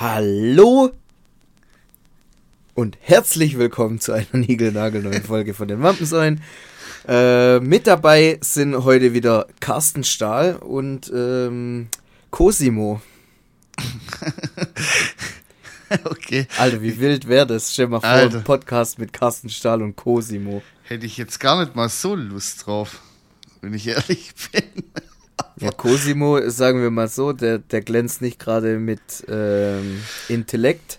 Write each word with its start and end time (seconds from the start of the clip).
Hallo 0.00 0.92
und 2.72 2.96
herzlich 3.02 3.58
willkommen 3.58 4.00
zu 4.00 4.12
einer 4.12 4.26
niegelnagelneuen 4.32 5.22
Folge 5.22 5.52
von 5.52 5.68
den 5.68 5.82
Wampensäulen. 5.82 6.40
Äh, 7.06 7.60
mit 7.60 7.86
dabei 7.86 8.38
sind 8.40 8.84
heute 8.84 9.12
wieder 9.12 9.46
Carsten 9.60 10.02
Stahl 10.02 10.56
und 10.56 11.12
ähm, 11.14 11.88
Cosimo. 12.30 13.02
okay. 16.04 16.46
Alter, 16.56 16.80
wie 16.80 16.98
wild 16.98 17.28
wäre 17.28 17.46
das? 17.46 17.74
Stell 17.74 17.88
mal 17.88 18.00
vor, 18.00 18.08
Alter. 18.08 18.38
ein 18.38 18.44
Podcast 18.44 18.98
mit 18.98 19.12
Carsten 19.12 19.50
Stahl 19.50 19.82
und 19.82 19.96
Cosimo. 19.96 20.62
Hätte 20.84 21.04
ich 21.04 21.18
jetzt 21.18 21.40
gar 21.40 21.60
nicht 21.60 21.76
mal 21.76 21.90
so 21.90 22.14
Lust 22.14 22.64
drauf, 22.64 23.02
wenn 23.60 23.74
ich 23.74 23.86
ehrlich 23.86 24.32
bin. 24.50 24.62
Ja, 25.60 25.70
Cosimo, 25.72 26.40
sagen 26.48 26.80
wir 26.82 26.90
mal 26.90 27.08
so, 27.08 27.32
der, 27.32 27.58
der 27.58 27.82
glänzt 27.82 28.22
nicht 28.22 28.38
gerade 28.38 28.78
mit 28.78 29.00
ähm, 29.28 30.02
Intellekt. 30.28 30.98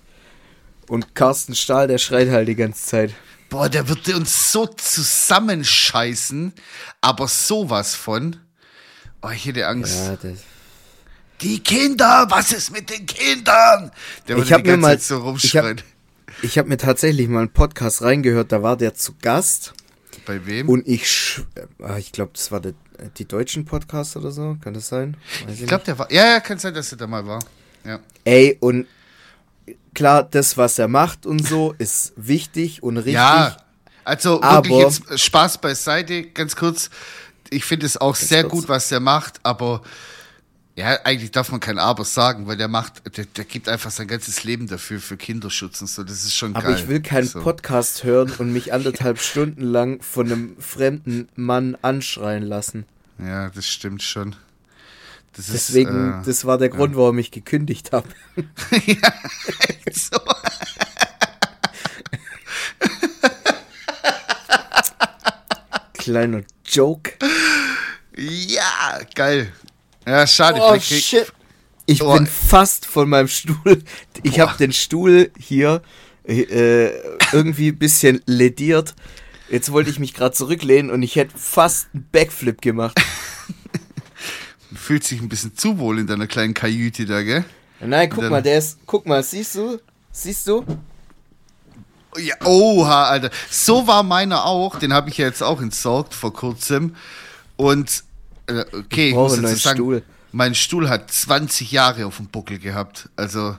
Und 0.87 1.15
Carsten 1.15 1.55
Stahl, 1.55 1.87
der 1.87 1.97
schreit 1.97 2.29
halt 2.29 2.47
die 2.47 2.55
ganze 2.55 2.83
Zeit. 2.85 3.13
Boah, 3.49 3.69
der 3.69 3.87
würde 3.89 4.15
uns 4.15 4.51
so 4.51 4.67
zusammenscheißen, 4.67 6.53
aber 7.01 7.27
sowas 7.27 7.95
von. 7.95 8.37
Oh, 9.21 9.29
ich 9.29 9.45
hätte 9.45 9.67
Angst. 9.67 9.95
Ja, 9.95 10.15
das, 10.15 10.39
Die 11.41 11.59
Kinder, 11.59 12.27
was 12.29 12.51
ist 12.51 12.71
mit 12.71 12.89
den 12.89 13.05
Kindern? 13.05 13.91
Der 14.27 14.35
würde 14.37 14.47
Ich 14.47 14.53
hab 14.53 14.63
die 14.63 14.69
mir 14.69 14.77
ganze 14.77 14.81
mal- 14.81 14.97
Zeit 14.99 15.01
so 15.03 15.17
ich 15.17 15.23
rumschreien. 15.23 15.81
Ich 16.43 16.57
habe 16.57 16.69
mir 16.69 16.77
tatsächlich 16.77 17.27
mal 17.27 17.39
einen 17.39 17.53
Podcast 17.53 18.01
reingehört, 18.01 18.51
da 18.51 18.63
war 18.63 18.77
der 18.77 18.93
zu 18.95 19.13
Gast 19.21 19.73
Bei 20.25 20.45
wem? 20.45 20.69
und 20.69 20.87
ich, 20.87 21.39
äh, 21.83 21.99
ich 21.99 22.11
glaube, 22.13 22.31
das 22.33 22.51
war 22.51 22.59
der, 22.61 22.73
die 23.17 23.25
deutschen 23.27 23.65
Podcast 23.65 24.15
oder 24.17 24.31
so, 24.31 24.57
kann 24.63 24.73
das 24.73 24.87
sein? 24.87 25.17
Weiß 25.45 25.59
ich 25.59 25.67
glaube, 25.67 25.83
der 25.85 25.97
war. 25.97 26.11
Ja, 26.11 26.25
ja, 26.33 26.39
kann 26.39 26.57
sein, 26.59 26.73
dass 26.73 26.91
er 26.91 26.97
da 26.97 27.07
mal 27.07 27.25
war. 27.25 27.39
Ja. 27.85 27.99
Ey, 28.23 28.57
und 28.59 28.85
klar, 29.93 30.23
das, 30.23 30.57
was 30.57 30.77
er 30.79 30.87
macht 30.87 31.25
und 31.25 31.45
so, 31.47 31.73
ist 31.77 32.13
wichtig 32.15 32.83
und 32.83 32.97
richtig. 32.97 33.13
Ja, 33.13 33.57
also 34.03 34.41
Aber- 34.41 34.67
wirklich 34.69 34.99
jetzt 35.07 35.19
Spaß 35.19 35.57
beiseite, 35.59 36.23
ganz 36.27 36.55
kurz. 36.55 36.89
Ich 37.49 37.65
finde 37.65 37.85
es 37.85 37.97
auch 37.97 38.15
sehr 38.15 38.43
kurz. 38.43 38.51
gut, 38.61 38.69
was 38.69 38.91
er 38.91 38.99
macht, 39.01 39.39
aber 39.43 39.81
ja, 40.75 40.99
eigentlich 41.03 41.31
darf 41.31 41.51
man 41.51 41.59
kein 41.59 41.77
Aber 41.77 42.05
sagen, 42.05 42.47
weil 42.47 42.55
der 42.55 42.69
macht, 42.69 43.17
der, 43.17 43.25
der 43.25 43.43
gibt 43.43 43.67
einfach 43.67 43.91
sein 43.91 44.07
ganzes 44.07 44.43
Leben 44.43 44.67
dafür, 44.67 44.99
für 44.99 45.17
Kinderschutz 45.17 45.81
und 45.81 45.87
so. 45.87 46.03
Das 46.03 46.23
ist 46.23 46.35
schon 46.35 46.55
Aber 46.55 46.67
geil. 46.67 46.77
ich 46.79 46.87
will 46.87 47.01
keinen 47.01 47.27
so. 47.27 47.41
Podcast 47.41 48.03
hören 48.03 48.31
und 48.37 48.53
mich 48.53 48.71
anderthalb 48.73 49.19
Stunden 49.19 49.63
lang 49.63 50.01
von 50.01 50.31
einem 50.31 50.55
fremden 50.59 51.27
Mann 51.35 51.77
anschreien 51.81 52.43
lassen. 52.43 52.85
Ja, 53.19 53.49
das 53.49 53.67
stimmt 53.67 54.01
schon. 54.01 54.35
Das 55.33 55.49
ist, 55.49 55.69
Deswegen, 55.69 56.21
äh, 56.21 56.25
das 56.25 56.45
war 56.45 56.57
der 56.57 56.69
Grund, 56.69 56.95
warum 56.95 57.17
ich 57.19 57.31
gekündigt 57.31 57.91
habe. 57.91 58.07
ja, 58.85 59.13
echt 59.85 59.95
so. 59.95 60.17
Kleiner 65.93 66.41
Joke. 66.65 67.13
Ja, 68.17 68.99
geil. 69.15 69.51
Ja, 70.05 70.25
schade. 70.27 70.59
Oh 70.61 70.79
shit. 70.79 71.31
Ich 71.85 72.01
Oh. 72.03 72.13
bin 72.13 72.27
fast 72.27 72.85
von 72.85 73.09
meinem 73.09 73.27
Stuhl. 73.27 73.83
Ich 74.23 74.39
habe 74.39 74.57
den 74.57 74.71
Stuhl 74.71 75.31
hier 75.37 75.81
äh, 76.23 76.87
irgendwie 77.33 77.69
ein 77.69 77.77
bisschen 77.77 78.21
lediert. 78.25 78.95
Jetzt 79.49 79.71
wollte 79.71 79.89
ich 79.89 79.99
mich 79.99 80.13
gerade 80.13 80.33
zurücklehnen 80.33 80.91
und 80.91 81.03
ich 81.03 81.15
hätte 81.17 81.37
fast 81.37 81.87
einen 81.93 82.07
Backflip 82.11 82.61
gemacht. 82.61 82.97
Fühlt 84.73 85.03
sich 85.03 85.19
ein 85.21 85.27
bisschen 85.27 85.57
zu 85.57 85.79
wohl 85.79 85.99
in 85.99 86.07
deiner 86.07 86.27
kleinen 86.27 86.53
Kajüte 86.53 87.05
da, 87.05 87.21
gell? 87.21 87.43
Nein, 87.81 88.09
guck 88.09 88.29
mal, 88.29 88.41
der 88.41 88.59
ist. 88.59 88.77
Guck 88.85 89.05
mal, 89.05 89.21
siehst 89.23 89.55
du? 89.55 89.79
Siehst 90.11 90.47
du? 90.47 90.63
Ja, 92.17 92.35
oha, 92.45 93.05
Alter. 93.05 93.31
So 93.49 93.87
war 93.87 94.03
meiner 94.03 94.45
auch. 94.45 94.77
Den 94.79 94.93
habe 94.93 95.09
ich 95.09 95.17
ja 95.17 95.25
jetzt 95.25 95.41
auch 95.43 95.61
entsorgt 95.61 96.13
vor 96.13 96.31
kurzem. 96.33 96.95
Und, 97.57 98.03
okay, 98.73 99.09
ich, 99.09 99.15
muss 99.15 99.37
neuen 99.37 99.55
sagen, 99.55 99.77
Stuhl. 99.77 100.03
mein 100.31 100.55
Stuhl 100.55 100.89
hat 100.89 101.11
20 101.11 101.71
Jahre 101.71 102.05
auf 102.05 102.17
dem 102.17 102.27
Buckel 102.27 102.59
gehabt. 102.59 103.09
Also, 103.15 103.57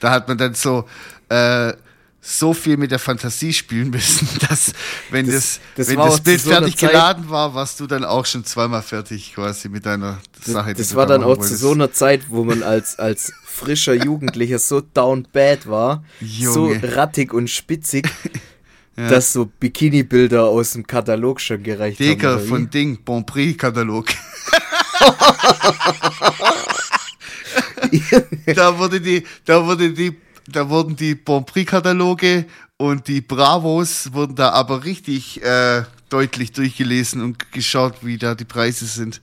Da 0.00 0.10
hat 0.10 0.28
man 0.28 0.38
dann 0.38 0.54
so 0.54 0.86
äh, 1.28 1.74
so 2.20 2.54
viel 2.54 2.76
mit 2.76 2.90
der 2.90 2.98
Fantasie 2.98 3.52
spielen 3.52 3.90
müssen, 3.90 4.26
dass 4.48 4.72
wenn 5.10 5.26
Das- 5.26 5.34
das, 5.34 5.60
das 5.76 5.88
wenn 5.88 5.96
das 5.98 6.16
zu 6.16 6.22
Bild 6.22 6.40
fertig 6.40 6.76
Zeit- 6.76 6.90
geladen 6.90 7.28
war, 7.30 7.54
warst 7.54 7.78
du 7.80 7.86
dann 7.86 8.04
auch 8.04 8.24
schon 8.26 8.44
zweimal 8.44 8.82
fertig 8.82 9.34
quasi 9.34 9.68
mit 9.68 9.84
deiner 9.86 10.18
Sache. 10.44 10.74
Das 10.74 10.88
du 10.90 10.96
war 10.96 11.06
da 11.06 11.14
dann 11.18 11.24
auch 11.24 11.34
zu 11.36 11.40
wolltest. 11.42 11.60
so 11.60 11.72
einer 11.72 11.92
Zeit, 11.92 12.30
wo 12.30 12.42
man 12.44 12.62
als, 12.62 12.98
als 12.98 13.32
frischer 13.44 13.94
Jugendlicher 13.94 14.58
so 14.58 14.80
down 14.80 15.28
bad 15.32 15.68
war, 15.68 16.04
Junge. 16.20 16.52
so 16.80 16.86
rattig 16.94 17.32
und 17.32 17.48
spitzig, 17.48 18.08
dass 18.96 19.32
so 19.32 19.46
Bikini-Bilder 19.46 20.44
aus 20.44 20.72
dem 20.72 20.86
Katalog 20.86 21.40
schon 21.40 21.62
gereicht 21.62 21.98
Digga 22.00 22.30
haben. 22.30 22.36
oder 22.38 22.46
von? 22.46 22.70
Ding, 22.70 22.98
Bon 23.04 23.24
Prix 23.26 23.58
Katalog. 23.58 24.06
da 28.54 28.78
wurde 28.78 29.00
die, 29.00 29.22
da 29.44 29.64
wurde 29.64 29.92
die, 29.92 30.16
da 30.48 30.68
wurden 30.68 30.96
die 30.96 31.14
Bon 31.14 31.44
Prix 31.44 31.70
Kataloge 31.70 32.46
und 32.78 33.08
die 33.08 33.20
Bravos 33.20 34.12
wurden 34.12 34.34
da 34.34 34.50
aber 34.50 34.84
richtig 34.84 35.42
äh, 35.42 35.82
deutlich 36.08 36.52
durchgelesen 36.52 37.22
und 37.22 37.52
geschaut, 37.52 37.94
wie 38.02 38.18
da 38.18 38.34
die 38.34 38.44
Preise 38.44 38.86
sind. 38.86 39.20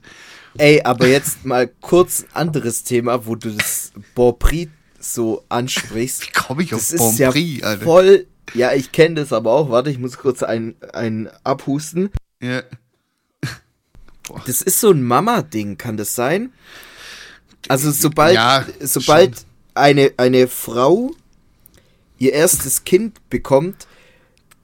Ey, 0.58 0.82
aber 0.84 1.08
jetzt 1.08 1.46
mal 1.46 1.68
kurz 1.82 2.24
ein 2.24 2.28
anderes 2.34 2.84
Thema, 2.84 3.26
wo 3.26 3.36
du 3.36 3.52
das 3.52 3.92
Bon 4.14 4.38
Prix 4.38 4.72
so 5.00 5.44
ansprichst. 5.50 6.28
Wie 6.28 6.32
komme 6.32 6.64
ich 6.64 6.74
auf 6.74 6.82
Das 6.82 6.96
Bon 6.98 7.12
ist 7.12 7.20
ja 7.20 7.32
Prix, 7.32 7.64
Alter? 7.64 7.84
voll. 7.84 8.28
Ja, 8.54 8.74
ich 8.74 8.92
kenne 8.92 9.16
das 9.16 9.32
aber 9.34 9.52
auch. 9.52 9.70
Warte, 9.70 9.90
ich 9.90 10.00
muss 10.00 10.18
kurz 10.18 10.44
einen, 10.44 10.76
einen 10.94 11.30
abhusten. 11.44 12.10
Ja. 12.42 12.64
Das 14.46 14.62
ist 14.62 14.80
so 14.80 14.90
ein 14.92 15.04
Mama-Ding, 15.04 15.78
kann 15.78 15.98
das 15.98 16.16
sein? 16.16 16.54
Also 17.68 17.92
sobald, 17.92 18.36
Ja, 18.36 18.66
sobald 18.80 19.36
schon. 19.40 19.46
eine, 19.76 20.12
eine 20.16 20.48
Frau 20.48 21.12
ihr 22.20 22.32
erstes 22.32 22.86
Kind 22.86 23.30
bekommt, 23.30 23.86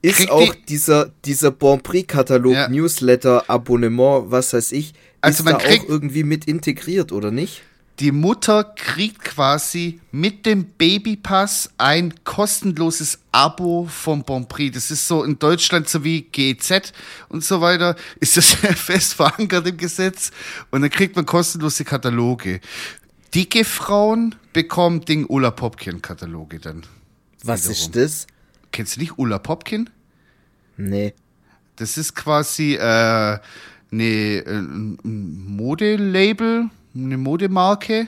ist 0.01 0.15
Kriegt 0.17 0.31
auch 0.31 0.53
die- 0.55 0.65
dieser, 0.65 1.11
dieser 1.25 1.51
Bon 1.51 1.81
Prix-Katalog, 1.81 2.53
Ja. 2.53 2.69
Newsletter, 2.69 3.49
Abonnement, 3.49 4.31
was 4.31 4.53
weiß 4.53 4.71
ich, 4.71 4.93
Also 5.19 5.43
ist 5.43 5.51
da 5.51 5.57
kriegt- 5.57 5.85
auch 5.85 5.89
irgendwie 5.89 6.23
mit 6.23 6.45
integriert, 6.45 7.11
oder 7.11 7.31
nicht? 7.31 7.63
Die 7.99 8.13
Mutter 8.13 8.63
kriegt 8.63 9.25
quasi 9.25 9.99
mit 10.11 10.45
dem 10.45 10.65
Babypass 10.77 11.69
ein 11.77 12.13
kostenloses 12.23 13.19
Abo 13.33 13.87
vom 13.91 14.23
Bon 14.23 14.47
Prix. 14.47 14.73
Das 14.73 14.89
ist 14.89 15.05
so 15.05 15.25
in 15.25 15.37
Deutschland 15.37 15.89
so 15.89 16.05
wie 16.05 16.21
GEZ 16.21 16.93
und 17.27 17.43
so 17.43 17.59
weiter. 17.59 17.97
Ist 18.21 18.37
das 18.37 18.51
fest 18.53 19.15
verankert 19.15 19.67
im 19.67 19.75
Gesetz. 19.75 20.31
Und 20.71 20.81
dann 20.81 20.89
kriegt 20.89 21.17
man 21.17 21.25
kostenlose 21.25 21.83
Kataloge. 21.83 22.61
Dicke 23.35 23.65
Frauen 23.65 24.35
bekommen 24.53 25.01
Ding 25.01 25.25
Ulla 25.25 25.51
Popkin 25.51 26.01
Kataloge 26.01 26.59
dann. 26.59 26.83
Was 27.43 27.63
Wiederum. 27.63 27.73
ist 27.73 27.95
das? 27.95 28.27
Kennst 28.71 28.95
du 28.95 29.01
nicht 29.01 29.17
Ulla 29.17 29.39
Popkin? 29.39 29.89
Nee. 30.77 31.13
Das 31.75 31.97
ist 31.97 32.15
quasi 32.15 32.75
äh, 32.75 32.79
eine, 32.79 33.39
äh, 33.91 34.43
ein 34.47 34.97
Modelabel, 35.03 36.69
eine 36.95 37.17
Modemarke 37.17 38.07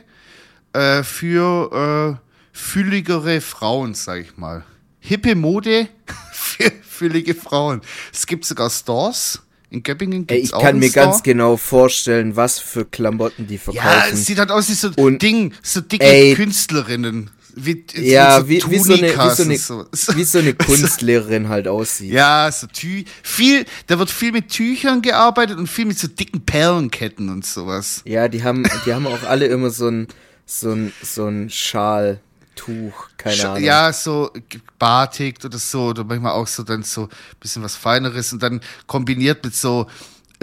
äh, 0.73 1.03
für 1.03 2.17
äh, 2.19 2.27
fülligere 2.51 3.41
Frauen, 3.41 3.93
sag 3.93 4.19
ich 4.21 4.37
mal. 4.37 4.63
Hippe 4.99 5.35
Mode 5.35 5.87
für 6.33 6.71
füllige 6.83 7.33
Frauen. 7.35 7.81
Es 8.13 8.25
gibt 8.27 8.45
sogar 8.45 8.69
Stores. 8.69 9.41
In 9.69 9.83
Göppingen 9.83 10.27
gibt's 10.27 10.49
ich 10.49 10.53
auch 10.53 10.61
kann 10.61 10.79
mir 10.79 10.89
Store. 10.89 11.05
ganz 11.07 11.23
genau 11.23 11.55
vorstellen, 11.55 12.35
was 12.35 12.59
für 12.59 12.83
Klamotten 12.83 13.47
die 13.47 13.57
verkaufen. 13.57 13.87
Ja, 13.87 14.05
es 14.11 14.25
sieht 14.25 14.37
halt 14.37 14.51
aus 14.51 14.67
wie 14.69 14.73
so 14.73 14.91
Und- 14.97 15.21
Ding, 15.21 15.53
so 15.63 15.79
dicke 15.79 16.03
Ey. 16.05 16.35
Künstlerinnen. 16.35 17.29
Wie, 17.55 17.83
ja, 17.95 18.39
so 18.39 18.47
wie, 18.49 18.63
wie, 18.69 18.77
so 18.79 18.93
eine, 18.93 19.01
wie, 19.13 19.57
so 19.57 19.73
eine, 19.77 19.87
wie 20.17 20.23
so 20.23 20.39
eine 20.39 20.53
Kunstlehrerin 20.55 21.49
halt 21.49 21.67
aussieht. 21.67 22.11
Ja, 22.11 22.51
so 22.51 22.67
Tü 22.67 23.03
viel, 23.23 23.65
da 23.87 23.99
wird 23.99 24.09
viel 24.09 24.31
mit 24.31 24.49
Tüchern 24.49 25.01
gearbeitet 25.01 25.57
und 25.57 25.67
viel 25.67 25.85
mit 25.85 25.97
so 25.99 26.07
dicken 26.07 26.41
Perlenketten 26.41 27.29
und 27.29 27.45
sowas. 27.45 28.01
Ja, 28.05 28.27
die 28.27 28.43
haben, 28.43 28.63
die 28.85 28.93
haben 28.93 29.07
auch 29.07 29.23
alle 29.23 29.47
immer 29.47 29.69
so 29.69 29.87
ein, 29.89 30.07
so 30.45 30.71
ein, 30.71 30.93
so 31.03 31.25
ein 31.27 31.49
Schal, 31.49 32.19
Tuch, 32.55 33.09
keine 33.17 33.35
Sch- 33.35 33.45
Ahnung. 33.47 33.63
Ja, 33.63 33.93
so 33.93 34.29
Batik 34.77 35.43
oder 35.43 35.57
so, 35.57 35.85
oder 35.87 36.03
manchmal 36.03 36.33
auch 36.33 36.47
so 36.47 36.63
dann 36.63 36.83
so 36.83 37.03
ein 37.03 37.09
bisschen 37.39 37.63
was 37.63 37.75
Feineres 37.75 38.33
und 38.33 38.43
dann 38.43 38.61
kombiniert 38.87 39.43
mit 39.43 39.55
so 39.55 39.87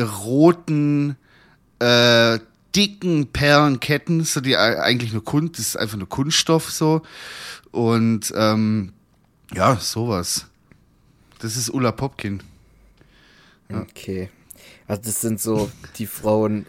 roten, 0.00 1.16
äh, 1.81 2.38
dicken 2.78 3.26
Perlenketten, 3.32 4.22
so 4.25 4.40
die 4.40 4.56
ei- 4.56 4.80
eigentlich 4.80 5.12
nur 5.12 5.25
Kunst, 5.25 5.58
das 5.58 5.66
ist 5.69 5.76
einfach 5.76 5.98
nur 5.98 6.08
Kunststoff 6.08 6.70
so. 6.70 7.02
Und 7.72 8.32
ähm, 8.36 8.92
ja, 9.54 9.76
sowas. 9.76 10.46
Das 11.40 11.56
ist 11.56 11.70
Ulla 11.70 11.92
Popkin. 11.92 12.42
Okay. 13.72 14.30
Also 14.86 15.02
das 15.02 15.20
sind 15.20 15.40
so 15.40 15.70
die 15.96 16.06
Frauen, 16.06 16.66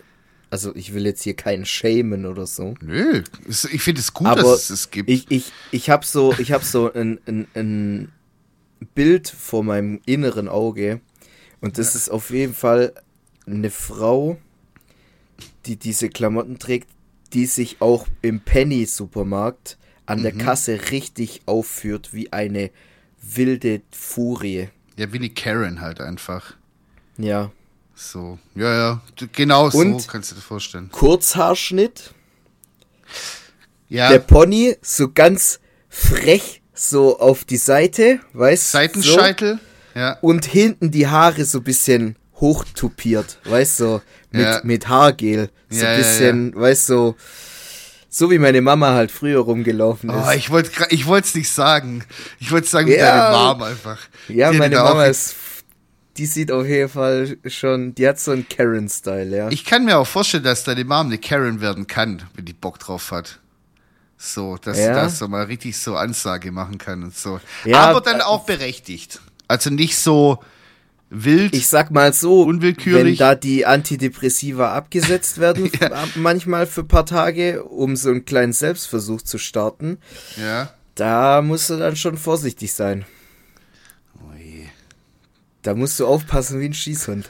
also 0.50 0.76
ich 0.76 0.94
will 0.94 1.06
jetzt 1.06 1.24
hier 1.24 1.36
keinen 1.36 1.66
shamen 1.66 2.26
oder 2.26 2.46
so. 2.46 2.76
Nö, 2.82 3.24
es- 3.48 3.66
ich 3.66 3.82
finde 3.82 4.02
es 4.02 4.14
gut, 4.14 4.28
Aber 4.28 4.42
dass 4.42 4.62
es 4.64 4.68
das 4.68 4.92
gibt. 4.92 5.10
ich, 5.10 5.30
ich, 5.30 5.52
ich 5.72 5.90
habe 5.90 6.06
so, 6.06 6.34
ich 6.40 6.52
hab 6.52 6.64
so 6.64 6.92
ein, 6.92 7.20
ein, 7.28 7.48
ein 7.56 8.12
Bild 8.96 9.30
vor 9.30 9.64
meinem 9.64 10.02
inneren 10.06 10.50
Auge 10.50 11.02
und 11.62 11.78
das 11.78 11.96
ist 11.96 12.10
auf 12.10 12.30
jeden 12.32 12.54
Fall 12.54 12.94
eine 13.46 13.70
Frau, 13.70 14.38
die 15.66 15.78
diese 15.78 16.10
Klamotten 16.10 16.60
trägt, 16.60 16.90
die 17.34 17.46
sich 17.46 17.78
auch 17.82 18.08
im 18.22 18.40
Penny-Supermarkt 18.42 19.78
an 20.06 20.20
Mhm. 20.20 20.24
der 20.24 20.32
Kasse 20.34 20.80
richtig 20.92 21.42
aufführt 21.46 22.14
wie 22.14 22.32
eine 22.34 22.72
wilde 23.22 23.82
Furie. 23.92 24.70
ja, 24.98 25.12
wie 25.14 25.18
eine 25.18 25.30
Karen 25.30 25.80
halt 25.82 26.02
einfach. 26.02 26.56
Ja. 27.18 27.52
So, 27.96 28.40
ja, 28.56 28.74
ja, 28.74 29.02
genau 29.34 29.70
Und- 29.72 30.02
so 30.02 30.08
kannst 30.08 30.32
du 30.32 30.36
dir 30.36 30.42
vorstellen. 30.42 30.90
Kurzhaarschnitt, 30.92 32.14
Ja, 33.90 34.10
der 34.10 34.20
Pony 34.20 34.78
so 34.82 35.12
ganz 35.12 35.60
frech 35.90 36.62
so 36.74 37.20
auf 37.20 37.44
die 37.44 37.58
Seite, 37.58 38.20
weißt 38.34 38.72
So. 38.72 38.78
Seitenscheitel. 38.78 39.60
Ja, 39.96 40.14
Und 40.22 40.46
hinten 40.46 40.92
die 40.92 41.08
Haare 41.08 41.44
so 41.46 41.58
ein 41.58 41.64
bisschen 41.64 42.16
hochtupiert, 42.40 43.40
weißt 43.46 43.80
du, 43.82 44.02
mit, 44.32 44.42
Ja. 44.42 44.62
mit 44.64 44.88
Haargel. 44.88 45.50
So 45.70 45.82
Ja, 45.82 45.88
ein 45.88 45.92
ja, 45.92 45.98
bisschen, 45.98 46.56
weißt 46.56 46.90
du, 46.90 47.16
so 48.10 48.32
wie 48.32 48.40
meine 48.40 48.62
Mama 48.62 48.94
halt 48.94 49.12
früher 49.12 49.40
rumgelaufen 49.42 50.10
ist. 50.10 50.16
Oh, 50.28 50.32
ich 50.32 50.50
wollte 50.50 50.72
ich 50.90 51.08
es 51.08 51.36
nicht 51.36 51.50
sagen. 51.52 52.04
Ich 52.40 52.52
wollte 52.52 52.68
sagen, 52.68 52.88
wie 52.88 52.96
Ja. 52.96 53.32
deine 53.32 53.38
Mom 53.54 53.64
einfach. 53.64 54.00
ja, 54.28 54.52
Die 54.52 54.58
meine 54.58 54.76
Mama 54.78 55.06
ist, 55.06 55.36
die 56.18 56.26
sieht 56.26 56.52
auf 56.52 56.66
jeden 56.66 56.90
Fall 56.90 57.38
schon, 57.46 57.94
die 57.96 58.08
hat 58.08 58.20
so 58.20 58.32
einen 58.32 58.48
Karen-Style, 58.50 59.36
ja. 59.38 59.50
Ich 59.50 59.64
kann 59.64 59.86
mir 59.86 59.98
auch 59.98 60.08
vorstellen, 60.08 60.44
dass 60.44 60.64
deine 60.64 60.84
Mom 60.84 61.08
eine 61.08 61.18
Karen 61.18 61.62
werden 61.62 61.88
kann, 61.88 62.24
wenn 62.36 62.46
die 62.46 62.54
Bock 62.54 62.80
drauf 62.80 63.12
hat. 63.12 63.40
So, 64.18 64.58
dass 64.58 64.78
Ja. 64.80 64.94
das 64.94 65.20
so 65.20 65.28
mal 65.30 65.46
richtig 65.46 65.78
so 65.78 65.96
Ansage 65.96 66.52
machen 66.52 66.78
kann 66.78 67.04
und 67.04 67.16
so. 67.16 67.40
Ja, 67.64 67.90
Aber 67.90 68.02
dann 68.02 68.20
auch 68.22 68.44
berechtigt. 68.46 69.22
Also 69.48 69.70
nicht 69.70 69.98
so 69.98 70.40
wild. 71.10 71.56
Ich 71.56 71.68
sag 71.68 71.92
mal 71.92 72.14
so, 72.14 72.44
Unwillkürlich. 72.44 73.20
wenn 73.20 73.28
da 73.28 73.36
die 73.36 73.66
Antidepressiva 73.66 74.74
abgesetzt 74.74 75.38
werden, 75.40 75.70
Ja. 75.82 76.08
manchmal 76.16 76.68
für 76.68 76.82
ein 76.82 76.88
paar 76.88 77.06
Tage, 77.06 77.64
um 77.64 77.96
so 77.96 78.10
einen 78.10 78.26
kleinen 78.26 78.54
Selbstversuch 78.54 79.22
zu 79.22 79.38
starten, 79.38 79.98
ja. 80.38 80.72
da 80.96 81.42
musst 81.42 81.70
du 81.70 81.78
dann 81.78 81.96
schon 81.96 82.18
vorsichtig 82.18 82.74
sein. 82.74 83.06
Oh 84.20 84.34
je. 84.38 84.66
Da 85.62 85.74
musst 85.76 86.00
du 86.00 86.06
aufpassen 86.08 86.60
wie 86.60 86.66
ein 86.66 86.74
Schießhund. 86.74 87.30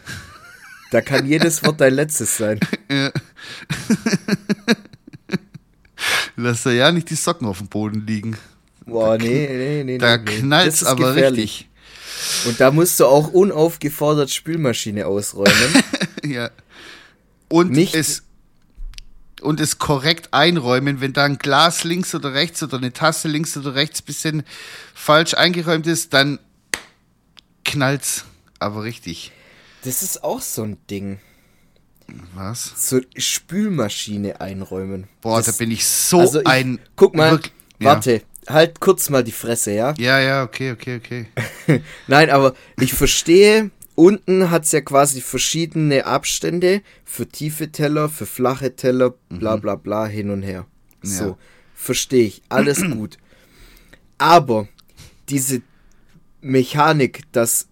Da 0.91 1.01
kann 1.01 1.25
jedes 1.27 1.63
Wort 1.63 1.79
dein 1.81 1.93
letztes 1.93 2.35
sein. 2.37 2.59
Lass 6.35 6.63
da 6.63 6.71
ja 6.71 6.91
nicht 6.91 7.09
die 7.09 7.15
Socken 7.15 7.47
auf 7.47 7.57
dem 7.59 7.67
Boden 7.67 8.05
liegen. 8.07 8.37
Boah, 8.85 9.17
nee, 9.17 9.47
nee, 9.51 9.83
nee. 9.83 9.97
Da 9.97 10.17
nee, 10.17 10.23
knallt's 10.39 10.83
aber 10.83 11.13
gefährlich. 11.13 11.39
richtig. 11.59 11.68
Und 12.45 12.59
da 12.59 12.71
musst 12.71 12.99
du 12.99 13.05
auch 13.05 13.29
unaufgefordert 13.29 14.29
Spülmaschine 14.31 15.05
ausräumen. 15.07 15.83
Ja. 16.25 16.51
Und 17.47 17.71
Nicht- 17.71 17.95
es 17.95 18.23
und 19.41 19.61
es 19.61 19.79
korrekt 19.79 20.33
einräumen, 20.33 20.99
wenn 20.99 21.13
da 21.13 21.23
ein 21.23 21.37
Glas 21.37 21.85
links 21.85 22.13
oder 22.13 22.33
rechts 22.33 22.61
oder 22.61 22.75
eine 22.77 22.91
Tasse 22.91 23.29
links 23.29 23.55
oder 23.55 23.73
rechts 23.73 24.01
bisschen 24.01 24.43
falsch 24.93 25.33
eingeräumt 25.33 25.87
ist, 25.87 26.13
dann 26.13 26.39
knallt's 27.63 28.25
aber 28.59 28.83
richtig. 28.83 29.31
Das 29.85 30.03
ist 30.03 30.23
auch 30.25 30.41
so 30.41 30.63
ein 30.63 30.77
Ding. 30.89 31.19
Was? 32.33 32.73
So 32.89 32.99
Spülmaschine 33.15 34.41
einräumen. 34.41 35.07
Boah, 35.21 35.37
das, 35.37 35.45
da 35.45 35.51
bin 35.63 35.71
ich 35.71 35.85
so 35.85 36.19
also 36.19 36.41
ich, 36.41 36.47
ein 36.47 36.79
Guck 36.97 37.15
mal, 37.15 37.35
wirk- 37.35 37.51
ja. 37.79 37.93
Halt 38.47 38.79
kurz 38.79 39.09
mal 39.09 39.23
die 39.23 39.31
Fresse, 39.31 39.71
ja? 39.73 39.93
Ja, 39.97 40.19
ja, 40.19 40.43
okay, 40.43 40.71
okay, 40.71 40.97
okay. 40.97 41.27
Nein, 42.07 42.29
aber 42.29 42.53
ich 42.79 42.93
verstehe, 42.93 43.71
unten 43.95 44.49
hat's 44.49 44.71
ja 44.71 44.81
quasi 44.81 45.21
verschiedene 45.21 46.05
Abstände 46.05 46.81
für 47.05 47.27
tiefe 47.27 47.71
Teller, 47.71 48.09
für 48.09 48.25
flache 48.25 48.75
Teller, 48.75 49.13
bla 49.29 49.57
bla 49.57 49.75
bla, 49.75 50.05
hin 50.07 50.29
und 50.29 50.41
her. 50.43 50.65
So, 51.01 51.23
Mhm. 51.23 51.29
Ja. 51.31 51.37
verstehe 51.75 52.25
ich, 52.25 52.41
alles 52.49 52.81
gut. 52.91 53.17
Aber 54.17 54.67
diese 55.29 55.61
Mechanik, 56.41 57.23
dass 57.31 57.67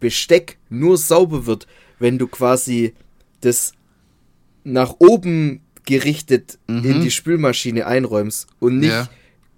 Besteck 0.00 0.58
nur 0.68 0.98
sauber 0.98 1.46
wird, 1.46 1.66
wenn 1.98 2.18
du 2.18 2.26
quasi 2.26 2.94
das 3.40 3.72
nach 4.64 4.94
oben 4.98 5.60
gerichtet 5.86 6.58
in 6.66 7.00
die 7.02 7.10
Spülmaschine 7.10 7.86
einräumst 7.86 8.46
und 8.58 8.78
nicht 8.78 8.88
Mhm. 8.90 8.94
Ja. 8.96 9.08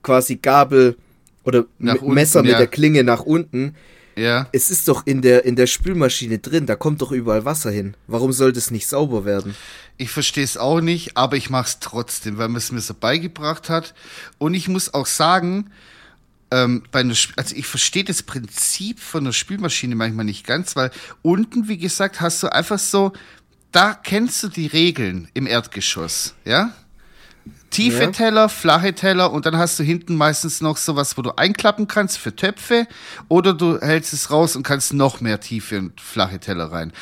Quasi 0.06 0.36
Gabel 0.36 0.96
oder 1.42 1.64
unten, 1.80 2.14
Messer 2.14 2.42
mit 2.42 2.52
ja. 2.52 2.58
der 2.58 2.68
Klinge 2.68 3.02
nach 3.02 3.22
unten. 3.22 3.74
Ja. 4.16 4.48
Es 4.52 4.70
ist 4.70 4.88
doch 4.88 5.04
in 5.04 5.20
der, 5.20 5.44
in 5.44 5.56
der 5.56 5.66
Spülmaschine 5.66 6.38
drin, 6.38 6.64
da 6.64 6.76
kommt 6.76 7.02
doch 7.02 7.10
überall 7.10 7.44
Wasser 7.44 7.70
hin. 7.70 7.94
Warum 8.06 8.32
soll 8.32 8.52
das 8.52 8.70
nicht 8.70 8.86
sauber 8.86 9.24
werden? 9.24 9.54
Ich 9.98 10.10
verstehe 10.10 10.44
es 10.44 10.56
auch 10.56 10.80
nicht, 10.80 11.16
aber 11.16 11.36
ich 11.36 11.50
mache 11.50 11.66
es 11.66 11.80
trotzdem, 11.80 12.38
weil 12.38 12.48
man 12.48 12.56
es 12.56 12.72
mir 12.72 12.80
so 12.80 12.94
beigebracht 12.94 13.68
hat. 13.68 13.94
Und 14.38 14.54
ich 14.54 14.68
muss 14.68 14.94
auch 14.94 15.06
sagen, 15.06 15.70
ähm, 16.50 16.84
bei 16.92 17.00
einer, 17.00 17.14
also 17.36 17.56
ich 17.56 17.66
verstehe 17.66 18.04
das 18.04 18.22
Prinzip 18.22 19.00
von 19.00 19.24
der 19.24 19.32
Spülmaschine 19.32 19.96
manchmal 19.96 20.24
nicht 20.24 20.46
ganz, 20.46 20.76
weil 20.76 20.92
unten, 21.22 21.68
wie 21.68 21.78
gesagt, 21.78 22.20
hast 22.20 22.42
du 22.42 22.52
einfach 22.52 22.78
so, 22.78 23.12
da 23.72 23.92
kennst 23.92 24.42
du 24.44 24.48
die 24.48 24.68
Regeln 24.68 25.28
im 25.34 25.46
Erdgeschoss, 25.46 26.34
ja? 26.44 26.72
Tiefe 27.70 28.04
Ja. 28.04 28.10
Teller, 28.10 28.48
flache 28.48 28.94
Teller 28.94 29.32
und 29.32 29.44
dann 29.46 29.56
hast 29.58 29.78
du 29.78 29.82
hinten 29.82 30.14
meistens 30.16 30.60
noch 30.60 30.76
sowas, 30.76 31.16
wo 31.18 31.22
du 31.22 31.32
einklappen 31.36 31.88
kannst 31.88 32.18
für 32.18 32.34
Töpfe 32.34 32.86
oder 33.28 33.52
du 33.54 33.80
hältst 33.80 34.12
es 34.12 34.30
raus 34.30 34.56
und 34.56 34.62
kannst 34.62 34.92
noch 34.92 35.20
mehr 35.20 35.40
tiefe 35.40 35.78
und 35.78 36.00
flache 36.00 36.38
Teller 36.38 36.72
rein. 36.72 36.92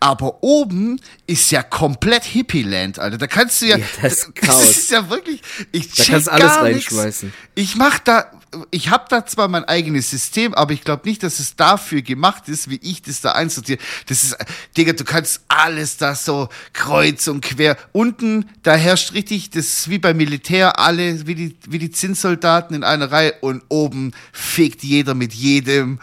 Aber 0.00 0.42
oben 0.42 1.00
ist 1.26 1.50
ja 1.50 1.62
komplett 1.62 2.24
Hippie-Land, 2.24 2.98
Alter. 2.98 3.18
Da 3.18 3.26
kannst 3.26 3.62
du 3.62 3.66
ja, 3.66 3.76
Ja, 3.76 3.84
das 4.02 4.12
ist 4.14 4.30
das 4.42 4.70
ist 4.70 4.90
ja 4.90 5.08
wirklich, 5.10 5.42
ich 5.72 5.88
Da 5.94 6.02
check 6.02 6.12
kannst 6.12 6.26
du 6.28 6.32
alles 6.32 6.46
gar 6.54 6.62
nix. 6.64 6.74
reinschmeißen. 6.92 7.32
Ich 7.54 7.76
mach 7.76 7.98
da, 7.98 8.30
ich 8.70 8.90
habe 8.90 9.04
da 9.08 9.26
zwar 9.26 9.48
mein 9.48 9.64
eigenes 9.64 10.10
System, 10.10 10.54
aber 10.54 10.72
ich 10.72 10.82
glaube 10.82 11.08
nicht, 11.08 11.22
dass 11.22 11.38
es 11.40 11.56
dafür 11.56 12.02
gemacht 12.02 12.48
ist, 12.48 12.70
wie 12.70 12.78
ich 12.82 13.02
das 13.02 13.20
da 13.20 13.32
einsortiere. 13.32 13.78
Das 14.06 14.24
ist, 14.24 14.36
Digga, 14.76 14.92
du 14.92 15.04
kannst 15.04 15.42
alles 15.48 15.96
da 15.96 16.14
so 16.14 16.48
kreuz 16.72 17.26
und 17.28 17.40
quer. 17.44 17.76
Unten, 17.92 18.48
da 18.62 18.74
herrscht 18.74 19.12
richtig, 19.14 19.50
das 19.50 19.66
ist 19.66 19.90
wie 19.90 19.98
beim 19.98 20.16
Militär, 20.16 20.78
alle, 20.78 21.26
wie 21.26 21.34
die, 21.34 21.56
wie 21.68 21.78
die 21.78 21.90
Zinssoldaten 21.90 22.76
in 22.76 22.84
einer 22.84 23.10
Reihe 23.10 23.34
und 23.40 23.62
oben 23.68 24.12
fickt 24.32 24.82
jeder 24.82 25.14
mit 25.14 25.34
jedem. 25.34 25.98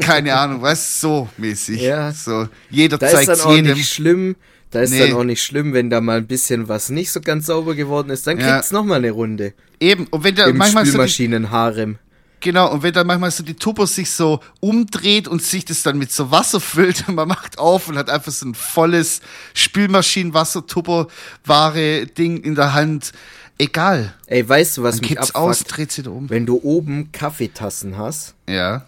Keine 0.00 0.34
Ahnung, 0.36 0.62
was, 0.62 1.00
so 1.00 1.28
mäßig. 1.36 1.80
Ja. 1.82 2.12
So, 2.12 2.48
jeder 2.70 2.98
Da 2.98 3.06
ist 3.06 3.12
zeigt 3.12 3.28
dann 3.28 3.40
auch 3.40 3.54
jedem. 3.54 3.76
nicht 3.76 3.92
schlimm. 3.92 4.36
Da 4.74 4.80
ist 4.80 4.90
Nee. 4.90 5.06
dann 5.08 5.12
auch 5.16 5.22
nicht 5.24 5.42
schlimm, 5.42 5.72
wenn 5.72 5.88
da 5.88 6.00
mal 6.00 6.16
ein 6.18 6.26
bisschen 6.26 6.68
was 6.68 6.88
nicht 6.90 7.12
so 7.12 7.20
ganz 7.20 7.46
sauber 7.46 7.76
geworden 7.76 8.10
ist. 8.10 8.26
Dann 8.26 8.40
Ja. 8.40 8.54
kriegt's 8.54 8.72
noch 8.72 8.84
mal 8.84 8.96
eine 8.96 9.12
Runde 9.12 9.54
Eben, 9.78 10.06
und 10.10 10.24
wenn 10.24 10.34
da 10.34 10.46
im 10.46 10.56
manchmal 10.56 10.84
so 10.84 10.90
die, 10.90 10.96
Spülmaschinenharem. 10.96 11.98
Genau, 12.40 12.70
und 12.72 12.82
wenn 12.82 12.92
dann 12.92 13.06
manchmal 13.06 13.30
so 13.30 13.42
die 13.44 13.54
Tupper 13.54 13.86
sich 13.86 14.10
so 14.10 14.40
umdreht 14.60 15.28
und 15.28 15.42
sich 15.42 15.64
das 15.64 15.82
dann 15.82 15.96
mit 15.96 16.12
so 16.12 16.30
Wasser 16.30 16.60
füllt 16.60 17.08
und 17.08 17.14
man 17.20 17.28
macht 17.28 17.58
auf 17.58 17.88
und 17.88 17.96
hat 17.96 18.10
einfach 18.10 18.32
so 18.32 18.46
ein 18.46 18.54
volles 18.54 19.20
Spülmaschinen-Wasser-Tupper-Ware-Ding 19.54 22.38
in 22.42 22.54
der 22.54 22.74
Hand. 22.74 23.12
Egal. 23.58 24.14
Ey, 24.26 24.46
weißt 24.48 24.78
du, 24.78 24.82
was 24.82 24.96
Dann 25.00 25.08
mich 25.08 25.18
abfuckt? 25.18 25.36
aus, 25.36 25.64
dreht 25.64 25.92
sie 25.92 26.02
da 26.02 26.10
um. 26.10 26.28
Wenn 26.28 26.44
du 26.46 26.60
oben 26.62 27.12
Kaffeetassen 27.12 27.96
hast, 27.96 28.34
Ja, 28.48 28.84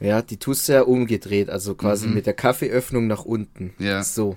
ja, 0.00 0.20
die 0.20 0.36
tust 0.36 0.68
du 0.68 0.72
ja 0.74 0.82
umgedreht, 0.82 1.48
also 1.48 1.74
quasi 1.74 2.08
mit 2.08 2.26
der 2.26 2.34
Kaffeeöffnung 2.34 3.06
nach 3.06 3.24
unten. 3.24 3.72
Mhm. 3.78 3.86
Ja. 3.86 4.02
So. 4.04 4.36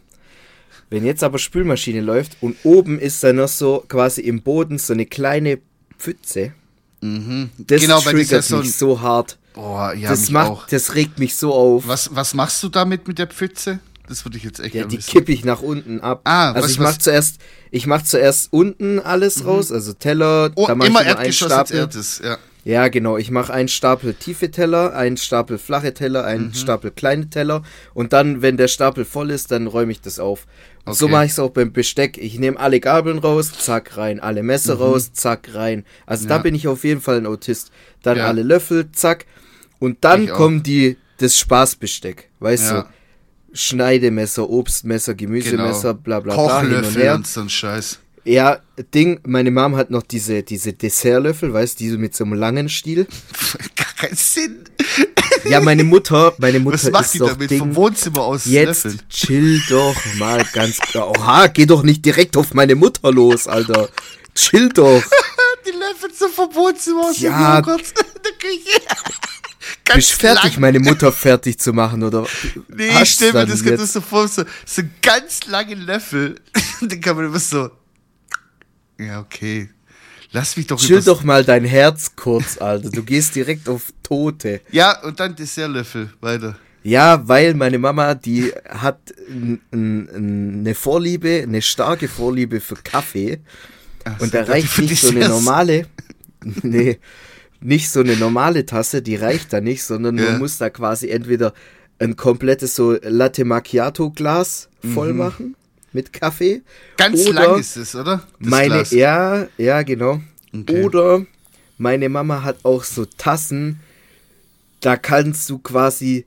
Wenn 0.89 1.05
jetzt 1.05 1.23
aber 1.23 1.37
Spülmaschine 1.39 2.01
läuft 2.01 2.37
und 2.41 2.55
oben 2.63 2.97
ist 2.99 3.23
dann 3.23 3.35
noch 3.37 3.47
so 3.49 3.83
quasi 3.87 4.21
im 4.21 4.41
Boden 4.41 4.77
so 4.79 4.93
eine 4.93 5.05
kleine 5.05 5.59
Pfütze, 5.97 6.53
das 7.01 7.81
Genau, 7.81 7.99
triggert 7.99 8.43
so 8.43 8.57
mich 8.57 8.73
so 8.73 9.01
hart. 9.01 9.37
Boah, 9.53 9.93
ja, 9.93 10.09
das 10.09 10.29
macht, 10.29 10.49
auch. 10.51 10.67
das 10.67 10.95
regt 10.95 11.19
mich 11.19 11.35
so 11.35 11.53
auf. 11.53 11.87
Was, 11.87 12.09
was 12.15 12.33
machst 12.33 12.61
du 12.63 12.69
damit 12.69 13.07
mit 13.07 13.17
der 13.19 13.27
Pfütze? 13.27 13.79
Das 14.07 14.23
würde 14.23 14.37
ich 14.37 14.43
jetzt 14.43 14.59
echt 14.59 14.73
Ja, 14.75 14.85
die 14.85 14.97
wissen. 14.99 15.11
kippe 15.11 15.31
ich 15.33 15.43
nach 15.43 15.61
unten 15.61 15.99
ab. 15.99 16.21
Ah, 16.23 16.51
also 16.53 16.63
was- 16.65 16.71
ich 16.71 16.79
mach 16.79 16.89
was- 16.89 16.99
zuerst, 16.99 17.39
ich 17.71 17.87
mach 17.87 18.03
zuerst 18.03 18.53
unten 18.53 18.99
alles 18.99 19.45
raus, 19.45 19.71
also 19.71 19.93
Teller, 19.93 20.51
Oh, 20.55 20.65
da 20.67 20.75
mach 20.75 20.85
immer 20.85 21.01
ich 21.01 21.07
Erdgeschoss 21.07 21.51
als 21.51 21.71
erstes, 21.71 22.21
ja. 22.23 22.37
Ja, 22.67 22.89
genau. 22.89 23.15
Ich 23.17 23.31
mache 23.31 23.53
einen 23.53 23.69
Stapel 23.69 24.13
tiefe 24.13 24.51
Teller, 24.51 24.93
einen 24.93 25.15
Stapel 25.15 25.57
flache 25.57 25.93
Teller, 25.93 26.23
Mhm. 26.23 26.27
einen 26.27 26.53
Stapel 26.53 26.91
kleine 26.91 27.29
Teller 27.29 27.63
und 27.93 28.11
dann, 28.11 28.41
wenn 28.41 28.57
der 28.57 28.67
Stapel 28.67 29.05
voll 29.05 29.31
ist, 29.31 29.51
dann 29.51 29.67
räume 29.67 29.93
ich 29.93 30.01
das 30.01 30.19
auf. 30.19 30.45
Und 30.83 30.93
So 30.95 31.05
Okay. 31.05 31.13
mache 31.13 31.25
ich 31.25 31.31
es 31.31 31.39
auch 31.39 31.51
beim 31.51 31.71
Besteck. 31.71 32.17
Ich 32.17 32.37
nehme 32.39 32.59
alle 32.59 32.81
Gabeln 32.81 33.19
raus, 33.19 33.51
zack 33.57 33.95
rein, 33.95 34.19
alle 34.19 34.43
Messer 34.43 34.75
raus, 34.75 35.13
zack 35.13 35.49
rein. 35.53 35.85
Also 36.05 36.27
da 36.27 36.35
Mhm. 36.35 36.39
Ja. 36.39 36.43
bin 36.43 36.55
ich 36.55 36.67
auf 36.67 36.83
jeden 36.83 36.99
Fall 36.99 37.17
ein 37.17 37.25
Autist. 37.25 37.71
Dann 38.03 38.17
Ja. 38.17 38.27
alle 38.27 38.43
Löffel, 38.43 38.91
zack. 38.91 39.25
Und 39.79 39.99
dann 40.03 40.27
kommen 40.27 40.61
die 40.61 40.97
das 41.19 41.37
Spaßbesteck, 41.37 42.29
weißt 42.39 42.71
Ja. 42.71 42.81
du? 42.81 42.87
Schneidemesser, 43.53 44.49
Obstmesser, 44.49 45.15
Gemüsemesser, 45.15 45.93
bla 45.93 46.19
bla 46.19 46.33
bla 46.35 46.43
und 46.43 46.49
Kochlöffel 46.49 47.01
her. 47.01 47.15
und 47.15 47.25
so 47.27 47.41
ein 47.41 47.49
Scheiß. 47.49 47.99
Ja, 48.27 48.59
Ding, 48.93 49.19
meine 49.25 49.51
Mom 49.51 49.75
hat 49.77 49.89
noch 49.89 50.03
diese, 50.03 50.43
diese 50.43 50.73
Dessertlöffel, 50.73 51.53
weißt 51.53 51.79
du, 51.79 51.83
diese 51.85 51.97
mit 51.97 52.13
so 52.13 52.25
einem 52.25 52.33
langen 52.33 52.67
Stiel. 52.67 53.07
Gar 53.75 53.93
keinen 53.95 54.15
Sinn. 54.17 54.65
Ja, 55.45 55.61
meine 55.61 55.83
Mutter, 55.85 56.33
meine 56.37 56.59
Mutter 56.59 56.75
Was 56.75 56.91
macht 56.91 57.05
ist 57.05 57.13
die 57.13 57.19
doch 57.19 57.29
damit? 57.29 57.51
Ding, 57.51 57.59
Vom 57.59 57.75
Wohnzimmer 57.75 58.21
aus 58.21 58.45
Jetzt 58.45 58.83
löffeln. 58.83 59.01
chill 59.09 59.61
doch 59.69 59.95
mal 60.17 60.43
ganz 60.51 60.77
klar. 60.77 61.09
Oha, 61.09 61.47
geh 61.47 61.65
doch 61.65 61.83
nicht 61.83 62.03
direkt 62.03 62.35
auf 62.35 62.53
meine 62.53 62.75
Mutter 62.75 63.11
los, 63.13 63.47
Alter. 63.47 63.87
Chill 64.35 64.69
doch. 64.69 65.01
Die 65.65 65.71
löffeln 65.71 66.11
so 66.17 66.27
vom 66.27 66.53
Wohnzimmer 66.53 67.05
aus 67.09 67.19
Ja. 67.19 67.59
Joghurt 67.59 67.79
in 67.81 68.21
der 68.23 68.31
Küche. 68.39 68.81
Ganz 69.85 69.95
Bist 70.09 70.13
fertig, 70.21 70.53
lang. 70.53 70.61
meine 70.61 70.79
Mutter 70.79 71.11
fertig 71.13 71.59
zu 71.59 71.71
machen, 71.73 72.03
oder? 72.03 72.25
Nee, 72.67 72.89
ich 73.01 73.11
stell 73.11 73.31
mir 73.33 73.39
dann 73.39 73.49
das 73.49 73.63
jetzt? 73.63 73.93
so 73.93 74.01
vor, 74.01 74.27
so, 74.27 74.43
so 74.65 74.81
ganz 75.01 75.45
langen 75.47 75.81
Löffel. 75.81 76.35
Den 76.81 76.99
kann 77.01 77.15
man 77.15 77.25
immer 77.27 77.39
so. 77.39 77.69
Ja, 78.99 79.19
okay. 79.19 79.69
Lass 80.31 80.57
mich 80.57 80.67
doch 80.67 80.79
Chill 80.79 81.01
doch 81.01 81.23
mal 81.23 81.43
dein 81.45 81.63
Herz 81.63 82.11
kurz, 82.15 82.57
Alter. 82.57 82.89
Du 82.89 83.03
gehst 83.03 83.35
direkt 83.35 83.69
auf 83.69 83.93
Tote. 84.03 84.61
Ja, 84.71 85.01
und 85.03 85.19
dann 85.19 85.35
Dessertlöffel. 85.35 86.09
Weiter. 86.19 86.57
Ja, 86.83 87.27
weil 87.27 87.53
meine 87.53 87.79
Mama, 87.79 88.13
die 88.15 88.51
hat 88.67 88.99
eine 89.71 90.75
Vorliebe, 90.75 91.41
eine 91.43 91.61
starke 91.61 92.07
Vorliebe 92.07 92.59
für 92.59 92.75
Kaffee. 92.75 93.39
Ach 94.03 94.19
Und 94.19 94.33
da 94.33 94.43
reicht 94.43 94.77
nicht 94.79 95.01
so 95.01 95.09
eine 95.09 95.27
normale, 95.29 95.85
nee, 96.63 96.99
nicht 97.59 97.89
so 97.89 98.01
eine 98.01 98.15
normale 98.15 98.65
Tasse, 98.65 99.01
die 99.01 99.15
reicht 99.15 99.51
da 99.53 99.61
nicht, 99.61 99.83
sondern 99.83 100.17
Ja. 100.17 100.31
man 100.31 100.39
muss 100.39 100.57
da 100.57 100.69
quasi 100.69 101.09
entweder 101.09 101.53
ein 101.99 102.15
komplettes 102.15 102.75
so 102.75 102.97
Latte 103.01 103.43
Macchiato 103.43 104.11
Glas 104.11 104.69
voll 104.93 105.11
Mhm. 105.13 105.17
machen 105.17 105.55
mit 105.97 106.13
Kaffee. 106.13 106.61
Ganz 106.95 107.25
oder 107.25 107.47
lang 107.47 107.59
ist 107.59 107.75
es, 107.75 107.95
oder? 107.95 108.27
Das 108.39 108.49
meine, 108.49 108.75
Glas. 108.75 108.91
ja, 108.91 109.47
ja, 109.57 109.81
genau. 109.81 110.21
Okay. 110.53 110.83
Oder 110.83 111.25
meine 111.79 112.07
Mama 112.07 112.43
hat 112.43 112.57
auch 112.63 112.83
so 112.83 113.05
Tassen, 113.05 113.79
da 114.79 114.95
kannst 114.95 115.49
du 115.49 115.57
quasi 115.57 116.25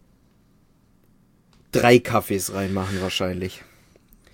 drei 1.70 2.00
Kaffees 2.00 2.52
reinmachen 2.52 3.00
wahrscheinlich. 3.00 3.62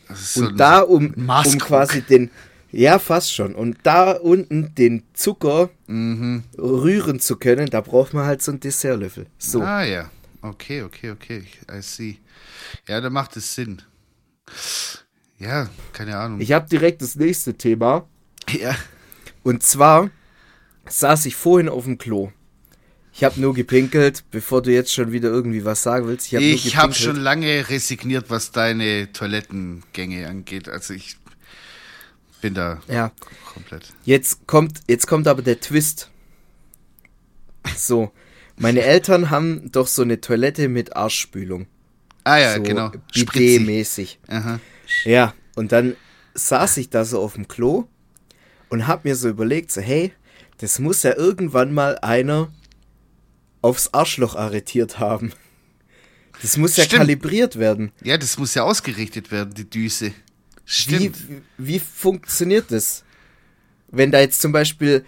Das 0.09 0.21
ist 0.21 0.35
so 0.35 0.47
Und 0.47 0.57
da, 0.59 0.81
um, 0.81 1.12
um 1.14 1.59
quasi 1.59 2.00
den, 2.00 2.31
ja, 2.73 2.99
fast 2.99 3.35
schon. 3.35 3.55
Und 3.55 3.76
da 3.83 4.12
unten 4.12 4.75
den 4.75 5.02
Zucker 5.12 5.69
Mhm. 5.87 6.45
rühren 6.59 7.21
zu 7.21 7.37
können, 7.37 7.66
da 7.69 7.81
braucht 7.83 8.14
man 8.14 8.25
halt 8.25 8.40
so 8.43 8.52
einen 8.52 8.61
Dessertlöffel. 8.61 9.26
So. 9.38 9.61
Ah 9.61 9.85
ja. 9.85 10.11
Okay, 10.40 10.83
okay, 10.83 11.11
okay. 11.11 11.45
I 11.71 11.83
see. 11.83 12.19
Ja, 12.88 13.00
da 13.00 13.11
macht 13.11 13.37
es 13.37 13.55
Sinn. 13.55 13.83
Ja, 15.38 15.69
keine 15.93 16.16
Ahnung. 16.16 16.40
Ich 16.40 16.52
habe 16.52 16.69
direkt 16.69 17.02
das 17.02 17.16
nächste 17.16 17.55
Thema. 17.55 18.09
ja. 18.50 18.75
Und 19.43 19.62
zwar 19.62 20.11
saß 20.88 21.26
ich 21.26 21.37
vorhin 21.37 21.69
auf 21.69 21.85
dem 21.85 21.99
Klo. 21.99 22.33
Ich 23.12 23.25
habe 23.25 23.40
nur 23.40 23.55
gepinkelt, 23.55 24.25
bevor 24.31 24.61
du 24.61 24.73
jetzt 24.73 24.93
schon 24.93 25.12
wieder 25.12 25.31
irgendwie 25.31 25.64
was 25.64 25.83
sagen 25.83 26.07
willst. 26.07 26.33
Ich 26.33 26.35
habe 26.35 26.83
habe 26.83 26.95
schon 26.95 27.16
lange 27.16 27.69
resigniert, 27.69 28.28
was 28.28 28.50
deine 28.50 29.11
Toilettengänge 29.12 30.28
angeht. 30.28 30.69
Also 30.69 30.93
ich 30.95 31.16
bin 32.43 32.55
da 32.55 32.81
Ja, 32.88 33.12
komplett. 33.55 33.85
jetzt 34.05 34.47
kommt, 34.47 34.81
jetzt 34.88 35.07
kommt 35.07 35.28
aber 35.28 35.43
der 35.43 35.61
Twist. 35.61 36.11
So, 37.76 38.12
meine 38.57 38.83
Eltern 38.83 39.31
haben 39.31 39.71
doch 39.73 39.87
so 39.87 40.02
eine 40.02 40.21
Toilette 40.21 40.69
mit 40.69 40.95
Arschspülung. 40.95 41.66
Ah 42.25 42.38
ja, 42.38 42.55
so 42.57 42.62
genau. 42.62 42.90
Bidet-mäßig. 43.14 44.19
Aha. 44.28 44.61
Ja, 45.05 45.35
und 45.55 45.73
dann 45.73 45.97
saß 46.35 46.76
ich 46.78 46.90
da 46.90 47.05
so 47.05 47.21
auf 47.21 47.35
dem 47.35 47.49
Klo 47.49 47.85
und 48.69 48.87
hab 48.87 49.05
mir 49.05 49.16
so 49.16 49.28
überlegt, 49.28 49.71
so, 49.73 49.81
hey, 49.81 50.12
das 50.59 50.78
muss 50.78 51.02
ja 51.02 51.14
irgendwann 51.16 51.73
mal 51.73 51.99
einer 51.99 52.52
aufs 53.62 53.93
Arschloch 53.93 54.37
arretiert 54.37 54.99
haben. 54.99 55.33
Das 56.43 56.57
muss 56.57 56.76
ja 56.76 56.85
Stimmt. 56.85 57.00
kalibriert 57.00 57.57
werden. 57.59 57.93
Ja, 58.02 58.19
das 58.19 58.38
muss 58.38 58.55
ja 58.55 58.62
ausgerichtet 58.62 59.31
werden, 59.33 59.55
die 59.55 59.69
Düse. 59.69 60.09
Wie, 60.09 60.12
Stimmt. 60.66 61.16
wie 61.57 61.78
funktioniert 61.78 62.66
das? 62.71 63.05
Wenn 63.88 64.11
da 64.12 64.21
jetzt 64.21 64.43
zum 64.43 64.52
Beispiel, 64.52 65.05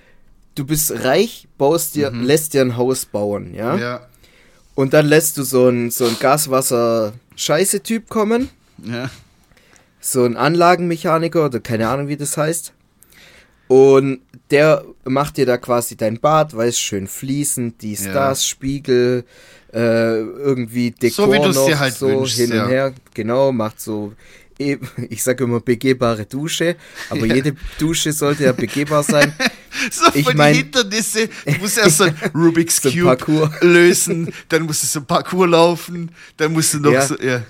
du 0.54 0.64
bist 0.64 0.90
reich, 1.04 1.46
baust 1.58 1.94
dir, 1.96 2.10
lässt 2.10 2.54
dir 2.54 2.62
ein 2.62 2.76
Haus 2.76 3.04
bauen, 3.04 3.52
ja? 3.54 3.74
Mhm. 3.74 3.80
Ja. 3.82 4.08
Und 4.74 4.94
dann 4.94 5.06
lässt 5.06 5.36
du 5.36 5.42
so 5.42 5.68
ein, 5.68 5.90
so 5.90 6.06
ein 6.06 6.16
Gaswasser-Scheiße-Typ 6.18 8.08
kommen, 8.08 8.48
Ja. 8.84 9.10
So 10.00 10.24
ein 10.24 10.36
Anlagenmechaniker 10.36 11.46
oder 11.46 11.60
keine 11.60 11.88
Ahnung, 11.88 12.08
wie 12.08 12.16
das 12.16 12.36
heißt. 12.36 12.72
Und 13.68 14.20
der 14.50 14.84
macht 15.04 15.36
dir 15.36 15.44
da 15.44 15.58
quasi 15.58 15.96
dein 15.96 16.18
Bad, 16.20 16.56
weiß 16.56 16.78
schön 16.78 17.06
fließend, 17.06 17.82
dies, 17.82 18.06
Ja. 18.06 18.12
das, 18.14 18.46
Spiegel, 18.46 19.24
äh, 19.74 19.78
irgendwie 20.20 20.90
Dekor 20.92 21.26
So 21.26 21.32
wie 21.32 21.38
noch, 21.38 21.66
dir 21.66 21.78
halt 21.78 21.94
so 21.94 22.08
wünschst, 22.08 22.38
hin 22.38 22.52
ja. 22.52 22.64
und 22.64 22.70
her. 22.70 22.94
Genau, 23.12 23.52
macht 23.52 23.78
so, 23.80 24.14
eh- 24.58 24.78
ich 25.10 25.22
sage 25.22 25.44
immer 25.44 25.60
begehbare 25.60 26.24
Dusche, 26.24 26.76
aber 27.10 27.26
jede 27.26 27.54
Dusche 27.78 28.12
sollte 28.12 28.44
ja 28.44 28.52
begehbar 28.52 29.02
sein. 29.02 29.32
So 29.92 30.06
Ich 30.14 30.24
von 30.24 30.36
mein- 30.36 30.54
die 30.54 30.58
Hindernisse. 30.60 31.28
Du 31.44 31.52
musst 31.60 31.78
erst 31.78 31.98
so 31.98 32.04
ein 32.04 32.14
Rubik's 32.34 32.78
So 32.82 32.88
ein 32.88 32.94
Cube 32.94 33.04
Parcours. 33.16 33.50
lösen, 33.60 34.32
dann 34.48 34.62
musst 34.62 34.82
du 34.82 34.86
so 34.88 34.98
ein 35.00 35.06
Parcours 35.06 35.48
laufen, 35.50 36.10
dann 36.36 36.52
musst 36.52 36.74
du 36.74 36.80
noch 36.80 36.90
Ja. 36.90 37.02
so, 37.06 37.16
ja. 37.20 37.42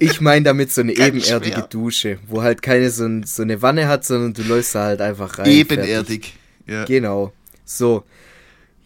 Ich 0.00 0.20
meine 0.20 0.44
damit 0.44 0.72
so 0.72 0.80
eine 0.80 0.94
Ganz 0.94 1.08
ebenerdige 1.08 1.56
schwer. 1.56 1.66
Dusche, 1.68 2.18
wo 2.26 2.42
halt 2.42 2.62
keine 2.62 2.90
so, 2.90 3.04
ein, 3.04 3.22
so 3.24 3.42
eine 3.42 3.60
Wanne 3.60 3.86
hat, 3.86 4.04
sondern 4.04 4.32
du 4.32 4.42
läufst 4.42 4.74
da 4.74 4.84
halt 4.84 5.00
einfach 5.02 5.38
rein. 5.38 5.46
Ebenerdig. 5.46 6.32
Ja. 6.66 6.86
Genau. 6.86 7.32
So. 7.64 8.04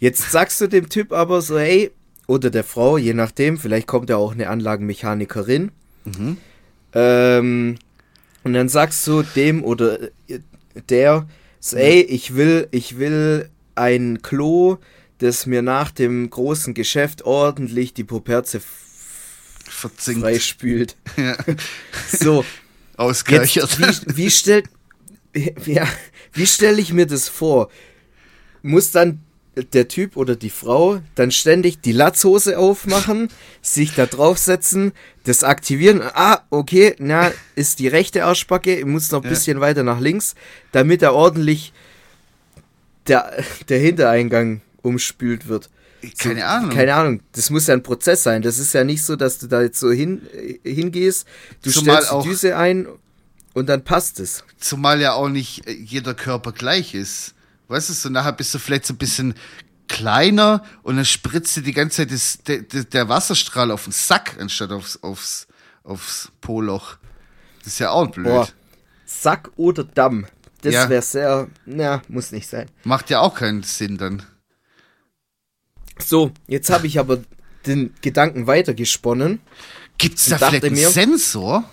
Jetzt 0.00 0.32
sagst 0.32 0.60
du 0.60 0.66
dem 0.66 0.88
Typ 0.88 1.12
aber 1.12 1.40
so, 1.40 1.58
hey, 1.58 1.92
oder 2.26 2.50
der 2.50 2.64
Frau, 2.64 2.98
je 2.98 3.14
nachdem, 3.14 3.58
vielleicht 3.58 3.86
kommt 3.86 4.10
ja 4.10 4.16
auch 4.16 4.32
eine 4.32 4.48
Anlagenmechanikerin. 4.48 5.70
Mhm. 6.04 6.36
Ähm, 6.94 7.76
und 8.42 8.52
dann 8.52 8.68
sagst 8.68 9.06
du 9.06 9.22
dem 9.22 9.62
oder 9.62 10.02
äh, 10.02 10.40
der, 10.88 11.28
so, 11.60 11.76
ey, 11.76 12.00
ich 12.00 12.34
will, 12.34 12.66
ich 12.72 12.98
will 12.98 13.50
ein 13.76 14.20
Klo, 14.20 14.78
das 15.18 15.46
mir 15.46 15.62
nach 15.62 15.92
dem 15.92 16.28
großen 16.28 16.74
Geschäft 16.74 17.22
ordentlich 17.24 17.94
die 17.94 18.04
Poperze 18.04 18.60
Verzinkt. 19.90 20.20
freispült. 20.22 20.96
Ja. 21.16 21.36
So, 22.10 22.40
Jetzt, 22.92 22.98
Ausgereichert. 22.98 23.78
wie, 24.06 24.16
wie 24.16 24.30
stellt 24.30 24.66
ja, 25.66 25.86
wie 26.32 26.46
stelle 26.46 26.80
ich 26.80 26.92
mir 26.92 27.06
das 27.06 27.28
vor? 27.28 27.68
Muss 28.62 28.92
dann 28.92 29.20
der 29.72 29.88
Typ 29.88 30.16
oder 30.16 30.34
die 30.36 30.50
Frau 30.50 31.00
dann 31.16 31.30
ständig 31.30 31.80
die 31.80 31.92
Latzhose 31.92 32.58
aufmachen, 32.58 33.28
sich 33.62 33.94
da 33.94 34.06
draufsetzen, 34.06 34.92
das 35.24 35.42
aktivieren. 35.44 36.02
Ah, 36.02 36.42
okay, 36.50 36.94
na, 36.98 37.32
ist 37.56 37.78
die 37.80 37.88
rechte 37.88 38.24
Arschbacke, 38.24 38.76
ich 38.76 38.84
muss 38.84 39.10
noch 39.10 39.20
ein 39.20 39.24
Ja. 39.24 39.30
bisschen 39.30 39.60
weiter 39.60 39.82
nach 39.82 40.00
links, 40.00 40.34
damit 40.72 41.02
er 41.02 41.14
ordentlich 41.14 41.72
der, 43.06 43.32
der 43.68 43.78
Hintereingang 43.80 44.60
umspült 44.82 45.46
wird. 45.48 45.68
Keine 46.18 46.46
Ahnung. 46.46 46.70
Keine 46.70 46.94
Ahnung. 46.94 47.22
Das 47.32 47.50
muss 47.50 47.66
ja 47.66 47.74
ein 47.74 47.82
Prozess 47.82 48.22
sein. 48.22 48.42
Das 48.42 48.58
ist 48.58 48.72
ja 48.74 48.84
nicht 48.84 49.02
so, 49.04 49.16
dass 49.16 49.38
du 49.38 49.46
da 49.46 49.62
jetzt 49.62 49.78
so 49.80 49.90
hin, 49.90 50.22
hingehst, 50.62 51.26
du 51.62 51.70
Zumal 51.70 52.02
stellst 52.02 52.24
die 52.24 52.28
Düse 52.28 52.56
ein 52.56 52.86
und 53.52 53.68
dann 53.68 53.84
passt 53.84 54.20
es. 54.20 54.44
Zumal 54.58 55.00
ja 55.00 55.12
auch 55.12 55.28
nicht 55.28 55.66
äh, 55.66 55.72
jeder 55.72 56.14
Körper 56.14 56.52
gleich 56.52 56.94
ist. 56.94 57.34
Weißt 57.68 57.88
du, 57.88 57.92
so 57.92 58.08
nachher 58.08 58.32
bist 58.32 58.52
du 58.54 58.58
vielleicht 58.58 58.86
so 58.86 58.94
ein 58.94 58.98
bisschen 58.98 59.34
kleiner 59.88 60.62
und 60.82 60.96
dann 60.96 61.04
spritzt 61.04 61.56
dir 61.56 61.62
die 61.62 61.72
ganze 61.72 61.98
Zeit 61.98 62.12
das, 62.12 62.38
der, 62.46 62.62
der, 62.62 62.84
der 62.84 63.08
Wasserstrahl 63.08 63.70
auf 63.70 63.84
den 63.84 63.92
Sack 63.92 64.36
anstatt 64.40 64.70
aufs, 64.72 64.96
aufs, 65.02 65.46
aufs 65.82 66.30
Poloch. 66.40 66.96
Das 67.58 67.74
ist 67.74 67.78
ja 67.78 67.90
auch 67.90 68.08
blöd. 68.10 68.26
Boah. 68.26 68.48
Sack 69.06 69.50
oder 69.56 69.84
Damm. 69.84 70.26
Das 70.62 70.74
Ja. 70.74 70.88
wäre 70.88 71.02
sehr. 71.02 71.48
Na, 71.66 72.02
muss 72.08 72.32
nicht 72.32 72.48
sein. 72.48 72.68
Macht 72.84 73.10
ja 73.10 73.20
auch 73.20 73.34
keinen 73.34 73.62
Sinn 73.62 73.98
dann. 73.98 74.22
So, 75.98 76.32
jetzt 76.46 76.70
habe 76.70 76.86
ich 76.86 76.98
aber 76.98 77.20
den 77.66 77.92
Gedanken 78.02 78.46
weitergesponnen. 78.46 79.40
Gibt 79.98 80.18
es 80.18 80.26
da 80.26 80.38
vielleicht 80.38 80.64
einen 80.64 80.74
mir- 80.74 80.90
Sensor, 80.90 81.64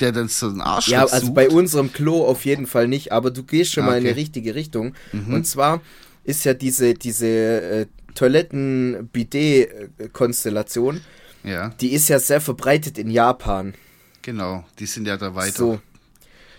der 0.00 0.12
dann 0.12 0.28
so 0.28 0.48
einen 0.48 0.60
Arsch 0.60 0.88
Ja, 0.88 1.02
also 1.06 1.26
sucht? 1.26 1.34
bei 1.34 1.48
unserem 1.48 1.92
Klo 1.92 2.24
auf 2.26 2.44
jeden 2.44 2.66
Fall 2.66 2.88
nicht, 2.88 3.12
aber 3.12 3.30
du 3.30 3.42
gehst 3.42 3.72
schon 3.72 3.84
Ah, 3.84 3.88
mal 3.88 3.98
in 3.98 4.04
die 4.04 4.10
richtige 4.10 4.54
Richtung. 4.54 4.94
Und 5.12 5.46
zwar 5.46 5.80
ist 6.24 6.44
ja 6.44 6.54
diese, 6.54 6.94
diese 6.94 7.26
äh, 7.26 7.86
Toiletten-Bidet-Konstellation, 8.14 11.00
Ja, 11.44 11.70
die 11.80 11.92
ist 11.92 12.08
ja 12.08 12.18
sehr 12.18 12.40
verbreitet 12.40 12.98
in 12.98 13.10
Japan. 13.10 13.74
genau. 14.22 14.64
Die 14.78 14.86
sind 14.86 15.06
ja 15.06 15.16
da 15.16 15.34
weiter. 15.34 15.56
So. 15.56 15.80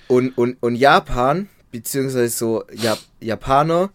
Und, 0.08 0.38
und, 0.38 0.58
und 0.62 0.76
Japan, 0.76 1.50
beziehungsweise 1.72 2.30
so 2.36 2.64
Jap 2.74 3.00
Japaner, 3.20 3.92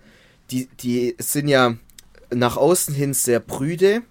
die, 0.50 0.68
die 0.80 1.14
sind 1.18 1.48
ja 1.48 1.74
nach 2.32 2.56
außen 2.56 2.94
hin 2.94 3.14
sehr 3.14 3.40
prüde, 3.40 4.02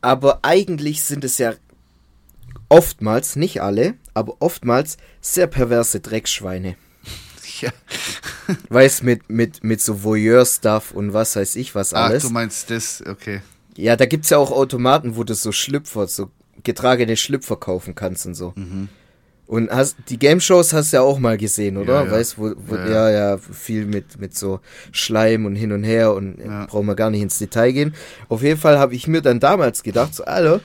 aber 0.00 0.40
eigentlich 0.42 1.02
sind 1.02 1.24
es 1.24 1.38
ja 1.38 1.54
oftmals, 2.68 3.36
nicht 3.36 3.62
alle, 3.62 3.94
aber 4.14 4.36
oftmals 4.40 4.96
sehr 5.20 5.46
perverse 5.46 6.00
Dreckschweine. 6.00 6.76
Ja. 7.60 7.72
Weiß 8.70 9.02
mit, 9.02 9.28
mit, 9.28 9.62
mit 9.64 9.82
so 9.82 10.02
Voyeur-Stuff 10.02 10.92
und 10.92 11.12
was 11.12 11.36
weiß 11.36 11.56
ich 11.56 11.74
was 11.74 11.92
Ach, 11.92 12.06
alles. 12.06 12.22
du 12.22 12.30
meinst 12.30 12.70
das, 12.70 13.02
okay. 13.06 13.42
Ja, 13.76 13.96
da 13.96 14.06
gibt's 14.06 14.30
ja 14.30 14.38
auch 14.38 14.50
Automaten, 14.50 15.16
wo 15.16 15.24
du 15.24 15.34
so 15.34 15.52
Schlüpfer, 15.52 16.06
so 16.06 16.30
getragene 16.62 17.18
Schlüpfer 17.18 17.56
kaufen 17.56 17.94
kannst 17.94 18.24
und 18.24 18.34
so. 18.34 18.54
Und 19.50 19.68
hast, 19.72 19.96
die 20.08 20.16
Game 20.16 20.40
Shows 20.40 20.72
hast 20.72 20.92
du 20.92 20.98
ja 20.98 21.02
auch 21.02 21.18
mal 21.18 21.36
gesehen, 21.36 21.76
oder? 21.76 21.94
Ja, 21.94 22.04
ja. 22.04 22.10
Weißt 22.12 22.38
wo, 22.38 22.52
wo 22.56 22.76
Ja, 22.76 23.10
ja, 23.10 23.30
ja. 23.30 23.38
viel 23.38 23.84
mit, 23.84 24.20
mit 24.20 24.36
so 24.36 24.60
Schleim 24.92 25.44
und 25.44 25.56
hin 25.56 25.72
und 25.72 25.82
her 25.82 26.14
und 26.14 26.38
ja. 26.38 26.66
brauchen 26.66 26.86
wir 26.86 26.94
gar 26.94 27.10
nicht 27.10 27.22
ins 27.22 27.38
Detail 27.38 27.72
gehen. 27.72 27.94
Auf 28.28 28.44
jeden 28.44 28.60
Fall 28.60 28.78
habe 28.78 28.94
ich 28.94 29.08
mir 29.08 29.22
dann 29.22 29.40
damals 29.40 29.82
gedacht, 29.82 30.14
so, 30.14 30.22
Alter, 30.24 30.60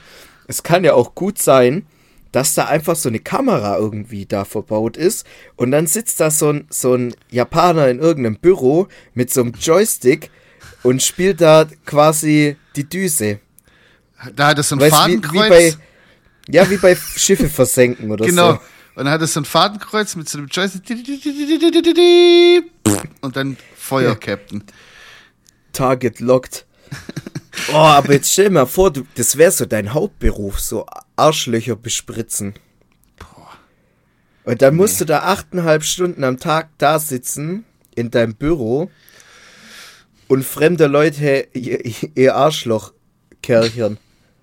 es 0.46 0.62
kann 0.62 0.84
ja 0.84 0.94
auch 0.94 1.16
gut 1.16 1.38
sein, 1.38 1.84
dass 2.30 2.54
da 2.54 2.66
einfach 2.66 2.94
so 2.94 3.08
eine 3.08 3.18
Kamera 3.18 3.76
irgendwie 3.76 4.24
da 4.24 4.44
verbaut 4.44 4.96
ist 4.96 5.26
und 5.56 5.72
dann 5.72 5.88
sitzt 5.88 6.20
da 6.20 6.30
so 6.30 6.50
ein, 6.50 6.68
so 6.70 6.94
ein 6.94 7.12
Japaner 7.28 7.88
in 7.88 7.98
irgendeinem 7.98 8.36
Büro 8.36 8.86
mit 9.14 9.32
so 9.32 9.40
einem 9.40 9.54
Joystick 9.60 10.30
und 10.84 11.02
spielt 11.02 11.40
da 11.40 11.66
quasi 11.86 12.54
die 12.76 12.88
Düse. 12.88 13.40
Da 14.36 14.46
hat 14.46 14.58
er 14.58 14.62
so 14.62 14.76
ein 14.76 14.80
Weißt 14.80 14.92
wie, 14.92 14.96
Fadenkreuz. 14.96 15.44
wie 15.44 15.48
bei 15.48 15.72
ja 16.48 16.70
wie 16.70 16.76
bei 16.76 16.94
Schiffe 16.94 17.48
versenken 17.48 18.12
oder 18.12 18.24
genau. 18.24 18.52
so. 18.52 18.60
Und 18.96 19.04
dann 19.04 19.12
hat 19.12 19.20
er 19.20 19.26
so 19.26 19.40
ein 19.40 19.44
Fadenkreuz 19.44 20.16
mit 20.16 20.26
so 20.26 20.38
einem 20.38 20.48
Joystick. 20.48 20.98
Und 23.20 23.36
dann 23.36 23.58
Feuer. 23.76 24.16
Captain. 24.16 24.64
Target 25.72 26.20
locked. 26.20 26.66
Oh, 27.72 27.76
aber 27.76 28.12
jetzt 28.12 28.30
stell 28.30 28.44
dir 28.44 28.50
mal 28.50 28.66
vor, 28.66 28.92
du, 28.92 29.06
das 29.14 29.38
wäre 29.38 29.50
so 29.50 29.64
dein 29.64 29.94
Hauptberuf, 29.94 30.60
so 30.60 30.84
Arschlöcher 31.16 31.74
bespritzen. 31.74 32.52
Und 34.44 34.60
dann 34.60 34.76
musst 34.76 35.00
du 35.00 35.06
da 35.06 35.20
achteinhalb 35.20 35.82
Stunden 35.82 36.22
am 36.22 36.38
Tag 36.38 36.68
da 36.76 36.98
sitzen, 36.98 37.64
in 37.94 38.10
deinem 38.10 38.34
Büro, 38.34 38.90
und 40.28 40.44
fremde 40.44 40.86
Leute 40.86 41.48
ihr, 41.54 41.82
ihr 42.14 42.36
Arschloch 42.36 42.92
kerchern. 43.40 43.96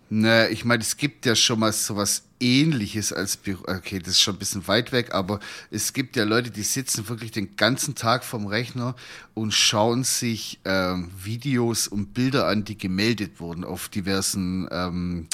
Ne, 0.09 0.49
ich 0.49 0.65
meine, 0.65 0.81
es 0.81 0.97
gibt 0.97 1.27
ja 1.27 1.35
schon 1.35 1.59
mal 1.59 1.71
sowas 1.71 2.23
ähnliches 2.43 3.13
als 3.13 3.37
Büro. 3.37 3.63
Okay, 3.67 3.99
das 3.99 4.09
ist 4.09 4.21
schon 4.21 4.35
ein 4.35 4.39
bisschen 4.39 4.67
weit 4.67 4.91
weg, 4.91 5.13
aber 5.13 5.39
es 5.71 5.93
gibt 5.93 6.15
ja 6.17 6.25
Leute, 6.25 6.51
die 6.51 6.63
sitzen 6.63 7.07
wirklich 7.07 7.31
den 7.31 7.55
ganzen 7.55 7.95
Tag 7.95 8.23
vorm 8.25 8.45
Rechner 8.47 8.95
und 9.33 9.53
schauen 9.53 10.03
sich 10.03 10.59
ähm, 10.65 11.09
Videos 11.23 11.87
und 11.87 12.13
Bilder 12.13 12.47
an, 12.47 12.65
die 12.65 12.77
gemeldet 12.77 13.39
wurden 13.39 13.63
auf 13.63 13.87
diversen 13.89 14.67
ähm, 14.71 15.27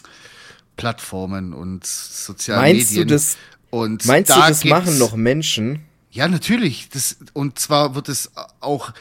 Plattformen 0.78 1.54
und 1.54 1.86
sozialen 1.86 2.62
Meinst 2.62 2.92
Medien. 2.92 3.08
du 3.08 3.14
das, 3.16 3.38
und 3.72 4.06
meinst 4.06 4.30
du, 4.30 4.36
da 4.36 4.48
das 4.48 4.62
gibt's- 4.62 4.70
machen 4.86 4.98
noch 4.98 5.16
Menschen? 5.16 5.82
ja, 6.12 6.28
natürlich. 6.28 6.90
Das, 6.90 7.18
und 7.34 7.60
zwar 7.60 7.96
wird 7.96 8.10
es 8.10 8.32
auch 8.62 8.94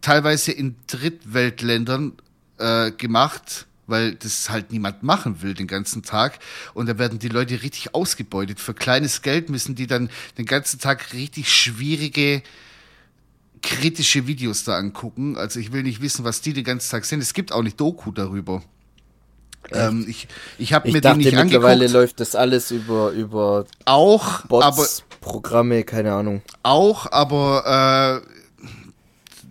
teilweise 0.00 0.52
in 0.52 0.76
Drittweltländern 0.86 2.12
äh, 2.58 2.92
gemacht, 2.92 3.66
weil 3.86 4.14
das 4.14 4.50
halt 4.50 4.72
niemand 4.72 5.02
machen 5.02 5.42
will 5.42 5.54
den 5.54 5.66
ganzen 5.66 6.02
Tag. 6.02 6.38
Und 6.74 6.88
da 6.88 6.98
werden 6.98 7.18
die 7.18 7.28
Leute 7.28 7.62
richtig 7.62 7.94
ausgebeutet. 7.94 8.60
Für 8.60 8.74
kleines 8.74 9.22
Geld 9.22 9.50
müssen 9.50 9.74
die 9.74 9.86
dann 9.86 10.10
den 10.38 10.46
ganzen 10.46 10.80
Tag 10.80 11.12
richtig 11.12 11.52
schwierige, 11.52 12.42
kritische 13.62 14.26
Videos 14.26 14.64
da 14.64 14.76
angucken. 14.76 15.36
Also 15.36 15.60
ich 15.60 15.72
will 15.72 15.82
nicht 15.82 16.00
wissen, 16.00 16.24
was 16.24 16.40
die 16.40 16.52
den 16.52 16.64
ganzen 16.64 16.90
Tag 16.90 17.04
sind. 17.04 17.20
Es 17.20 17.34
gibt 17.34 17.52
auch 17.52 17.62
nicht 17.62 17.80
Doku 17.80 18.12
darüber. 18.12 18.62
Ähm, 19.72 20.06
ich 20.08 20.28
ich 20.58 20.72
habe 20.72 20.90
mir 20.90 21.00
dachte, 21.00 21.18
die 21.18 21.26
nicht 21.26 21.34
mittlerweile 21.34 21.72
angeguckt. 21.72 21.92
läuft 21.92 22.20
das 22.20 22.34
alles 22.34 22.70
über, 22.70 23.10
über 23.10 23.66
Auch, 23.84 24.42
Bots, 24.42 24.64
aber 24.64 24.86
Programme, 25.20 25.82
keine 25.82 26.12
Ahnung. 26.12 26.42
Auch, 26.62 27.10
aber 27.10 28.22
äh, 28.22 28.28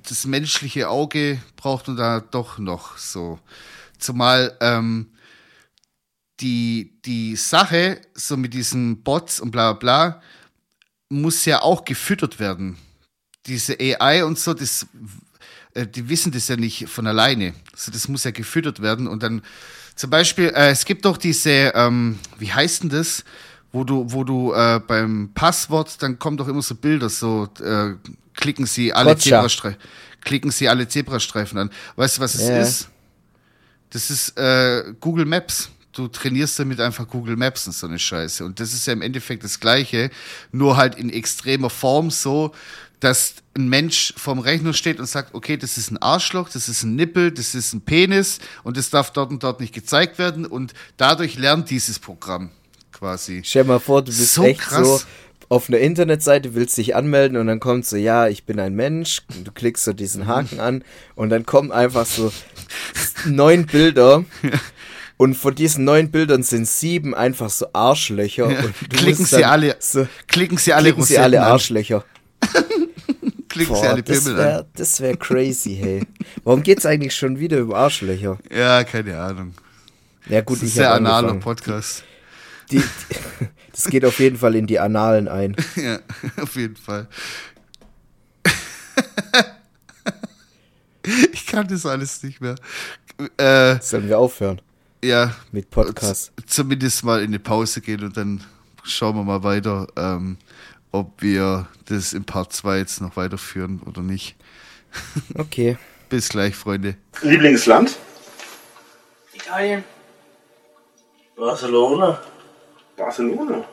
das 0.07 0.25
menschliche 0.25 0.89
Auge 0.89 1.39
braucht 1.57 1.87
man 1.87 1.97
da 1.97 2.19
doch 2.19 2.57
noch 2.59 2.97
so. 2.97 3.39
Zumal 4.05 4.55
ähm, 4.61 5.07
die, 6.39 6.93
die 7.05 7.35
Sache, 7.35 8.01
so 8.13 8.37
mit 8.37 8.53
diesen 8.53 9.01
Bots 9.01 9.39
und 9.39 9.49
bla 9.49 9.73
bla 9.73 9.79
bla, 10.09 10.21
muss 11.09 11.45
ja 11.45 11.61
auch 11.63 11.85
gefüttert 11.85 12.39
werden. 12.39 12.77
Diese 13.47 13.77
AI 13.79 14.23
und 14.25 14.37
so, 14.37 14.53
das, 14.53 14.85
äh, 15.73 15.87
die 15.87 16.07
wissen 16.07 16.31
das 16.31 16.47
ja 16.47 16.55
nicht 16.55 16.87
von 16.87 17.07
alleine. 17.07 17.53
So, 17.75 17.91
das 17.91 18.07
muss 18.07 18.23
ja 18.25 18.31
gefüttert 18.31 18.79
werden 18.81 19.07
und 19.07 19.23
dann 19.23 19.41
zum 19.95 20.09
Beispiel, 20.11 20.49
äh, 20.55 20.69
es 20.69 20.85
gibt 20.85 21.05
doch 21.05 21.17
diese, 21.17 21.49
ähm, 21.73 22.19
wie 22.37 22.51
heißt 22.53 22.83
denn 22.83 22.89
das? 22.89 23.23
Wo 23.71 23.83
du, 23.83 24.05
wo 24.11 24.23
du 24.23 24.53
äh, 24.53 24.79
beim 24.85 25.31
Passwort, 25.33 26.01
dann 26.01 26.19
kommen 26.19 26.37
doch 26.37 26.47
immer 26.47 26.61
so 26.61 26.75
Bilder, 26.75 27.09
so 27.09 27.49
äh, 27.59 27.93
klicken 28.35 28.65
sie 28.67 28.93
alle. 28.93 29.17
Zebrastreifen, 29.17 29.79
klicken 30.21 30.51
sie 30.51 30.69
alle 30.69 30.87
Zebrastreifen 30.87 31.57
an. 31.57 31.69
Weißt 31.95 32.17
du, 32.17 32.21
was 32.21 32.35
es 32.35 32.47
Ja. 32.49 32.61
ist? 32.61 32.89
Das 33.95 34.09
ist 34.09 34.37
äh, 34.37 34.93
Google 34.99 35.23
Maps. 35.23 35.69
Du 35.93 36.09
trainierst 36.09 36.59
damit 36.59 36.81
einfach 36.81 37.07
Google 37.07 37.37
Maps 37.37 37.65
und 37.65 37.71
so 37.71 37.87
eine 37.87 37.97
Scheiße. 37.97 38.43
Und 38.43 38.59
das 38.59 38.73
ist 38.73 38.85
ja 38.87 38.91
im 38.91 39.01
Endeffekt 39.01 39.45
das 39.45 39.61
Gleiche, 39.61 40.09
nur 40.51 40.75
halt 40.75 40.95
in 40.95 41.09
extremer 41.09 41.69
Form 41.69 42.11
so, 42.11 42.53
dass 42.99 43.35
ein 43.55 43.69
Mensch 43.69 44.13
vorm 44.17 44.39
Rechner 44.39 44.73
steht 44.73 44.99
und 44.99 45.05
sagt, 45.05 45.33
okay, 45.33 45.55
das 45.55 45.77
ist 45.77 45.91
ein 45.91 45.97
Arschloch, 45.97 46.49
das 46.49 46.67
ist 46.67 46.83
ein 46.83 46.97
Nippel, 46.97 47.31
das 47.31 47.55
ist 47.55 47.71
ein 47.71 47.79
Penis 47.79 48.39
und 48.63 48.75
das 48.75 48.89
darf 48.89 49.13
dort 49.13 49.29
und 49.29 49.41
dort 49.43 49.61
nicht 49.61 49.73
gezeigt 49.73 50.17
werden. 50.17 50.45
Und 50.45 50.73
dadurch 50.97 51.37
lernt 51.37 51.69
dieses 51.69 51.97
Programm 51.97 52.49
quasi. 52.91 53.43
Stell 53.45 53.63
dir 53.63 53.69
mal 53.69 53.79
vor, 53.79 54.01
du 54.01 54.07
bist 54.11 54.33
So 54.33 54.43
echt 54.43 54.59
krass. 54.59 54.85
so 54.85 55.01
auf 55.55 55.69
einer 55.69 55.79
Internetseite, 55.79 56.53
willst 56.53 56.77
dich 56.77 56.95
anmelden 56.95 57.37
und 57.37 57.47
dann 57.47 57.59
kommt 57.59 57.85
so, 57.85 57.95
ja, 57.95 58.27
ich 58.27 58.45
bin 58.45 58.59
ein 58.59 58.75
Mensch, 58.75 59.21
du 59.43 59.51
klickst 59.51 59.85
so 59.85 59.93
diesen 59.93 60.27
Haken 60.27 60.59
an 60.59 60.83
und 61.15 61.29
dann 61.29 61.45
kommen 61.45 61.71
einfach 61.71 62.05
so 62.05 62.31
neun 63.25 63.65
Bilder 63.65 64.25
und 65.17 65.35
von 65.35 65.55
diesen 65.55 65.85
neun 65.85 66.11
Bildern 66.11 66.43
sind 66.43 66.67
sieben 66.67 67.15
einfach 67.15 67.49
so 67.49 67.67
Arschlöcher. 67.73 68.49
Du 68.89 68.97
Klicken 68.97 69.25
sie 69.25 69.45
alle, 69.45 69.75
so, 69.79 70.07
klicken 70.27 70.57
sie 70.57 70.73
alle 70.73 70.89
klicken 70.89 71.05
sie 71.05 71.17
alle. 71.17 71.41
Arschlöcher. 71.41 72.03
Klicken 73.47 73.75
sie 73.75 73.81
Boah, 73.81 73.89
alle 73.91 74.03
das 74.03 74.23
Pimmel 74.25 74.39
an. 74.39 74.45
wäre 74.45 74.65
das 74.75 74.99
wär 74.99 75.15
crazy, 75.15 75.77
hey. 75.81 76.03
Warum 76.43 76.61
geht's 76.63 76.85
eigentlich 76.85 77.15
schon 77.15 77.39
wieder 77.39 77.57
über 77.59 77.77
Arschlöcher? 77.77 78.37
Ja, 78.53 78.83
keine 78.83 79.17
Ahnung. 79.17 79.53
Ja 80.27 80.41
gut, 80.41 80.57
Das 80.57 80.63
ist 80.63 80.75
ich 80.75 80.85
analer 80.85 81.29
angefangen. 81.29 81.39
Podcast. 81.39 82.03
Die, 82.71 82.77
die, 82.77 82.83
das 83.71 83.85
geht 83.85 84.05
auf 84.05 84.19
jeden 84.19 84.37
Fall 84.37 84.55
in 84.55 84.67
die 84.67 84.79
Annalen 84.79 85.27
ein. 85.27 85.55
Ja, 85.75 85.99
auf 86.41 86.55
jeden 86.55 86.75
Fall. 86.75 87.07
ich 91.31 91.45
kann 91.45 91.67
das 91.67 91.85
alles 91.85 92.23
nicht 92.23 92.41
mehr. 92.41 92.55
Äh, 93.37 93.79
Sollen 93.81 94.07
wir 94.07 94.19
aufhören 94.19 94.61
ja, 95.05 95.35
mit 95.51 95.69
Podcast? 95.69 96.31
zumindest 96.45 97.03
mal 97.03 97.19
in 97.19 97.27
eine 97.27 97.39
Pause 97.39 97.81
gehen 97.81 98.03
und 98.03 98.17
dann 98.17 98.43
schauen 98.83 99.15
wir 99.15 99.23
mal 99.23 99.43
weiter, 99.43 99.87
ähm, 99.95 100.37
ob 100.91 101.21
wir 101.21 101.67
das 101.85 102.13
in 102.13 102.23
Part 102.25 102.53
2 102.53 102.77
jetzt 102.77 103.01
noch 103.01 103.15
weiterführen 103.15 103.81
oder 103.85 104.01
nicht. 104.01 104.35
Okay. 105.37 105.77
Bis 106.07 106.29
gleich, 106.29 106.55
Freunde. 106.55 106.95
Lieblingsland? 107.21 107.97
Italien. 109.33 109.83
Barcelona. 111.35 112.21
Barcelona. 112.97 113.65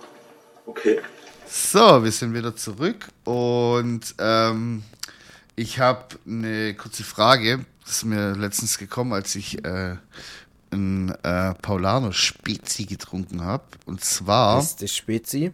Okay. 0.67 1.01
So, 1.49 2.03
wir 2.03 2.11
sind 2.13 2.35
wieder 2.35 2.57
zurück 2.57 3.09
und 3.25 4.15
ähm, 4.19 4.83
ich 5.55 5.79
habe 5.79 6.07
eine 6.27 6.75
kurze 6.75 7.05
Frage. 7.05 7.65
Das 7.85 7.97
ist 7.99 8.05
mir 8.05 8.33
letztens 8.33 8.79
gekommen, 8.79 9.13
als 9.13 9.35
ich 9.35 9.65
äh, 9.65 9.97
ein 10.71 11.11
äh, 11.23 11.55
Paulaner 11.55 12.13
Spezi 12.13 12.87
getrunken 12.87 13.43
habe. 13.43 13.65
Und 13.87 14.03
zwar, 14.03 14.61
Ist 14.61 14.81
das 14.81 14.95
Spezi? 14.97 15.53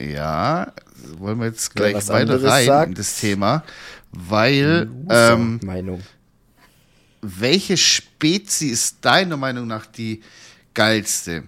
ja, 0.00 0.72
wollen 1.18 1.38
wir 1.38 1.46
jetzt 1.46 1.74
gleich 1.74 1.94
was 1.94 2.08
weiter 2.08 2.42
rein 2.42 2.66
sagt? 2.66 2.88
in 2.90 2.94
das 2.94 3.18
Thema, 3.18 3.64
weil 4.12 4.88
ähm, 5.08 5.60
Meinung. 5.64 6.02
welche 7.22 7.76
Spezie 7.76 8.68
ist 8.70 8.98
deiner 9.04 9.36
Meinung 9.36 9.66
nach 9.66 9.86
die 9.86 10.22
geilste? 10.74 11.44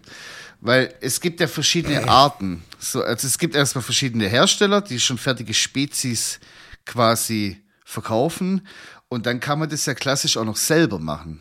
Weil 0.60 0.94
es 1.00 1.20
gibt 1.20 1.40
ja 1.40 1.48
verschiedene 1.48 2.08
Arten. 2.08 2.62
So, 2.78 3.02
also 3.02 3.26
es 3.26 3.38
gibt 3.38 3.54
erstmal 3.54 3.82
verschiedene 3.82 4.28
Hersteller, 4.28 4.80
die 4.80 5.00
schon 5.00 5.18
fertige 5.18 5.54
Spezies 5.54 6.38
quasi 6.84 7.60
verkaufen. 7.84 8.66
Und 9.08 9.26
dann 9.26 9.40
kann 9.40 9.58
man 9.58 9.68
das 9.68 9.86
ja 9.86 9.94
klassisch 9.94 10.36
auch 10.36 10.44
noch 10.44 10.56
selber 10.56 10.98
machen. 10.98 11.40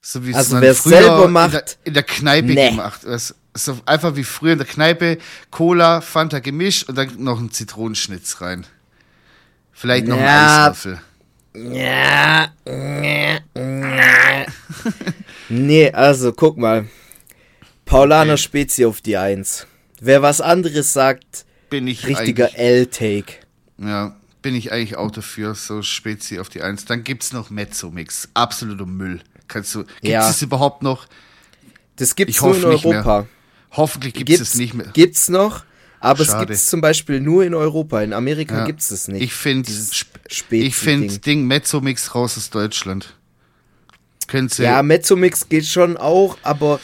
So 0.00 0.24
wie 0.24 0.30
es 0.30 0.36
Also 0.36 0.54
man 0.54 0.64
es 0.64 0.80
früher 0.80 1.02
selber 1.02 1.14
in 1.14 1.20
der, 1.20 1.28
macht, 1.28 1.78
in 1.84 1.94
der 1.94 2.02
Kneipe 2.02 2.48
nee. 2.48 2.70
gemacht. 2.70 3.00
Das, 3.04 3.34
so 3.54 3.78
einfach 3.86 4.14
wie 4.16 4.24
früher 4.24 4.52
in 4.52 4.58
der 4.58 4.66
Kneipe, 4.66 5.18
Cola, 5.50 6.00
Fanta 6.00 6.40
gemischt 6.40 6.88
und 6.88 6.96
dann 6.96 7.10
noch 7.18 7.40
ein 7.40 7.50
Zitronenschnitz 7.50 8.40
rein. 8.40 8.66
Vielleicht 9.72 10.06
noch 10.06 10.18
Ja. 10.18 10.66
ein 10.66 10.72
Eiswürfel. 10.72 11.00
Ja. 11.54 12.50
nee, 15.48 15.90
also 15.92 16.32
guck 16.32 16.58
mal. 16.58 16.86
Paulaner 17.86 18.34
Okay. 18.34 18.42
Spezi 18.42 18.84
auf 18.84 19.00
die 19.00 19.16
Eins. 19.16 19.66
Wer 20.00 20.20
was 20.20 20.40
anderes 20.42 20.92
sagt, 20.92 21.46
Bin 21.70 21.88
ich 21.88 22.06
richtiger 22.06 22.54
L-Take. 22.58 23.32
Ja, 23.78 24.14
bin 24.42 24.54
ich 24.54 24.70
eigentlich 24.72 24.96
auch 24.96 25.10
dafür, 25.10 25.54
so 25.54 25.82
Spezi 25.82 26.38
auf 26.38 26.48
die 26.48 26.62
Eins. 26.62 26.84
Dann 26.84 27.02
gibt's 27.04 27.32
noch 27.32 27.48
Mezzo-Mix. 27.50 28.28
Absoluter 28.34 28.86
Müll. 28.86 29.20
Kannst 29.48 29.74
du, 29.74 29.84
gibt's 29.84 30.00
Ja. 30.02 30.28
es 30.28 30.42
überhaupt 30.42 30.82
noch? 30.82 31.06
Das 31.96 32.14
gibt's 32.14 32.36
Ich 32.36 32.42
nur 32.42 32.54
in 32.56 32.68
nicht 32.68 32.84
mehr. 32.84 32.96
Europa. 32.98 33.26
Hoffentlich 33.72 34.14
gibt's 34.14 34.40
es 34.40 34.54
nicht 34.56 34.74
mehr. 34.74 34.86
Gibt's 34.92 35.28
noch, 35.28 35.64
aber 36.00 36.20
es 36.20 36.26
Schade. 36.28 36.46
gibt's 36.46 36.66
zum 36.66 36.80
Beispiel 36.80 37.20
nur 37.20 37.44
in 37.44 37.54
Europa. 37.54 38.02
In 38.02 38.12
Amerika 38.12 38.58
Ja. 38.58 38.64
gibt's 38.66 38.90
es 38.90 39.08
nicht. 39.08 39.22
Ich 39.22 39.32
finde, 39.34 39.70
ich 40.50 40.74
finde 40.76 41.18
Ding 41.18 41.46
Mezzo-Mix 41.46 42.14
raus 42.14 42.36
aus 42.36 42.50
Deutschland. 42.50 43.14
Können 44.26 44.48
Sie, 44.48 44.64
Ja, 44.64 44.82
Mezzomix 44.82 45.48
geht 45.48 45.66
schon 45.66 45.96
auch, 45.96 46.36
aber 46.42 46.80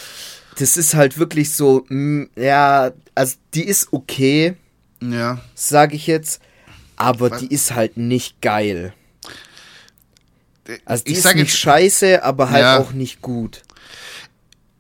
das 0.59 0.77
ist 0.77 0.95
halt 0.95 1.19
wirklich 1.19 1.55
so, 1.55 1.85
mm, 1.89 2.25
ja, 2.37 2.93
also 3.15 3.37
die 3.55 3.65
ist 3.65 3.93
okay, 3.93 4.57
ja. 5.01 5.41
sage 5.55 5.97
ich 5.97 6.07
jetzt, 6.07 6.41
aber 6.97 7.31
Was? 7.31 7.41
die 7.41 7.47
ist 7.53 7.75
halt 7.75 7.97
nicht 7.97 8.41
geil. 8.41 8.93
Also 10.85 11.05
die 11.05 11.13
ich 11.13 11.17
ist 11.19 11.25
sage 11.25 11.41
nicht 11.41 11.49
jetzt, 11.51 11.59
scheiße, 11.59 12.23
aber 12.23 12.51
halt 12.51 12.63
Ja. 12.63 12.79
auch 12.79 12.93
nicht 12.93 13.21
gut. 13.23 13.63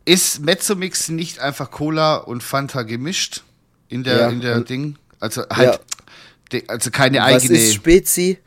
ist 0.05 0.41
Mezzo-Mix 0.41 1.11
nicht 1.11 1.39
einfach 1.39 1.71
Cola 1.71 2.17
und 2.17 2.43
Fanta 2.43 2.83
gemischt? 2.83 3.43
In 3.89 4.03
der, 4.03 4.17
Ja, 4.19 4.29
in 4.31 4.41
der 4.41 4.61
Ding? 4.63 4.97
Also 5.21 5.43
halt, 5.49 5.79
de- 6.51 6.67
also 6.67 6.91
keine 6.91 7.19
Was 7.19 7.27
eigene. 7.45 7.59
ist 7.59 7.75
Spezi? 7.75 8.39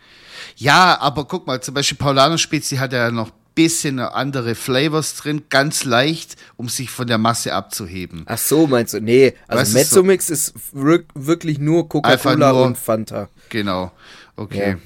Ja, 0.57 0.97
aber 0.99 1.23
guck 1.25 1.47
mal, 1.47 1.61
zum 1.61 1.73
Beispiel 1.73 1.97
Paulaner 1.97 2.37
Spezi 2.37 2.75
hat 2.77 2.91
ja 2.91 3.09
noch 3.11 3.31
bisschen 3.55 3.99
andere 3.99 4.53
Flavors 4.53 5.15
drin, 5.15 5.43
ganz 5.49 5.85
leicht, 5.85 6.35
um 6.57 6.67
sich 6.69 6.89
von 6.91 7.07
der 7.07 7.17
Masse 7.17 7.53
abzuheben. 7.53 8.23
Ach 8.27 8.37
so, 8.37 8.67
meinst 8.67 8.93
du? 8.93 8.99
Nee, 9.01 9.33
also 9.47 9.61
Weißt 9.61 9.73
Mezzomix 9.73 10.29
ist 10.29 10.53
wirk- 10.73 11.05
wirklich 11.15 11.57
nur 11.57 11.87
Coca-Cola 11.89 12.51
und 12.65 12.77
Fanta. 12.77 13.29
Genau. 13.49 13.91
Okay. 14.35 14.71
Ja. 14.71 14.77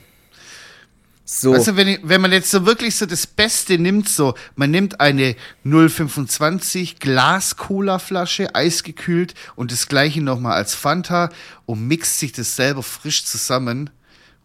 So, 1.32 1.54
Also 1.54 1.76
wenn, 1.78 1.88
ich- 1.88 2.00
wenn 2.02 2.22
man 2.22 2.32
jetzt 2.32 2.50
so 2.50 2.66
wirklich 2.66 2.96
so 2.96 3.06
das 3.06 3.28
Beste 3.28 3.78
nimmt, 3.78 4.10
so, 4.10 4.34
man 4.56 4.72
nimmt 4.72 5.00
eine 5.00 5.36
0,25 5.64 6.98
Glas-Cola-Flasche, 7.00 8.56
eisgekühlt 8.56 9.36
und 9.56 9.72
das 9.72 9.88
gleiche 9.88 10.22
nochmal 10.22 10.54
als 10.54 10.74
Fanta 10.74 11.30
und 11.68 11.88
mixt 11.88 12.20
sich 12.20 12.32
das 12.32 12.56
selber 12.56 12.82
frisch 12.84 13.26
zusammen 13.26 13.92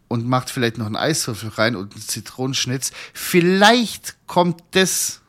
und 0.08 0.26
macht 0.28 0.50
vielleicht 0.50 0.78
noch 0.78 0.86
einen 0.86 0.96
Eiswürfel 0.96 1.50
rein 1.50 1.76
und 1.76 1.92
einen 1.94 2.02
Zitronenschnitz. 2.02 2.92
Vielleicht 3.12 4.16
kommt 4.26 4.62
das 4.72 5.20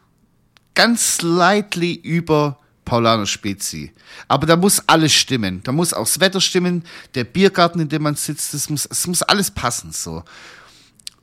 ganz 0.74 1.18
slightly 1.18 1.94
über 1.94 2.60
Paulaner 2.84 3.26
Spezi. 3.26 3.94
Aber 4.28 4.46
da 4.46 4.56
muss 4.56 4.84
alles 4.88 5.14
stimmen. 5.14 5.62
Da 5.64 5.72
muss 5.72 5.94
auch 5.94 6.04
das 6.06 6.20
Wetter 6.20 6.40
stimmen, 6.40 6.84
der 7.16 7.24
Biergarten, 7.24 7.80
in 7.80 7.90
dem 7.90 8.04
man 8.04 8.16
sitzt, 8.16 8.54
das 8.54 8.70
muss, 8.70 8.86
es 8.86 9.08
muss 9.08 9.24
alles 9.24 9.50
passen 9.52 9.92
so. 9.92 10.24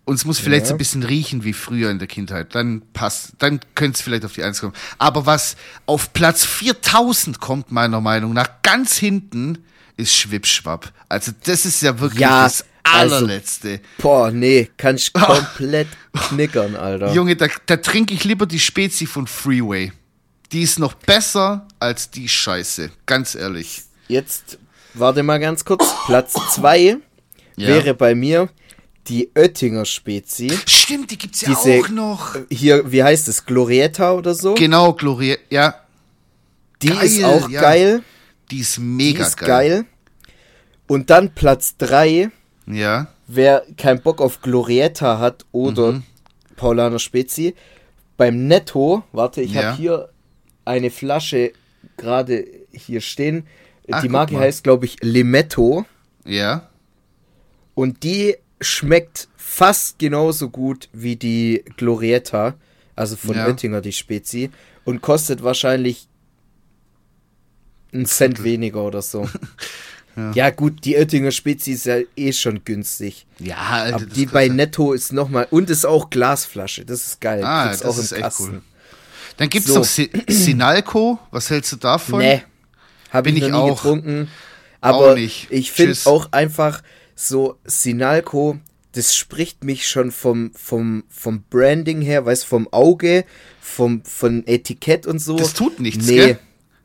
Und 0.04 0.16
es 0.16 0.24
muss 0.24 0.40
vielleicht 0.40 0.62
Ja. 0.64 0.68
so 0.70 0.74
ein 0.74 0.78
bisschen 0.78 1.04
riechen 1.04 1.44
wie 1.44 1.52
früher 1.52 1.88
in 1.90 2.00
der 2.00 2.08
Kindheit. 2.08 2.56
Dann 2.56 2.82
passt, 2.92 3.34
dann 3.38 3.60
könnte 3.76 3.96
es 3.98 4.02
vielleicht 4.02 4.24
auf 4.24 4.32
die 4.32 4.42
Eins 4.42 4.60
kommen. 4.60 4.72
Aber 4.98 5.26
was 5.26 5.54
auf 5.86 6.12
Platz 6.12 6.44
4000 6.44 7.38
kommt, 7.38 7.70
meiner 7.70 8.00
Meinung 8.00 8.32
nach, 8.32 8.48
ganz 8.62 8.96
hinten, 8.96 9.58
ist 9.96 10.16
Schwippschwapp. 10.16 10.92
Also 11.08 11.30
das 11.44 11.64
ist 11.64 11.82
ja 11.82 12.00
wirklich 12.00 12.20
Ja, 12.20 12.42
das 12.42 12.64
also- 12.82 13.16
allerletzte. 13.16 13.80
boah, 13.98 14.30
nee, 14.30 14.70
kann 14.76 14.96
ich 14.96 15.12
komplett 15.12 15.88
knickern, 16.28 16.76
Alter. 16.76 17.12
Junge, 17.12 17.36
da, 17.36 17.46
da 17.66 17.76
trinke 17.76 18.14
ich 18.14 18.24
lieber 18.24 18.46
die 18.46 18.58
Spezi 18.60 19.06
von 19.06 19.26
Freeway. 19.26 19.92
Die 20.52 20.62
ist 20.62 20.78
noch 20.78 20.94
besser 20.94 21.66
als 21.78 22.10
die 22.10 22.28
Scheiße. 22.28 22.90
Ganz 23.06 23.34
ehrlich. 23.34 23.82
Jetzt, 24.08 24.58
warte 24.94 25.22
mal 25.22 25.38
ganz 25.38 25.64
kurz. 25.64 25.84
Platz 26.06 26.34
2 26.54 26.98
Ja. 27.56 27.68
wäre 27.68 27.94
bei 27.94 28.14
mir 28.14 28.50
die 29.08 29.30
Oettinger 29.34 29.84
Spezi. 29.86 30.52
Stimmt, 30.66 31.10
die 31.10 31.18
gibt's 31.18 31.40
ja 31.40 31.48
Diese- 31.48 31.80
auch 31.84 31.88
noch. 31.88 32.36
Hier, 32.50 32.92
wie 32.92 33.02
heißt 33.02 33.28
es? 33.28 33.44
Glorietta 33.46 34.12
oder 34.12 34.34
so? 34.34 34.54
Genau, 34.54 34.92
Gloria. 34.92 35.36
Ja, 35.50 35.74
die 36.82 36.88
geil, 36.88 37.04
ist 37.06 37.24
auch 37.24 37.48
ja. 37.48 37.60
geil. 37.60 38.02
die 38.50 38.58
ist 38.58 38.76
Die 38.76 38.80
mega 38.82 39.26
ist 39.26 39.36
geil. 39.38 39.48
geil. 39.48 39.84
Und 40.86 41.08
dann 41.10 41.34
Platz 41.34 41.76
3, 41.78 42.30
Ja, 42.66 43.09
wer 43.27 43.64
keinen 43.77 44.01
Bock 44.03 44.20
auf 44.20 44.40
Glorietta 44.40 45.18
hat 45.18 45.44
oder 45.53 45.92
Mhm. 45.92 46.03
Paulaner 46.57 46.98
Spezi, 46.98 47.55
beim 48.16 48.46
Netto, 48.46 49.03
warte, 49.12 49.42
ich 49.42 49.55
Ja. 49.55 49.64
habe 49.64 49.77
hier 49.77 50.09
eine 50.64 50.90
Flasche 50.90 51.53
gerade 51.96 52.44
hier 52.70 53.01
stehen. 53.01 53.46
Ach, 53.90 54.01
die 54.03 54.09
Marke 54.09 54.38
heißt, 54.38 54.62
glaube 54.62 54.85
ich, 54.87 54.96
Limetto. 55.03 55.85
ja. 56.25 56.68
Und 57.75 58.03
die 58.05 58.37
schmeckt 58.61 59.29
fast 59.35 59.98
genauso 59.98 60.51
gut 60.51 60.88
wie 60.92 61.16
die 61.16 61.64
Glorietta, 61.79 62.55
also 62.94 63.16
von 63.16 63.35
Ja. 63.35 63.46
Oettinger, 63.46 63.81
die 63.81 63.92
Spezi. 63.92 64.51
Und 64.85 65.01
kostet 65.01 65.42
wahrscheinlich 65.42 66.07
einen 67.92 68.07
Cent 68.07 68.42
weniger 68.44 68.83
oder 68.85 69.01
so. 69.03 69.27
ja. 70.35 70.51
gut, 70.51 70.85
die 70.85 70.96
Oettinger 70.96 71.31
Spezi 71.31 71.72
ist 71.72 71.87
ja 71.87 71.96
eh 72.16 72.33
schon 72.33 72.64
günstig. 72.64 73.27
Ja, 73.38 73.57
Alter. 73.57 73.96
Aber 73.96 74.07
die 74.07 74.27
bei 74.27 74.48
Netto 74.48 74.92
ist 74.92 75.12
nochmal, 75.12 75.46
und 75.51 75.70
ist 75.70 75.85
auch 75.85 76.11
Glasflasche, 76.11 76.85
das 76.85 77.07
ist 77.07 77.20
geil. 77.20 77.42
Ah, 77.44 77.68
Gibt's 77.68 77.81
das 77.83 77.98
ist 77.98 78.12
echt 78.12 78.40
cool. 78.40 78.62
Dann 79.38 79.48
gibt's 79.48 79.68
So. 79.68 79.79
noch 79.79 79.85
Si- 79.85 80.11
Sinalco. 80.29 81.18
Was 81.31 81.48
hältst 81.51 81.72
du 81.72 81.77
davon? 81.77 82.18
Nee, 82.20 82.42
habe 83.11 83.25
Bin 83.31 83.37
ich 83.37 83.44
ich 83.44 83.48
nie 83.48 83.55
auch. 83.55 83.75
getrunken. 83.77 84.29
Aber 84.81 85.14
nicht. 85.14 85.46
ich 85.51 85.70
finde 85.72 85.96
auch 86.07 86.29
einfach 86.33 86.83
so 87.14 87.57
Sinalco, 87.64 88.59
das 88.92 89.14
spricht 89.16 89.64
mich 89.64 89.88
schon 89.88 90.11
vom, 90.11 90.51
vom, 90.55 91.05
vom 91.09 91.44
Branding 91.48 92.03
her, 92.03 92.27
weißt 92.27 92.44
vom 92.44 92.68
Auge, 92.72 93.25
vom, 93.61 94.05
von 94.05 94.46
Etikett 94.46 95.07
und 95.07 95.18
so. 95.20 95.37
Das 95.37 95.55
tut 95.55 95.81
nichts, 95.81 96.07
nee. 96.07 96.16
gell? 96.16 96.38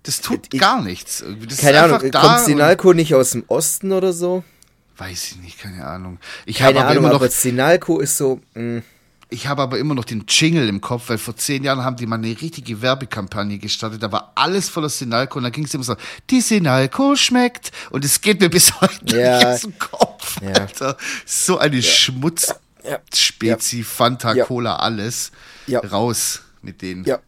Das 0.07 0.21
tut 0.21 0.47
Ich- 0.51 0.59
gar 0.59 0.81
nichts. 0.81 1.23
Das 1.47 1.59
Keine 1.59 1.83
Ahnung, 1.83 1.99
kommt 2.11 2.39
Sinalco 2.39 2.93
nicht 2.93 3.13
aus 3.13 3.31
dem 3.31 3.43
Osten 3.47 3.91
oder 3.91 4.11
so? 4.13 4.43
Weiß 4.97 5.27
ich 5.31 5.35
nicht, 5.37 5.59
keine 5.59 5.85
Ahnung. 5.85 6.17
Ich 6.47 6.57
Keine 6.57 6.69
habe 6.69 6.79
aber, 6.79 6.89
Ahnung, 6.89 7.03
immer 7.03 7.13
noch, 7.13 7.21
aber 7.21 7.29
Sinalco 7.29 7.99
ist 7.99 8.17
so, 8.17 8.41
mm, 8.55 8.79
ich 9.29 9.45
habe 9.47 9.61
aber 9.61 9.77
immer 9.77 9.93
noch 9.93 10.05
den 10.05 10.23
Jingle 10.27 10.67
im 10.69 10.79
Kopf, 10.81 11.09
weil 11.09 11.17
vor 11.19 11.35
zehn 11.35 11.63
Jahren 11.63 11.83
haben 11.83 11.97
die 11.97 12.05
mal 12.07 12.15
eine 12.15 12.27
richtige 12.29 12.81
Werbekampagne 12.81 13.57
gestartet. 13.59 14.01
Da 14.01 14.11
war 14.11 14.31
alles 14.35 14.69
voller 14.69 14.89
Sinalco 14.89 15.37
und 15.37 15.43
da 15.43 15.49
ging 15.49 15.65
es 15.65 15.73
immer 15.73 15.83
so, 15.83 15.95
die 16.29 16.39
Sinalco 16.41 17.15
schmeckt. 17.15 17.71
Und 17.91 18.05
es 18.05 18.21
geht 18.21 18.39
mir 18.39 18.49
bis 18.49 18.71
heute 18.81 19.17
Ja. 19.19 19.35
nicht 19.37 19.45
aus 19.45 19.61
dem 19.61 19.77
Kopf, 19.77 20.41
Ja. 20.41 20.53
Alter. 20.53 20.97
So 21.25 21.57
eine 21.59 21.83
Schmutz, 21.83 22.55
Ja. 22.89 22.99
Spezi, 23.13 23.83
Fanta, 23.83 24.33
Ja. 24.33 24.45
Cola, 24.45 24.77
alles. 24.77 25.31
Ja. 25.67 25.81
Raus 25.81 26.41
mit 26.61 26.81
denen. 26.81 27.03
ja. 27.03 27.19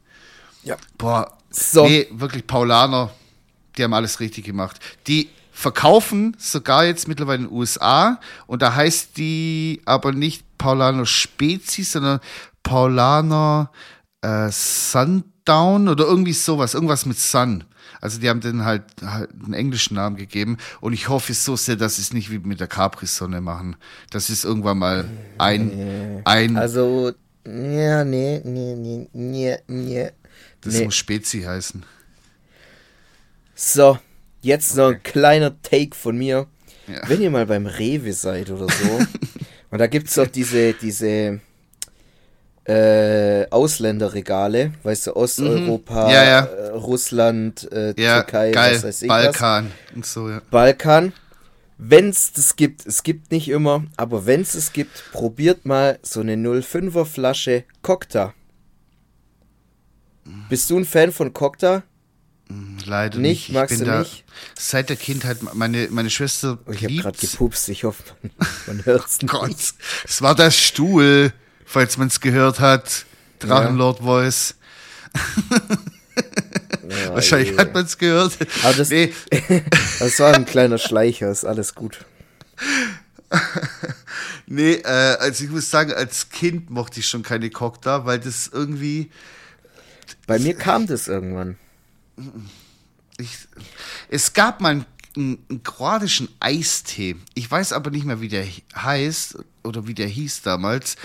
Ja. 0.70 0.78
Boah, 1.00 1.36
So. 1.50 1.86
nee, 1.88 2.08
wirklich 2.12 2.46
Paulaner, 2.46 3.10
die 3.76 3.84
haben 3.84 3.94
alles 3.94 4.20
richtig 4.20 4.46
gemacht. 4.46 4.80
Die 5.08 5.30
verkaufen 5.52 6.38
sogar 6.38 6.86
jetzt 6.86 7.08
mittlerweile 7.08 7.40
in 7.40 7.48
den 7.50 7.54
USA 7.54 8.20
und 8.46 8.62
da 8.62 8.76
heißt 8.76 9.18
die 9.18 9.82
aber 9.86 10.12
nicht 10.12 10.44
Paulaner 10.60 11.08
Spezi, 11.08 11.84
sondern 11.84 12.20
Paulaner 12.62 13.72
äh, 14.22 14.50
Sundown 14.52 15.88
oder 15.90 16.06
irgendwie 16.06 16.34
sowas, 16.34 16.76
irgendwas 16.76 17.06
mit 17.08 17.18
Sun. 17.18 17.64
Also 18.00 18.20
die 18.20 18.30
haben 18.30 18.42
den 18.42 18.64
halt, 18.64 18.84
halt 19.04 19.32
einen 19.44 19.54
englischen 19.54 19.96
Namen 19.96 20.16
gegeben 20.16 20.58
und 20.82 20.94
ich 20.94 21.10
hoffe 21.10 21.34
so 21.34 21.56
sehr, 21.56 21.76
dass 21.78 21.96
sie 21.96 22.04
es 22.04 22.14
nicht 22.14 22.30
wie 22.32 22.38
mit 22.40 22.60
der 22.60 22.68
Capri-Sonne 22.68 23.42
machen. 23.42 23.76
Das 24.12 24.30
ist 24.30 24.46
irgendwann 24.46 24.78
mal 24.78 25.10
ein, 25.40 26.22
ein 26.26 26.58
Also, 26.58 27.12
ja, 27.46 28.04
nee, 28.06 28.42
nee, 28.46 28.76
nee, 28.76 29.08
nee, 29.12 29.58
nee. 29.68 30.12
Das 30.62 30.76
nee. 30.76 30.86
muss 30.86 30.96
Spezi 30.96 31.42
heißen. 31.42 31.84
So, 33.56 33.98
jetzt 34.42 34.76
noch 34.76 34.90
ein 34.90 35.04
kleiner 35.04 35.62
Take 35.62 35.96
von 35.96 36.18
mir. 36.18 36.48
Ja. 36.88 37.02
Wenn 37.08 37.22
ihr 37.22 37.30
mal 37.30 37.46
beim 37.46 37.66
Rewe 37.66 38.14
seid 38.14 38.50
oder 38.50 38.68
so, 38.68 38.90
und 39.70 39.78
da 39.78 39.88
gibt's 39.88 40.16
doch 40.16 40.28
diese, 40.28 40.74
diese 40.74 41.40
äh, 42.70 43.48
Ausländerregale, 43.50 44.74
weißt 44.84 45.08
du, 45.08 45.16
Osteuropa, 45.16 46.06
Mhm. 46.06 46.12
Ja, 46.12 46.24
ja. 46.24 46.40
Äh, 46.46 46.68
Russland, 46.70 47.72
äh, 47.72 47.94
Türkei, 47.94 48.52
geil. 48.52 48.76
was 48.76 48.84
weiß 48.84 49.02
ich 49.02 49.10
was. 49.10 49.24
Balkan 49.24 49.72
und 49.96 50.06
so, 50.06 50.30
ja. 50.30 50.42
Balkan. 50.50 51.14
Wenn 51.82 52.10
es 52.10 52.34
das 52.34 52.58
gibt, 52.58 52.86
es 52.86 53.04
gibt 53.04 53.32
nicht 53.32 53.48
immer, 53.48 53.86
aber 53.96 54.26
wenn 54.26 54.42
es 54.42 54.54
es 54.54 54.74
gibt, 54.74 55.12
probiert 55.14 55.66
mal 55.66 55.98
so 56.02 56.20
eine 56.20 56.36
05er 56.36 57.06
Flasche 57.06 57.64
Kokta. 57.82 58.34
Bist 60.50 60.70
du 60.70 60.78
ein 60.78 60.86
Fan 60.86 61.12
von 61.12 61.34
Kokta? 61.34 61.84
Leider 62.86 63.20
Nicht? 63.20 63.50
nicht. 63.50 63.50
Ich 63.50 63.56
Magst 63.56 63.78
bin 63.78 63.86
du 63.86 63.92
da 63.92 64.00
nicht? 64.00 64.24
seit 64.58 64.90
der 64.90 64.96
Kindheit, 64.96 65.38
meine, 65.54 65.88
meine 65.92 66.10
Schwester 66.10 66.58
Oh, 66.66 66.72
ich 66.72 66.84
habe 66.84 66.96
gerade 66.96 67.18
gepupst, 67.20 67.70
ich 67.70 67.84
hoffe, 67.84 68.02
man, 68.22 68.32
man 68.68 68.86
hört 68.86 69.06
es 69.08 69.22
nicht. 69.22 69.32
Gott, 69.32 69.56
es 70.08 70.22
war 70.24 70.34
der 70.36 70.50
Stuhl, 70.50 71.32
falls 71.66 71.98
man 71.98 72.08
es 72.08 72.20
gehört 72.20 72.60
hat. 72.60 73.06
Drachenlord 73.40 74.00
Voice. 74.00 74.56
Ja, 76.90 77.14
Wahrscheinlich 77.14 77.52
je. 77.52 77.58
hat 77.58 77.74
man 77.74 77.86
es 77.86 77.98
gehört. 77.98 78.36
Aber 78.64 78.74
das, 78.74 78.90
nee, 78.90 79.14
das 80.00 80.20
war 80.20 80.34
ein 80.34 80.46
kleiner 80.46 80.80
Schleicher, 80.80 81.30
ist 81.30 81.46
alles 81.46 81.76
gut. 81.76 82.00
nee 84.48 84.74
äh, 84.74 85.18
also 85.20 85.44
ich 85.44 85.52
muss 85.52 85.70
sagen, 85.70 85.94
als 85.94 86.30
Kind 86.30 86.70
mochte 86.72 87.00
ich 87.00 87.08
schon 87.08 87.22
keine 87.24 87.50
Cocktail, 87.52 88.06
weil 88.06 88.20
das 88.20 88.50
irgendwie. 88.52 89.12
Bei 90.30 90.38
mir 90.38 90.54
kam 90.54 90.86
das 90.86 91.08
irgendwann. 91.08 91.58
Ich, 93.18 93.36
es 94.10 94.34
gab 94.34 94.62
mal 94.62 94.86
einen, 95.16 95.40
einen, 95.50 95.64
kroatischen 95.64 96.30
Eistee. 96.40 97.16
Ich 97.34 97.50
weiß 97.50 97.74
aber 97.74 97.90
nicht 97.90 98.06
mehr, 98.06 98.22
wie 98.22 98.28
der 98.28 98.46
heißt 98.76 99.40
oder 99.64 99.88
wie 99.88 99.96
der 99.96 100.06
hieß 100.06 100.44
damals. 100.44 100.98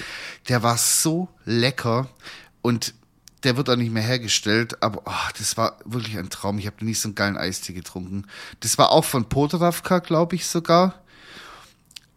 Der 0.51 0.63
war 0.63 0.77
so 0.77 1.31
lecker 1.47 2.11
und 2.61 2.93
der 3.45 3.57
wird 3.57 3.71
auch 3.71 3.77
nicht 3.77 3.93
mehr 3.93 4.03
hergestellt. 4.03 4.83
Aber 4.83 5.01
oh, 5.07 5.31
das 5.39 5.57
war 5.57 5.79
wirklich 5.87 6.19
ein 6.19 6.29
Traum. 6.29 6.59
Ich 6.59 6.67
habe 6.67 6.85
nie 6.85 6.93
so 6.93 7.09
einen 7.09 7.15
geilen 7.15 7.39
Eistee 7.39 7.73
getrunken. 7.73 8.27
Das 8.61 8.77
war 8.77 8.91
auch 8.91 9.07
von 9.07 9.31
Podravka, 9.31 10.01
glaube 10.01 10.37
ich 10.37 10.47
sogar. 10.47 11.03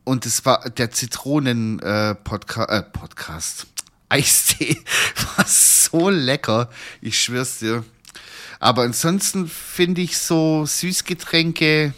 Und 0.04 0.26
es 0.26 0.46
war 0.46 0.70
der 0.70 0.92
Zitronen 0.92 1.80
äh, 1.80 2.16
Podca 2.16 2.66
äh, 2.66 2.84
Podcast. 2.84 3.68
Eistee 4.10 4.78
war 5.38 5.46
so 5.48 6.10
lecker. 6.10 6.70
Ich 7.02 7.20
schwör's 7.20 7.60
dir. 7.60 7.84
Aber 8.60 8.84
ansonsten 8.84 9.48
finde 9.48 10.02
ich 10.02 10.18
so 10.18 10.66
Süßgetränke. 10.66 11.94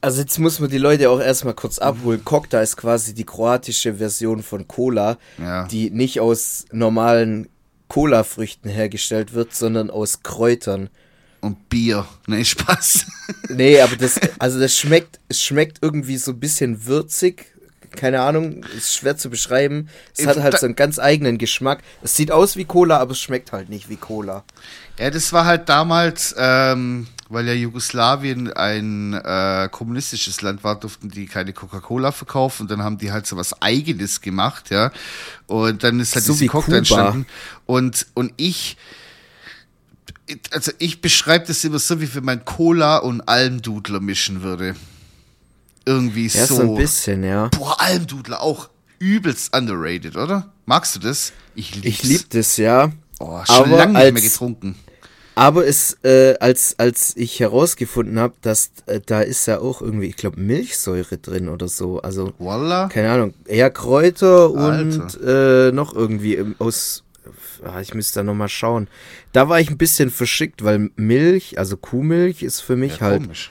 Also 0.00 0.20
jetzt 0.22 0.38
muss 0.38 0.58
man 0.58 0.70
die 0.70 0.78
Leute 0.78 1.10
auch 1.10 1.20
erstmal 1.20 1.54
kurz 1.54 1.78
abholen. 1.78 2.24
Kokta 2.24 2.60
ist 2.60 2.76
quasi 2.76 3.14
die 3.14 3.24
kroatische 3.24 3.94
Version 3.94 4.42
von 4.42 4.66
Cola, 4.66 5.18
Ja. 5.38 5.66
die 5.68 5.90
nicht 5.90 6.18
aus 6.20 6.64
normalen 6.72 7.48
Cola-Früchten 7.88 8.68
hergestellt 8.70 9.34
wird, 9.34 9.54
sondern 9.54 9.90
aus 9.90 10.22
Kräutern. 10.22 10.88
Und 11.40 11.68
Bier. 11.68 12.06
Nee, 12.26 12.44
Spaß. 12.44 13.04
Nee, 13.50 13.80
aber 13.80 13.96
das, 13.96 14.18
also 14.38 14.58
das 14.58 14.76
schmeckt, 14.78 15.20
es 15.28 15.42
schmeckt 15.42 15.78
irgendwie 15.82 16.16
so 16.16 16.30
ein 16.32 16.40
bisschen 16.40 16.86
würzig. 16.86 17.51
Keine 17.96 18.22
Ahnung, 18.22 18.64
ist 18.76 18.94
schwer 18.94 19.16
zu 19.16 19.30
beschreiben. 19.30 19.88
Es 20.16 20.26
hat 20.26 20.38
halt 20.38 20.58
so 20.58 20.66
einen 20.66 20.76
ganz 20.76 20.98
eigenen 20.98 21.38
Geschmack. 21.38 21.82
Es 22.02 22.16
sieht 22.16 22.30
aus 22.30 22.56
wie 22.56 22.64
Cola, 22.64 22.98
aber 22.98 23.12
es 23.12 23.20
schmeckt 23.20 23.52
halt 23.52 23.68
nicht 23.68 23.88
wie 23.88 23.96
Cola. 23.96 24.44
Ja, 24.98 25.10
das 25.10 25.32
war 25.32 25.44
halt 25.44 25.68
damals, 25.68 26.34
ähm, 26.38 27.06
weil 27.28 27.46
ja 27.46 27.54
Jugoslawien 27.54 28.52
ein 28.52 29.14
äh, 29.14 29.68
kommunistisches 29.70 30.42
Land 30.42 30.64
war, 30.64 30.78
durften 30.78 31.08
die 31.08 31.26
keine 31.26 31.52
Coca-Cola 31.52 32.12
verkaufen 32.12 32.62
und 32.62 32.70
dann 32.70 32.82
haben 32.82 32.98
die 32.98 33.10
halt 33.10 33.26
so 33.26 33.36
was 33.36 33.60
Eigenes 33.62 34.20
gemacht, 34.20 34.70
ja. 34.70 34.92
Und 35.46 35.82
dann 35.82 35.98
ist 35.98 36.14
halt 36.14 36.24
So 36.24 36.34
diese 36.34 36.46
Cocktail 36.46 36.78
entstanden. 36.78 37.26
Und, 37.66 38.06
und 38.14 38.32
ich, 38.36 38.76
also 40.50 40.72
ich 40.78 41.00
beschreibe 41.00 41.46
das 41.46 41.64
immer 41.64 41.78
so, 41.78 42.00
wie 42.00 42.14
wenn 42.14 42.24
man 42.24 42.44
Cola 42.44 42.98
und 42.98 43.22
Almdudler 43.22 44.00
mischen 44.00 44.42
würde. 44.42 44.76
Irgendwie 45.84 46.26
Ja, 46.28 46.46
so. 46.46 46.56
so 46.56 46.62
ein 46.62 46.74
bisschen, 46.76 47.24
ja. 47.24 47.48
Boah, 47.58 47.76
Almdudler 47.80 48.40
auch 48.40 48.68
übelst 48.98 49.54
underrated, 49.56 50.16
oder? 50.16 50.52
Magst 50.66 50.94
du 50.96 51.00
das? 51.00 51.32
Ich 51.54 51.74
lieb's. 51.74 51.86
Ich 51.86 52.02
lieb 52.04 52.30
das, 52.30 52.56
ja. 52.56 52.92
Oh, 53.18 53.40
schon 53.44 53.56
aber 53.56 53.76
lange 53.76 53.92
nicht 53.92 54.12
mehr 54.12 54.22
als- 54.22 54.32
getrunken. 54.32 54.76
Aber 55.34 55.66
es, 55.66 55.96
äh, 56.04 56.34
als, 56.40 56.74
als 56.78 57.16
ich 57.16 57.40
herausgefunden 57.40 58.18
habe, 58.18 58.34
dass 58.42 58.70
äh, 58.84 59.00
da 59.04 59.22
ist 59.22 59.46
ja 59.46 59.60
auch 59.60 59.80
irgendwie, 59.80 60.06
ich 60.06 60.16
glaube, 60.16 60.38
Milchsäure 60.38 61.16
drin 61.16 61.48
oder 61.48 61.68
so. 61.68 62.00
Also, 62.02 62.34
Voila. 62.38 62.88
keine 62.88 63.10
Ahnung, 63.10 63.32
eher 63.46 63.70
Kräuter 63.70 64.50
und 64.50 65.18
äh, 65.24 65.72
noch 65.72 65.94
irgendwie 65.94 66.34
im- 66.34 66.54
aus. 66.58 67.02
Ah, 67.64 67.80
ich 67.80 67.94
müsste 67.94 68.20
da 68.20 68.24
nochmal 68.24 68.48
schauen. 68.50 68.88
Da 69.32 69.48
war 69.48 69.58
ich 69.58 69.70
ein 69.70 69.78
bisschen 69.78 70.10
verschickt, 70.10 70.64
weil 70.64 70.90
Milch, 70.96 71.58
also 71.58 71.76
Kuhmilch, 71.78 72.42
ist 72.42 72.60
für 72.60 72.76
mich 72.76 72.96
Ja, 72.96 73.00
halt 73.06 73.22
komisch. 73.22 73.50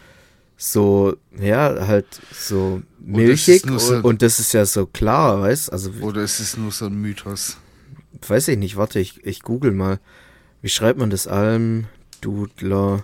So, 0.64 1.18
ja, 1.40 1.88
halt 1.88 2.06
so 2.32 2.84
das 3.00 3.08
ist 3.08 3.18
milchig 3.18 3.64
und, 3.66 3.80
so- 3.80 3.96
und 3.98 4.22
das 4.22 4.40
ist 4.40 4.54
ja 4.54 4.64
so 4.66 4.86
klar, 4.86 5.42
weißt 5.42 5.72
Also, 5.74 5.90
Oder 6.02 6.22
ist 6.22 6.40
es 6.40 6.56
nur 6.56 6.72
so 6.72 6.86
ein 6.86 6.94
Mythos? 7.02 7.58
weiß 8.28 8.50
ich 8.50 8.58
nicht, 8.60 8.76
warte, 8.78 9.00
ich, 9.00 9.26
ich 9.26 9.42
google 9.42 9.72
mal. 9.72 10.00
Wie 10.62 10.70
schreibt 10.70 11.00
man 11.00 11.10
das? 11.10 11.26
Almdudler. 11.26 13.04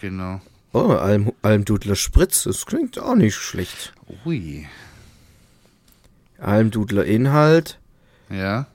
Genau. 0.00 0.40
Oh, 0.72 0.90
Alm, 0.92 1.32
Almdudler 1.42 1.96
Spritz, 1.96 2.44
das 2.44 2.64
klingt 2.64 2.98
auch 3.00 3.16
nicht 3.16 3.34
schlecht. 3.34 3.92
Ui. 4.24 4.66
Almdudler 6.38 7.04
Inhalt. 7.04 7.80
Ja. 8.30 8.66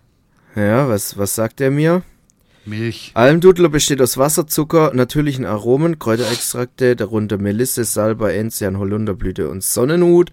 Ja, 0.56 0.90
was, 0.90 1.18
was 1.18 1.36
sagt 1.36 1.62
er 1.62 1.72
mir? 1.72 2.04
Milch. 2.70 3.12
Almdudler 3.16 3.70
besteht 3.70 4.02
aus 4.02 4.18
Wasser, 4.18 4.48
Zucker, 4.48 4.92
natürlichen 4.94 5.46
Aromen, 5.46 6.00
Kräuterextrakte, 6.00 6.96
darunter 6.96 7.38
Melisse, 7.38 7.84
Salbei, 7.84 8.36
Enzian, 8.36 8.78
Holunderblüte 8.78 9.50
und 9.50 9.64
Sonnenhut, 9.64 10.32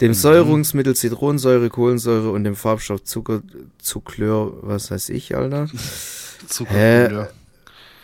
dem 0.00 0.12
Säurungsmittel 0.12 0.94
Zitronensäure, 0.94 1.70
Kohlensäure 1.70 2.30
und 2.30 2.44
dem 2.44 2.56
Farbstoff 2.56 3.04
Zucker, 3.04 3.42
Zucklör, 3.78 4.52
was 4.62 4.90
weiß 4.90 5.08
ich, 5.10 5.36
Alter. 5.36 5.68
Zuckerbrüder. 6.48 7.30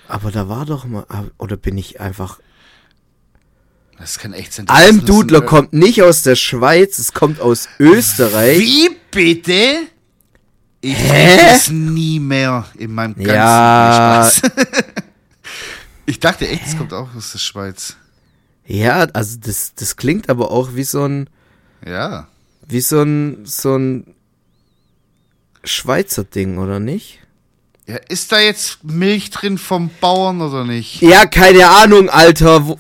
Aber 0.09 0.31
da 0.31 0.49
war 0.49 0.67
doch 0.67 0.85
mal, 0.85 1.05
ah, 1.09 1.25
oder 1.39 1.57
bin 1.57 1.77
ich 1.77 2.01
einfach... 2.01 2.39
Das 3.99 4.19
kann 4.19 4.33
echt 4.33 4.53
sein. 4.53 4.69
Almdudler 4.69 5.43
kommt 5.43 5.73
nicht 5.73 6.03
aus 6.03 6.23
der 6.23 6.35
Schweiz, 6.35 6.99
es 6.99 7.13
kommt 7.13 7.41
aus 7.41 7.69
Österreich. 7.79 8.59
Wie 8.59 8.91
bitte? 9.11 9.92
Ich 10.85 10.97
trinke 10.97 11.37
das 11.47 11.71
nie 11.71 12.19
mehr 12.19 12.67
in 12.77 12.93
meinem 12.93 13.15
ganzen 13.15 13.29
Ja. 13.35 14.31
Ich 16.07 16.19
dachte 16.19 16.47
echt, 16.49 16.67
es 16.67 16.77
kommt 16.77 16.93
auch 16.93 17.15
aus 17.15 17.33
der 17.33 17.39
Schweiz. 17.39 17.97
Ja, 18.67 19.05
also 19.13 19.39
das, 19.41 19.73
das 19.75 19.97
klingt 19.97 20.29
aber 20.29 20.51
auch 20.51 20.75
wie 20.75 20.83
so 20.85 21.05
ein, 21.05 21.31
Ja. 21.87 22.27
wie 22.67 22.81
so 22.81 23.03
ein, 23.03 23.47
so 23.47 23.77
ein 23.77 24.15
Schweizer 25.65 26.25
Ding, 26.25 26.59
oder 26.59 26.81
nicht? 26.81 27.21
ja. 27.87 27.97
Ist 28.09 28.33
da 28.33 28.41
jetzt 28.41 28.83
Milch 28.85 29.31
drin 29.31 29.59
vom 29.59 29.91
Bauern 30.01 30.41
oder 30.41 30.65
nicht? 30.65 31.01
Ja, 31.03 31.27
keine 31.27 31.69
Ahnung, 31.69 32.09
Alter. 32.11 32.67
Wo, 32.67 32.79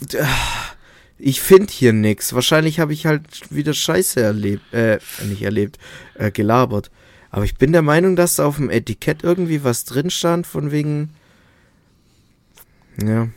ich 1.18 1.40
finde 1.40 1.72
hier 1.72 1.92
nix. 1.92 2.32
Wahrscheinlich 2.32 2.80
habe 2.80 2.92
ich 2.92 3.06
halt 3.06 3.22
wieder 3.50 3.72
Scheiße 3.74 4.20
erlebt, 4.20 4.72
äh, 4.74 4.98
nicht 5.24 5.42
erlebt, 5.42 5.78
äh, 6.14 6.30
gelabert. 6.32 6.90
Aber 7.32 7.44
ich 7.44 7.56
bin 7.56 7.72
der 7.72 7.82
Meinung, 7.82 8.14
dass 8.14 8.36
da 8.36 8.44
auf 8.46 8.56
dem 8.56 8.70
Etikett 8.70 9.24
irgendwie 9.24 9.64
was 9.64 9.84
drin 9.84 10.10
stand, 10.10 10.46
von 10.46 10.70
wegen. 10.70 11.10
Ja. 13.02 13.28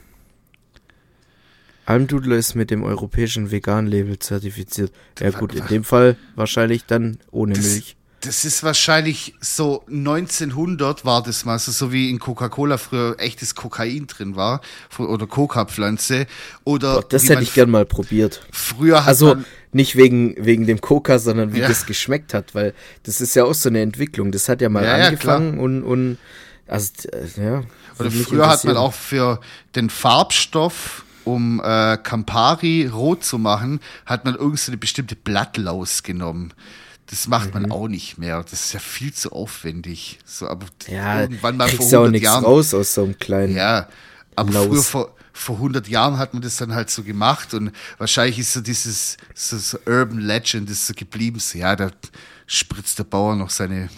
Almdudler 1.86 2.36
ist 2.36 2.55
mit 2.55 2.71
dem 2.71 2.84
europäischen 2.84 3.51
Vegan-Label 3.51 4.17
zertifiziert. 4.19 4.91
Ja 5.19 5.29
gut, 5.29 5.53
in 5.53 5.65
dem 5.67 5.84
Fall 5.84 6.17
wahrscheinlich 6.36 6.86
dann 6.86 7.19
ohne 7.31 7.53
Das- 7.53 7.65
Milch. 7.65 7.95
Das 8.21 8.43
ist 8.43 8.63
wahrscheinlich 8.63 9.36
so 9.39 9.84
1900 9.88 11.05
war 11.05 11.21
das 11.21 11.45
mal 11.45 11.60
so, 11.60 11.71
so 11.71 11.91
wie 11.91 12.10
in 12.10 12.17
Coca-Cola 12.17 12.79
früher 12.79 13.15
echtes 13.19 13.53
Kokain 13.53 14.08
drin 14.08 14.36
war 14.36 14.62
oder 14.97 15.27
Coca-Pflanze 15.27 16.25
oder 16.63 17.03
Das 17.08 17.23
wie 17.25 17.29
hätte 17.29 17.43
ich 17.43 17.53
gern 17.53 17.69
mal 17.69 17.86
probiert. 17.86 18.41
früher 18.51 19.01
hat 19.01 19.10
Also 19.10 19.27
man, 19.36 19.45
nicht 19.75 19.95
wegen, 19.95 20.35
wegen 20.38 20.65
dem 20.65 20.79
Coca, 20.81 21.19
sondern 21.19 21.53
wie 21.53 21.59
Ja. 21.59 21.67
das 21.67 21.85
geschmeckt 21.85 22.33
hat, 22.33 22.55
weil 22.55 22.73
das 23.03 23.19
ist 23.21 23.35
ja 23.35 23.43
auch 23.43 23.53
so 23.53 23.69
eine 23.69 23.81
Entwicklung. 23.81 24.31
Das 24.31 24.47
hat 24.49 24.61
ja 24.61 24.69
mal 24.69 24.83
Ja, 24.85 24.97
ja, 24.97 25.05
angefangen 25.07 25.59
und, 25.59 25.83
und 25.83 26.17
also 26.67 26.91
äh, 27.11 27.27
ja. 27.43 27.63
oder 27.99 28.09
früher 28.09 28.47
hat 28.49 28.63
man 28.63 28.77
auch 28.77 28.93
für 28.93 29.39
den 29.75 29.89
Farbstoff 29.89 31.03
um 31.25 31.59
äh, 31.63 31.97
Campari 31.97 32.85
rot 32.85 33.23
zu 33.23 33.39
machen, 33.39 33.79
hat 34.05 34.25
man 34.25 34.35
irgend 34.35 34.59
so 34.59 34.71
eine 34.71 34.77
bestimmte 34.77 35.15
Blattlaus 35.15 36.03
genommen. 36.03 36.53
Das 37.07 37.27
macht 37.27 37.47
Mhm. 37.53 37.61
man 37.63 37.71
auch 37.71 37.88
nicht 37.88 38.17
mehr. 38.19 38.43
Das 38.43 38.53
ist 38.65 38.73
ja 38.73 38.79
viel 38.79 39.11
zu 39.11 39.31
aufwendig. 39.31 40.19
So, 40.23 40.47
aber 40.47 40.67
ja, 40.88 41.21
irgendwann 41.21 41.57
mal 41.57 41.67
vor 41.67 41.77
kriegst 41.79 41.91
du 41.91 41.97
auch 41.97 42.01
100 42.03 42.11
nichts 42.11 42.25
Jahren. 42.25 42.45
raus 42.45 42.73
aus 42.75 42.93
so 42.93 43.03
einem 43.03 43.17
kleinen. 43.17 43.55
Ja, 43.55 43.88
aber 44.35 44.53
Laus. 44.53 44.67
früher 44.67 44.83
vor, 44.83 45.14
vor 45.35 45.57
100 45.57 45.89
Jahren 45.89 46.17
hat 46.17 46.33
man 46.33 46.41
das 46.41 46.55
dann 46.55 46.73
halt 46.73 46.89
so 46.89 47.03
gemacht 47.03 47.53
und 47.53 47.71
wahrscheinlich 47.97 48.39
ist 48.39 48.53
so 48.53 48.61
dieses 48.61 49.17
so, 49.33 49.57
so 49.57 49.77
Urban 49.85 50.19
Legend 50.19 50.69
ist 50.69 50.87
so 50.87 50.93
geblieben. 50.93 51.39
So, 51.39 51.57
ja, 51.57 51.75
da 51.75 51.91
spritzt 52.47 52.99
der 52.99 53.03
Bauer 53.03 53.35
noch 53.35 53.49
seine 53.49 53.89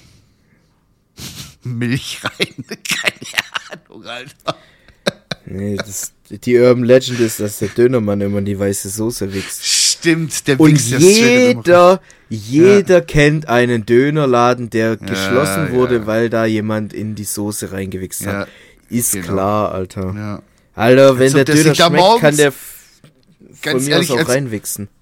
Milch 1.63 2.21
rein. 2.23 2.65
Keine 2.67 3.87
Ahnung, 3.87 4.05
Alter. 4.05 4.57
Nee, 5.45 5.77
das, 5.77 6.11
die 6.29 6.57
Urban 6.57 6.83
Legend 6.83 7.19
ist, 7.19 7.39
dass 7.39 7.59
der 7.59 7.69
Dönermann 7.69 8.19
immer 8.19 8.39
in 8.39 8.45
die 8.45 8.57
weiße 8.57 8.89
Soße 8.89 9.31
wächst. 9.33 9.65
Stimmt, 9.65 10.47
der 10.47 10.59
Und 10.59 10.89
ja 10.89 10.97
jeder, 10.97 12.01
jeder 12.29 13.01
kennt 13.01 13.47
einen 13.47 13.85
Dönerladen, 13.85 14.71
der 14.71 14.97
geschlossen 14.97 15.67
ja. 15.67 15.71
wurde, 15.71 16.07
weil 16.07 16.29
da 16.29 16.45
jemand 16.45 16.93
in 16.93 17.13
die 17.13 17.23
Soße 17.23 17.71
reingewichst 17.71 18.21
Ja, 18.21 18.33
hat. 18.39 18.47
Ist 18.89 19.13
genau. 19.13 19.27
klar, 19.27 19.71
Alter. 19.71 20.13
Ja. 20.15 20.41
Alter, 20.77 21.19
wenn 21.19 21.33
der 21.33 21.43
der 21.45 21.55
Döner 21.55 21.75
schmeckt, 21.75 21.77
kann 21.77 21.93
morgens- 21.93 22.37
der 22.37 22.47
f- 22.47 22.55
von 23.61 23.83
mir 23.83 23.89
ehrlich, 23.91 24.11
aus 24.11 24.19
auch 24.21 24.29
reinwichsen. 24.29 24.87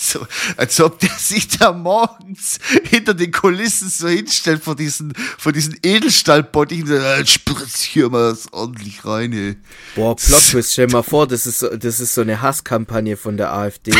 So, 0.00 0.26
als 0.56 0.80
ob 0.80 0.98
der 1.00 1.10
sich 1.10 1.48
da 1.48 1.70
morgens 1.70 2.58
hinter 2.84 3.12
den 3.12 3.30
Kulissen 3.30 3.90
so 3.90 4.08
hinstellt 4.08 4.64
vor 4.64 4.74
diesen, 4.74 5.12
vor 5.36 5.52
diesen 5.52 5.76
Edelstahlbottichen. 5.82 6.90
"Ah, 6.98 7.26
Spritz 7.26 7.82
hier 7.82 8.08
mal 8.08 8.32
was 8.32 8.50
ordentlich 8.54 9.04
rein, 9.04 9.34
ey. 9.34 9.56
Boah, 9.96 10.16
Plot-Twist, 10.16 10.72
stell 10.72 10.86
mal 10.86 11.02
vor, 11.02 11.26
das 11.26 11.46
ist, 11.46 11.62
das 11.62 12.00
ist 12.00 12.14
so 12.14 12.22
eine 12.22 12.40
Hasskampagne 12.40 13.18
von 13.18 13.36
der 13.36 13.52
AfD. 13.52 13.92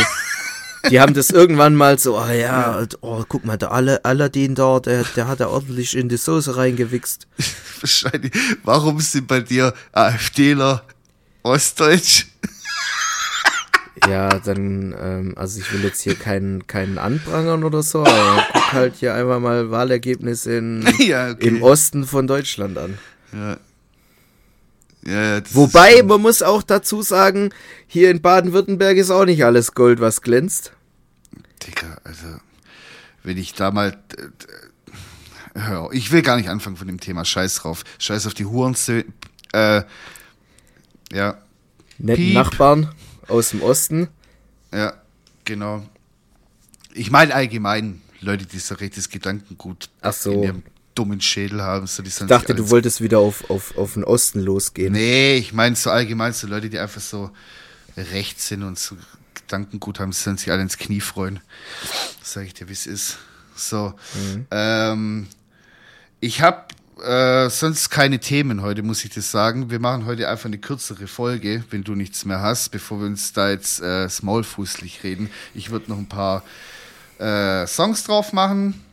Die 0.89 0.99
haben 0.99 1.13
das 1.13 1.29
irgendwann 1.29 1.75
mal 1.75 1.99
so, 1.99 2.17
oh 2.17 2.27
ja, 2.29 2.85
oh, 3.01 3.23
guck 3.27 3.43
mal, 3.45 3.57
der 3.57 3.71
Ala- 3.71 3.99
Aladdin 4.03 4.55
da, 4.55 4.79
der, 4.79 5.03
der 5.15 5.27
hat 5.27 5.39
da 5.41 5.47
ordentlich 5.47 5.95
in 5.97 6.07
die 6.09 6.17
Soße 6.17 6.55
reingewichst. 6.55 7.27
Wahrscheinlich. 7.81 8.31
Warum 8.63 8.99
sind 9.01 9.27
bei 9.27 9.41
dir 9.41 9.73
AfDler 9.91 10.83
Ostdeutsch? 11.43 12.27
Ja, 14.07 14.29
dann, 14.39 14.95
ähm, 14.97 15.33
also 15.35 15.59
ich 15.59 15.71
will 15.73 15.83
jetzt 15.83 15.99
hier 16.01 16.15
keinen, 16.15 16.65
keinen 16.67 16.97
anprangern 16.97 17.65
oder 17.65 17.83
so, 17.83 17.99
aber 18.05 18.45
guck 18.53 18.71
halt 18.73 18.95
hier 18.95 19.13
einfach 19.13 19.39
mal 19.41 19.71
Wahlergebnisse 19.71 20.53
in, 20.55 20.87
Ja, 20.99 21.31
okay. 21.31 21.47
im 21.47 21.61
Osten 21.61 22.05
von 22.05 22.25
Deutschland 22.25 22.77
an. 22.77 22.97
Ja. 23.33 23.57
Ja, 25.05 25.41
Wobei, 25.53 26.03
man 26.03 26.21
muss 26.21 26.41
auch 26.41 26.61
dazu 26.61 27.01
sagen, 27.01 27.51
hier 27.87 28.11
in 28.11 28.21
Baden-Württemberg 28.21 28.97
ist 28.97 29.11
auch 29.11 29.25
nicht 29.25 29.43
alles 29.45 29.73
Gold, 29.73 30.01
was 30.01 30.21
glänzt. 30.21 30.73
Digga, 31.65 31.97
also, 32.03 32.27
wenn 33.23 33.37
ich 33.37 33.53
da 33.53 33.71
mal. 33.71 33.97
Hör 35.55 35.89
ich 35.93 36.11
will 36.11 36.21
gar 36.21 36.37
nicht 36.37 36.49
anfangen 36.49 36.77
von 36.77 36.87
dem 36.87 36.99
Thema. 36.99 37.25
Scheiß 37.25 37.55
drauf. 37.55 37.83
Scheiß 37.97 38.27
auf 38.27 38.33
die 38.33 38.45
Hurensöhne. 38.45 39.05
Äh, 39.51 39.83
ja, 41.11 41.37
Netten 41.97 42.23
Piep. 42.25 42.33
Nachbarn 42.35 42.93
aus 43.27 43.49
dem 43.49 43.61
Osten. 43.61 44.09
ja, 44.73 44.93
genau. 45.45 45.83
Ich 46.93 47.09
meine 47.11 47.33
allgemein, 47.33 48.01
Leute, 48.21 48.45
die 48.45 48.59
so 48.59 48.75
rechtes 48.75 49.09
Gedankengut 49.09 49.89
Ach 50.01 50.13
so. 50.13 50.31
in 50.31 50.43
ihrem 50.43 50.63
dummen 50.99 51.21
Schädel 51.21 51.61
haben. 51.61 51.87
So, 51.87 52.03
Ich 52.03 52.15
dachte, 52.15 52.53
du 52.53 52.69
wolltest 52.69 52.99
wieder 52.99 53.19
auf, 53.19 53.49
auf, 53.49 53.77
auf 53.77 53.93
den 53.93 54.03
Osten 54.03 54.41
losgehen. 54.41 54.91
Nee, 54.91 55.37
ich 55.37 55.53
meine 55.53 55.77
so 55.77 55.89
allgemein 55.89 56.33
so 56.33 56.45
Leute, 56.47 56.69
die 56.69 56.77
einfach 56.77 56.99
so 56.99 57.31
rechts 57.95 58.49
sind 58.49 58.63
und 58.63 58.77
so 58.77 58.97
Gedankengut 59.33 59.99
haben, 59.99 60.11
sollen 60.11 60.37
sich 60.37 60.51
alle 60.51 60.61
ins 60.61 60.77
Knie 60.77 60.99
freuen. 60.99 61.39
Sag 62.21 62.45
ich 62.45 62.53
dir, 62.53 62.67
wie 62.67 62.73
es 62.73 62.85
ist. 62.85 63.17
So. 63.55 63.93
Ähm, 64.51 65.27
ich 66.19 66.41
habe 66.41 66.65
äh, 67.01 67.49
sonst 67.49 67.89
keine 67.89 68.19
Themen 68.19 68.61
heute, 68.61 68.83
muss 68.83 69.05
ich 69.05 69.11
das 69.11 69.31
sagen. 69.31 69.71
Wir 69.71 69.79
machen 69.79 70.05
heute 70.05 70.27
einfach 70.27 70.47
eine 70.47 70.57
kürzere 70.57 71.07
Folge, 71.07 71.63
wenn 71.69 71.85
du 71.85 71.95
nichts 71.95 72.25
mehr 72.25 72.41
hast, 72.41 72.69
bevor 72.69 72.99
wir 72.99 73.07
uns 73.07 73.31
da 73.31 73.49
jetzt 73.49 73.81
äh, 73.81 74.09
smallfußlich 74.09 75.03
reden. 75.03 75.29
Ich 75.53 75.71
würde 75.71 75.89
noch 75.89 75.97
ein 75.97 76.09
paar 76.09 76.43
äh, 77.19 77.65
Songs 77.67 78.03
drauf 78.03 78.33
machen. 78.33 78.83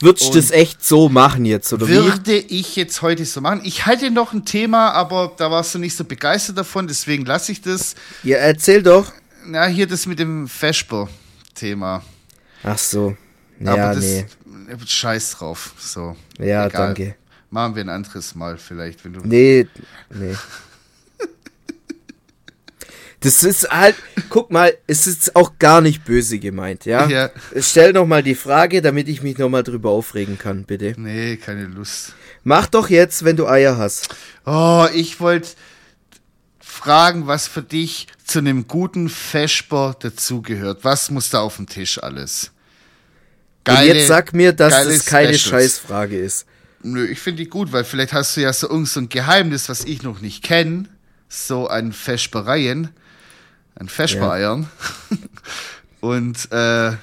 Würdest 0.00 0.28
du 0.28 0.38
das 0.38 0.50
echt 0.50 0.84
so 0.84 1.08
machen 1.08 1.46
jetzt, 1.46 1.72
oder 1.72 1.88
wie? 1.88 1.94
Würde 1.94 2.34
ich 2.34 2.76
jetzt 2.76 3.00
heute 3.00 3.24
so 3.24 3.40
machen. 3.40 3.62
Ich 3.64 3.86
hatte 3.86 4.10
noch 4.10 4.34
ein 4.34 4.44
Thema, 4.44 4.90
aber 4.90 5.32
da 5.36 5.50
warst 5.50 5.74
du 5.74 5.78
nicht 5.78 5.96
so 5.96 6.04
begeistert 6.04 6.58
davon, 6.58 6.86
deswegen 6.86 7.24
lasse 7.24 7.52
ich 7.52 7.62
das. 7.62 7.94
Ja, 8.22 8.36
erzähl 8.36 8.82
doch. 8.82 9.10
Na, 9.46 9.66
hier 9.66 9.86
das 9.86 10.06
mit 10.06 10.18
dem 10.18 10.48
Vesper-Thema. 10.48 12.02
Ach 12.62 12.78
so. 12.78 13.16
aber 13.60 13.76
Ja, 13.76 13.94
das, 13.94 14.04
nee. 14.04 14.26
Scheiß 14.84 15.30
drauf. 15.32 15.72
So. 15.78 16.16
Ja, 16.38 16.66
Egal. 16.66 16.88
danke. 16.88 17.14
Machen 17.50 17.76
wir 17.76 17.84
ein 17.84 17.88
anderes 17.88 18.34
Mal 18.34 18.58
vielleicht, 18.58 19.04
wenn 19.04 19.14
du. 19.14 19.20
Nee, 19.22 19.66
nee. 20.10 20.34
Das 23.26 23.42
ist 23.42 23.68
halt, 23.70 23.96
guck 24.28 24.52
mal, 24.52 24.76
es 24.86 25.08
ist 25.08 25.34
auch 25.34 25.58
gar 25.58 25.80
nicht 25.80 26.04
böse 26.04 26.38
gemeint, 26.38 26.84
ja? 26.84 27.08
Ja. 27.08 27.30
Stell 27.58 27.92
noch 27.92 28.06
mal 28.06 28.22
die 28.22 28.36
Frage, 28.36 28.80
damit 28.82 29.08
ich 29.08 29.20
mich 29.20 29.36
noch 29.36 29.48
mal 29.48 29.64
drüber 29.64 29.90
aufregen 29.90 30.38
kann, 30.38 30.62
bitte. 30.62 30.94
Nee, 30.96 31.36
keine 31.36 31.64
Lust. 31.64 32.14
Mach 32.44 32.68
doch 32.68 32.88
jetzt, 32.88 33.24
wenn 33.24 33.36
du 33.36 33.48
Eier 33.48 33.78
hast. 33.78 34.14
Oh, 34.44 34.86
ich 34.94 35.18
wollte 35.18 35.48
fragen, 36.60 37.26
was 37.26 37.48
für 37.48 37.62
dich 37.62 38.06
zu 38.24 38.38
einem 38.38 38.68
guten 38.68 39.08
Vesper 39.08 39.96
dazugehört. 39.98 40.84
Was 40.84 41.10
muss 41.10 41.30
da 41.30 41.40
auf 41.40 41.56
dem 41.56 41.66
Tisch 41.66 42.00
alles? 42.00 42.52
Und 43.66 43.82
jetzt 43.82 44.06
sag 44.06 44.34
mir, 44.34 44.52
dass 44.52 44.72
geile 44.72 44.94
das 44.94 45.04
keine 45.04 45.36
Specials. 45.36 45.42
Scheißfrage 45.42 46.16
ist. 46.16 46.46
Nö, 46.84 47.04
ich 47.04 47.18
finde 47.18 47.42
die 47.42 47.50
gut, 47.50 47.72
weil 47.72 47.82
vielleicht 47.82 48.12
hast 48.12 48.36
du 48.36 48.42
ja 48.42 48.52
so 48.52 48.68
irgend 48.68 48.88
so 48.88 49.00
ein 49.00 49.08
Geheimnis, 49.08 49.68
was 49.68 49.82
ich 49.84 50.04
noch 50.04 50.20
nicht 50.20 50.44
kenne. 50.44 50.84
So 51.28 51.66
an 51.66 51.92
Vespereien, 53.78 53.80
an 53.80 53.88
Vespereiern. 53.88 54.70
Und 56.00 56.52
äh, 56.52 56.96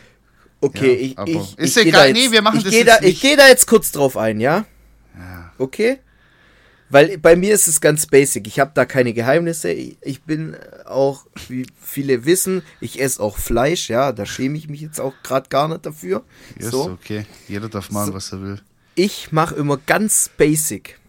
Okay, 0.63 1.13
Ja, 1.17 1.25
ich, 1.25 1.36
ich, 1.36 1.57
ist 1.57 1.77
ich 1.77 1.88
egal. 1.88 2.13
Nee, 2.13 2.31
wir 2.31 2.41
machen 2.41 2.59
ich 2.59 2.63
das 2.63 2.73
jetzt 2.73 2.88
da, 2.88 2.99
nicht. 3.01 3.15
Ich 3.15 3.21
gehe 3.21 3.36
da 3.36 3.47
jetzt 3.47 3.67
kurz 3.67 3.91
drauf 3.91 4.15
ein, 4.15 4.39
ja? 4.39 4.65
Okay? 5.57 5.99
Weil 6.89 7.17
bei 7.17 7.36
mir 7.36 7.53
ist 7.53 7.67
es 7.67 7.81
ganz 7.81 8.05
basic. 8.05 8.47
Ich 8.47 8.59
habe 8.59 8.71
da 8.73 8.86
keine 8.86 9.13
Geheimnisse. 9.13 9.71
Ich, 9.71 10.21
bin 10.21 10.55
auch, 10.86 11.25
wie 11.47 11.65
viele 11.81 12.25
wissen, 12.25 12.62
ich 12.79 13.01
esse 13.01 13.21
auch 13.21 13.38
Fleisch, 13.38 13.89
ja. 13.89 14.12
Da 14.12 14.25
schäme 14.25 14.57
ich 14.57 14.69
mich 14.69 14.81
jetzt 14.81 15.01
auch 15.01 15.13
gerade 15.23 15.49
gar 15.49 15.67
nicht 15.67 15.86
dafür. 15.86 16.23
ja, 16.59 16.69
so. 16.69 16.91
okay. 16.91 17.25
Jeder 17.47 17.67
darf 17.67 17.91
machen, 17.91 18.13
was 18.13 18.31
er 18.31 18.41
will. 18.41 18.62
Ich 18.95 19.31
mache 19.31 19.55
immer 19.55 19.77
ganz 19.77 20.29
basic. 20.38 20.99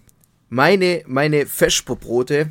Meine, 0.48 1.02
meine 1.06 1.46
Vesperbrote, 1.46 2.50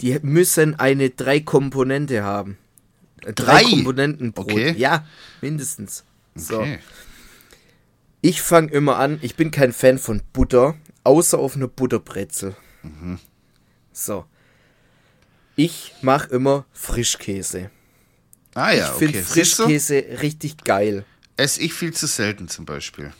die 0.00 0.18
müssen 0.22 0.78
eine 0.78 1.10
drei 1.10 1.40
Komponente 1.40 2.22
haben. 2.22 2.58
Drei, 3.20 3.32
Drei? 3.32 3.62
Komponentenbrot. 3.62 4.52
Okay. 4.52 4.74
Ja, 4.76 5.06
mindestens. 5.40 6.04
So. 6.34 6.60
Okay. 6.60 6.78
Ich 8.20 8.42
fange 8.42 8.70
immer 8.70 8.96
an, 8.96 9.18
ich 9.22 9.36
bin 9.36 9.50
kein 9.50 9.72
Fan 9.72 9.98
von 9.98 10.22
Butter, 10.32 10.76
außer 11.04 11.38
auf 11.38 11.56
eine 11.56 11.68
Butterbrezel. 11.68 12.56
Mhm. 12.82 13.18
So. 13.92 14.24
Ich 15.56 15.94
mache 16.02 16.30
immer 16.30 16.66
Frischkäse. 16.72 17.70
Ah 18.54 18.72
ja, 18.72 18.88
ich 18.88 18.98
finde 18.98 19.18
okay. 19.18 19.26
Frischkäse 19.26 20.04
richtig 20.22 20.64
geil. 20.64 21.04
Esse 21.36 21.60
ich 21.60 21.74
viel 21.74 21.92
zu 21.92 22.06
selten 22.06 22.48
zum 22.48 22.64
Beispiel. 22.64 23.12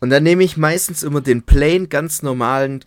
Und 0.00 0.10
dann 0.10 0.22
nehme 0.22 0.44
ich 0.44 0.56
meistens 0.56 1.02
immer 1.02 1.20
den 1.20 1.42
plain, 1.42 1.88
ganz 1.88 2.22
normalen, 2.22 2.84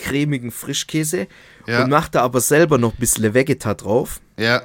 cremigen 0.00 0.50
Frischkäse 0.50 1.26
Ja. 1.66 1.84
und 1.84 1.90
mache 1.90 2.10
da 2.12 2.22
aber 2.22 2.40
selber 2.40 2.78
noch 2.78 2.92
ein 2.94 2.98
bisschen 2.98 3.32
Vegeta 3.34 3.74
drauf. 3.74 4.20
Ja. 4.36 4.62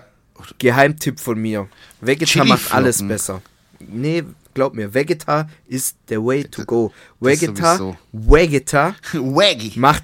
Geheimtipp 0.57 1.19
von 1.19 1.39
mir. 1.39 1.67
Vegeta 2.01 2.43
macht 2.43 2.73
alles 2.73 3.05
besser. 3.07 3.41
Nee, 3.79 4.23
glaub 4.53 4.73
mir, 4.73 4.93
Vegeta 4.93 5.49
ist 5.67 5.95
the 6.09 6.17
way 6.17 6.43
to 6.43 6.65
go. 6.65 6.91
Vegeta. 7.19 7.95
Vegeta 8.11 8.95
macht, 9.75 10.03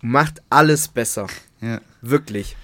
macht 0.00 0.42
alles 0.50 0.88
besser. 0.88 1.26
Ja. 1.60 1.80
Wirklich. 2.02 2.56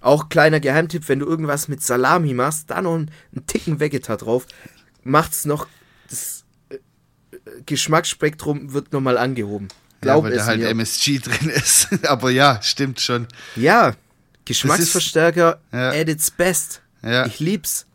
Auch 0.00 0.28
kleiner 0.28 0.60
Geheimtipp, 0.60 1.08
wenn 1.08 1.20
du 1.20 1.26
irgendwas 1.26 1.68
mit 1.68 1.82
Salami 1.82 2.34
machst, 2.34 2.70
da 2.70 2.82
noch 2.82 2.94
einen, 2.94 3.10
einen 3.34 3.46
Ticken 3.46 3.80
Vegeta 3.80 4.16
drauf, 4.16 4.46
macht's 5.02 5.46
noch, 5.46 5.66
das 6.10 6.44
äh, 6.68 6.74
äh, 6.74 6.78
Geschmacksspektrum 7.64 8.72
wird 8.74 8.92
nochmal 8.92 9.16
angehoben. 9.16 9.68
Ja, 10.04 10.12
Glaub 10.14 10.24
weil 10.24 10.32
es 10.32 10.38
da 10.38 10.46
halt 10.46 10.60
mir. 10.60 10.68
MSG 10.68 11.18
drin 11.20 11.48
ist. 11.50 11.88
Aber 12.04 12.30
ja, 12.30 12.60
stimmt 12.62 13.00
schon. 13.00 13.26
Ja, 13.56 13.94
Geschmacksverstärker 14.44 15.60
Ja. 15.72 15.90
at 15.90 16.08
its 16.08 16.30
best. 16.30 16.82
Ja. 17.02 17.26
Ich 17.26 17.40
lieb's. 17.40 17.86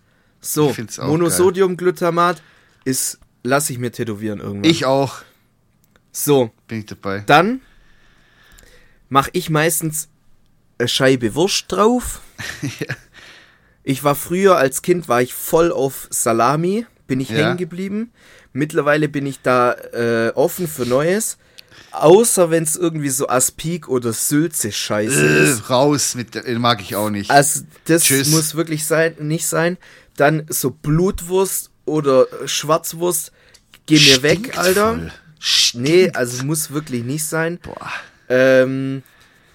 So, 0.42 0.74
Monosodiumglutamat 1.02 2.42
ist, 2.86 3.20
lass 3.44 3.70
ich 3.70 3.78
mir 3.78 3.92
tätowieren 3.92 4.40
irgendwann. 4.40 4.70
Ich 4.70 4.86
auch. 4.86 5.18
So, 6.12 6.52
Bin 6.68 6.80
ich 6.80 6.86
dabei. 6.88 7.24
dann 7.26 7.62
mache 9.10 9.30
ich 9.34 9.50
meistens 9.50 10.08
eine 10.78 10.88
Scheibe 10.88 11.36
Wurst 11.36 11.66
drauf. 11.72 12.22
Ich 13.84 14.04
war 14.04 14.14
früher 14.14 14.58
als 14.58 14.82
Kind 14.84 15.08
war 15.08 15.22
ich 15.22 15.34
voll 15.34 15.72
auf 15.72 16.08
Salami, 16.12 16.86
bin 17.08 17.20
ich 17.20 17.30
Ja. 17.30 17.38
hängen 17.38 17.58
geblieben. 17.58 18.12
Mittlerweile 18.54 19.10
bin 19.10 19.26
ich 19.26 19.42
da 19.42 19.72
äh, 19.74 20.32
offen 20.36 20.68
für 20.68 20.86
Neues. 20.86 21.38
Außer 21.92 22.50
wenn 22.52 22.64
es 22.64 22.76
irgendwie 22.76 23.10
so 23.10 23.28
Aspik 23.28 23.88
oder 23.88 24.14
Sülze 24.14 24.72
Scheiße 24.72 25.26
Äh, 25.28 25.44
ist. 25.52 25.70
raus 25.70 26.16
mit, 26.16 26.36
den 26.36 26.62
mag 26.62 26.82
ich 26.82 26.96
auch 26.96 27.10
nicht. 27.10 27.30
Also 27.32 27.62
das 27.86 28.04
Tschüss. 28.04 28.30
muss 28.30 28.56
wirklich 28.56 28.86
sein, 28.86 29.16
nicht 29.20 29.48
sein. 29.48 29.78
Dann 30.16 30.46
so 30.50 30.70
Blutwurst 30.72 31.72
oder 31.86 32.28
Schwarzwurst, 32.46 33.32
geh 33.86 34.00
mir 34.00 34.22
weg, 34.24 34.58
Alter. 34.58 34.94
voll. 34.96 35.12
Nee, 35.82 36.12
also 36.14 36.44
muss 36.44 36.72
wirklich 36.72 37.04
nicht 37.04 37.24
sein. 37.26 37.60
Boah. 37.64 37.92
Ähm, 38.28 39.02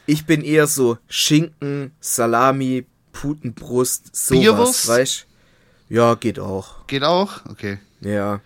ich 0.06 0.24
bin 0.26 0.42
eher 0.42 0.66
so 0.66 0.98
Schinken, 1.08 1.92
Salami, 2.00 2.86
Putenbrust, 3.12 4.14
sowas, 4.16 4.40
Bierwurst? 4.40 4.88
weißt 4.88 5.26
Ja, 5.88 6.14
geht 6.14 6.38
auch. 6.38 6.86
Geht 6.86 7.04
auch? 7.04 7.44
Okay. 7.46 7.78
Ja. 8.00 8.40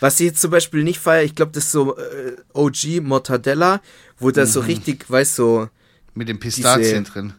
Was 0.00 0.20
ich 0.20 0.26
jetzt 0.26 0.40
zum 0.40 0.50
Beispiel 0.50 0.82
nicht 0.84 0.98
feiere, 1.00 1.24
ich 1.24 1.34
glaube, 1.34 1.52
das 1.52 1.64
ist 1.64 1.72
so 1.72 1.96
äh, 1.96 2.36
OG 2.52 3.00
Mortadella, 3.02 3.80
wo 4.18 4.30
da 4.30 4.42
Mhm. 4.42 4.46
so 4.46 4.60
richtig, 4.60 5.08
weißt 5.10 5.36
so, 5.36 5.68
Mit 6.14 6.28
den 6.28 6.38
Pistazien 6.40 7.04
Diese- 7.04 7.12
drin. 7.12 7.32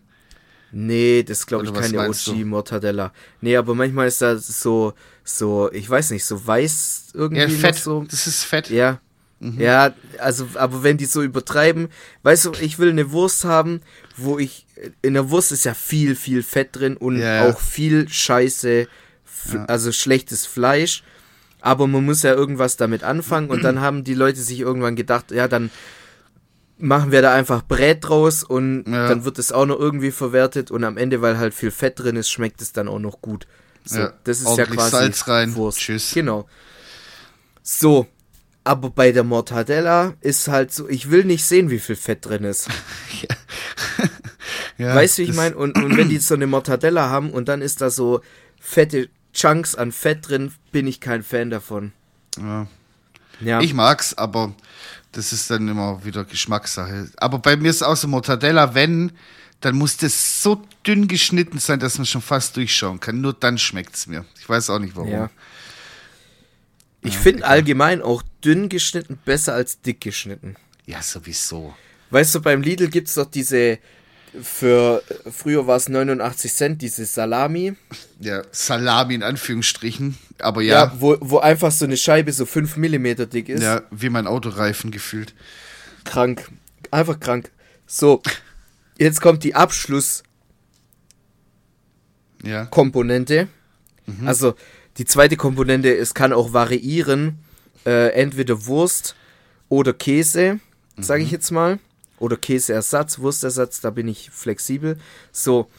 nee, 0.71 1.23
das 1.23 1.45
glaube 1.45 1.65
ich 1.65 1.73
keine 1.73 2.09
OG 2.09 2.25
du? 2.25 2.45
Mortadella. 2.45 3.13
Nee, 3.41 3.55
aber 3.57 3.73
manchmal 3.75 4.07
ist 4.07 4.21
da 4.21 4.37
so, 4.37 4.93
so, 5.23 5.71
ich 5.71 5.89
weiß 5.89 6.11
nicht, 6.11 6.25
so 6.25 6.45
weiß 6.45 7.09
irgendwie 7.13 7.41
Ja, 7.41 7.49
Fett. 7.49 7.75
so. 7.75 8.03
Das 8.09 8.27
ist 8.27 8.43
Fett. 8.43 8.69
Ja. 8.69 8.99
Mhm. 9.39 9.59
Ja, 9.61 9.93
also, 10.17 10.47
aber 10.55 10.81
wenn 10.81 10.97
die 10.97 11.05
so 11.05 11.21
übertreiben, 11.21 11.89
weißt 12.23 12.45
du, 12.45 12.51
ich 12.59 12.79
will 12.79 12.89
eine 12.89 13.11
Wurst 13.11 13.45
haben, 13.45 13.81
wo 14.15 14.39
ich, 14.39 14.65
in 15.03 15.13
der 15.13 15.29
Wurst 15.29 15.51
ist 15.51 15.63
ja 15.65 15.75
viel, 15.75 16.15
viel 16.15 16.41
Fett 16.41 16.69
drin 16.75 16.97
und 16.97 17.19
Ja, 17.19 17.45
ja. 17.45 17.49
auch 17.51 17.59
viel 17.59 18.09
Scheiße, 18.09 18.87
f- 19.25 19.57
also 19.67 19.91
schlechtes 19.91 20.45
Fleisch. 20.47 21.03
Aber 21.67 21.85
man 21.85 22.05
muss 22.05 22.23
ja 22.23 22.33
irgendwas 22.33 22.77
damit 22.77 23.03
anfangen 23.03 23.49
und 23.49 23.61
dann 23.61 23.81
haben 23.81 24.05
die 24.05 24.13
Leute 24.13 24.39
sich 24.39 24.61
irgendwann 24.61 24.95
gedacht, 24.95 25.31
ja, 25.31 25.49
dann 25.49 25.69
machen 26.77 27.11
wir 27.11 27.21
da 27.21 27.33
einfach 27.33 27.61
Brät 27.67 28.07
draus 28.07 28.41
und 28.43 28.85
Ja. 28.87 29.09
dann 29.09 29.25
wird 29.25 29.37
es 29.37 29.51
auch 29.51 29.65
noch 29.65 29.77
irgendwie 29.77 30.11
verwertet 30.11 30.71
und 30.71 30.85
am 30.85 30.95
Ende, 30.95 31.21
weil 31.21 31.37
halt 31.37 31.53
viel 31.53 31.71
Fett 31.71 31.99
drin 31.99 32.15
ist, 32.15 32.29
schmeckt 32.29 32.61
es 32.61 32.71
dann 32.71 32.87
auch 32.87 32.99
noch 32.99 33.19
gut. 33.21 33.47
So, 33.83 33.99
Ja, 33.99 34.13
das 34.23 34.39
ist 34.41 34.57
ja 34.57 34.65
quasi 34.65 34.91
Salz 34.91 35.27
rein, 35.27 35.55
Wurst. 35.55 35.79
tschüss. 35.79 36.11
Genau. 36.13 36.47
So, 37.63 38.07
aber 38.63 38.89
bei 38.89 39.11
der 39.11 39.25
Mortadella 39.25 40.13
ist 40.21 40.47
halt 40.47 40.71
so, 40.73 40.87
ich 40.87 41.11
will 41.11 41.25
nicht 41.25 41.43
sehen, 41.45 41.69
wie 41.69 41.79
viel 41.79 41.95
Fett 41.97 42.25
drin 42.25 42.43
ist. 42.45 42.69
Ja, 44.77 44.93
weißt 44.95 45.17
du, 45.17 45.23
wie 45.23 45.29
ich 45.31 45.35
meine? 45.35 45.55
Und, 45.57 45.75
und 45.77 45.97
wenn 45.97 46.07
die 46.09 46.19
so 46.19 46.35
eine 46.35 46.45
Mortadella 46.47 47.09
haben 47.09 47.31
und 47.31 47.47
dann 47.49 47.61
ist 47.63 47.81
da 47.81 47.89
so 47.89 48.21
fette 48.59 49.09
Chunks 49.37 49.75
an 49.75 49.91
Fett 49.91 50.27
drin, 50.27 50.51
bin 50.71 50.87
ich 50.87 50.99
kein 50.99 51.23
Fan 51.23 51.49
davon. 51.49 51.93
Ja. 52.41 52.67
Ja. 53.39 53.61
Ich 53.61 53.73
mag's, 53.75 54.15
aber 54.15 54.53
das 55.11 55.31
ist 55.31 55.49
dann 55.51 55.67
immer 55.67 56.03
wieder 56.03 56.25
Geschmackssache. 56.25 57.11
Aber 57.17 57.37
bei 57.37 57.55
mir 57.55 57.69
ist 57.69 57.83
auch 57.83 57.95
so 57.95 58.07
Mortadella, 58.07 58.73
wenn, 58.73 59.11
dann 59.61 59.75
muss 59.75 59.97
das 59.97 60.41
so 60.41 60.63
dünn 60.85 61.07
geschnitten 61.07 61.59
sein, 61.59 61.79
dass 61.79 61.99
man 61.99 62.07
schon 62.07 62.23
fast 62.23 62.57
durchschauen 62.57 62.99
kann. 62.99 63.21
Nur 63.21 63.33
dann 63.33 63.59
schmeckt's 63.59 64.07
mir. 64.07 64.25
Ich 64.39 64.49
weiß 64.49 64.71
auch 64.71 64.79
nicht 64.79 64.95
warum. 64.95 65.09
ja. 65.11 65.29
Ich 67.01 67.17
finde 67.17 67.45
allgemein 67.45 68.01
auch 68.01 68.23
dünn 68.43 68.69
geschnitten 68.69 69.19
besser 69.23 69.53
als 69.53 69.81
dick 69.81 70.01
geschnitten. 70.01 70.55
Ja, 70.85 71.01
sowieso. 71.01 71.75
Weißt 72.09 72.33
du, 72.35 72.41
beim 72.41 72.61
Lidl 72.61 72.89
gibt's 72.89 73.13
doch 73.13 73.29
diese, 73.29 73.77
für, 74.41 75.03
früher 75.31 75.67
war 75.67 75.77
es 75.77 75.89
89 75.89 76.53
Cent, 76.53 76.81
diese 76.81 77.05
Salami. 77.05 77.75
Ja, 78.19 78.43
Salami 78.51 79.15
in 79.15 79.23
Anführungsstrichen. 79.23 80.17
Aber 80.39 80.61
Ja, 80.61 80.85
ja, 80.85 80.93
wo, 80.99 81.17
wo 81.19 81.39
einfach 81.39 81.71
so 81.71 81.85
eine 81.85 81.97
Scheibe 81.97 82.31
so 82.31 82.45
5 82.45 82.77
mm 82.77 83.29
dick 83.29 83.49
ist. 83.49 83.63
ja, 83.63 83.81
wie 83.91 84.09
mein 84.09 84.27
Autoreifen 84.27 84.91
gefühlt. 84.91 85.33
Krank. 86.03 86.49
Einfach 86.91 87.19
krank. 87.19 87.51
So, 87.85 88.21
jetzt 88.97 89.21
kommt 89.21 89.43
die 89.43 89.55
Abschlusskomponente. 89.55 90.23
Ja. 92.45 93.47
Also, 94.25 94.55
die 94.97 95.05
zweite 95.05 95.35
Komponente, 95.37 95.95
es 95.95 96.13
kann 96.13 96.33
auch 96.33 96.53
variieren. 96.53 97.39
Äh, 97.85 98.09
entweder 98.13 98.65
Wurst 98.65 99.15
oder 99.69 99.93
Käse, 99.93 100.59
sage 100.97 101.23
ich 101.23 101.31
jetzt 101.31 101.51
mal. 101.51 101.79
Oder 102.19 102.37
Käseersatz, 102.37 103.19
Wurstersatz, 103.19 103.81
da 103.81 103.89
bin 103.91 104.07
ich 104.07 104.29
flexibel. 104.31 104.97
So, 105.31 105.69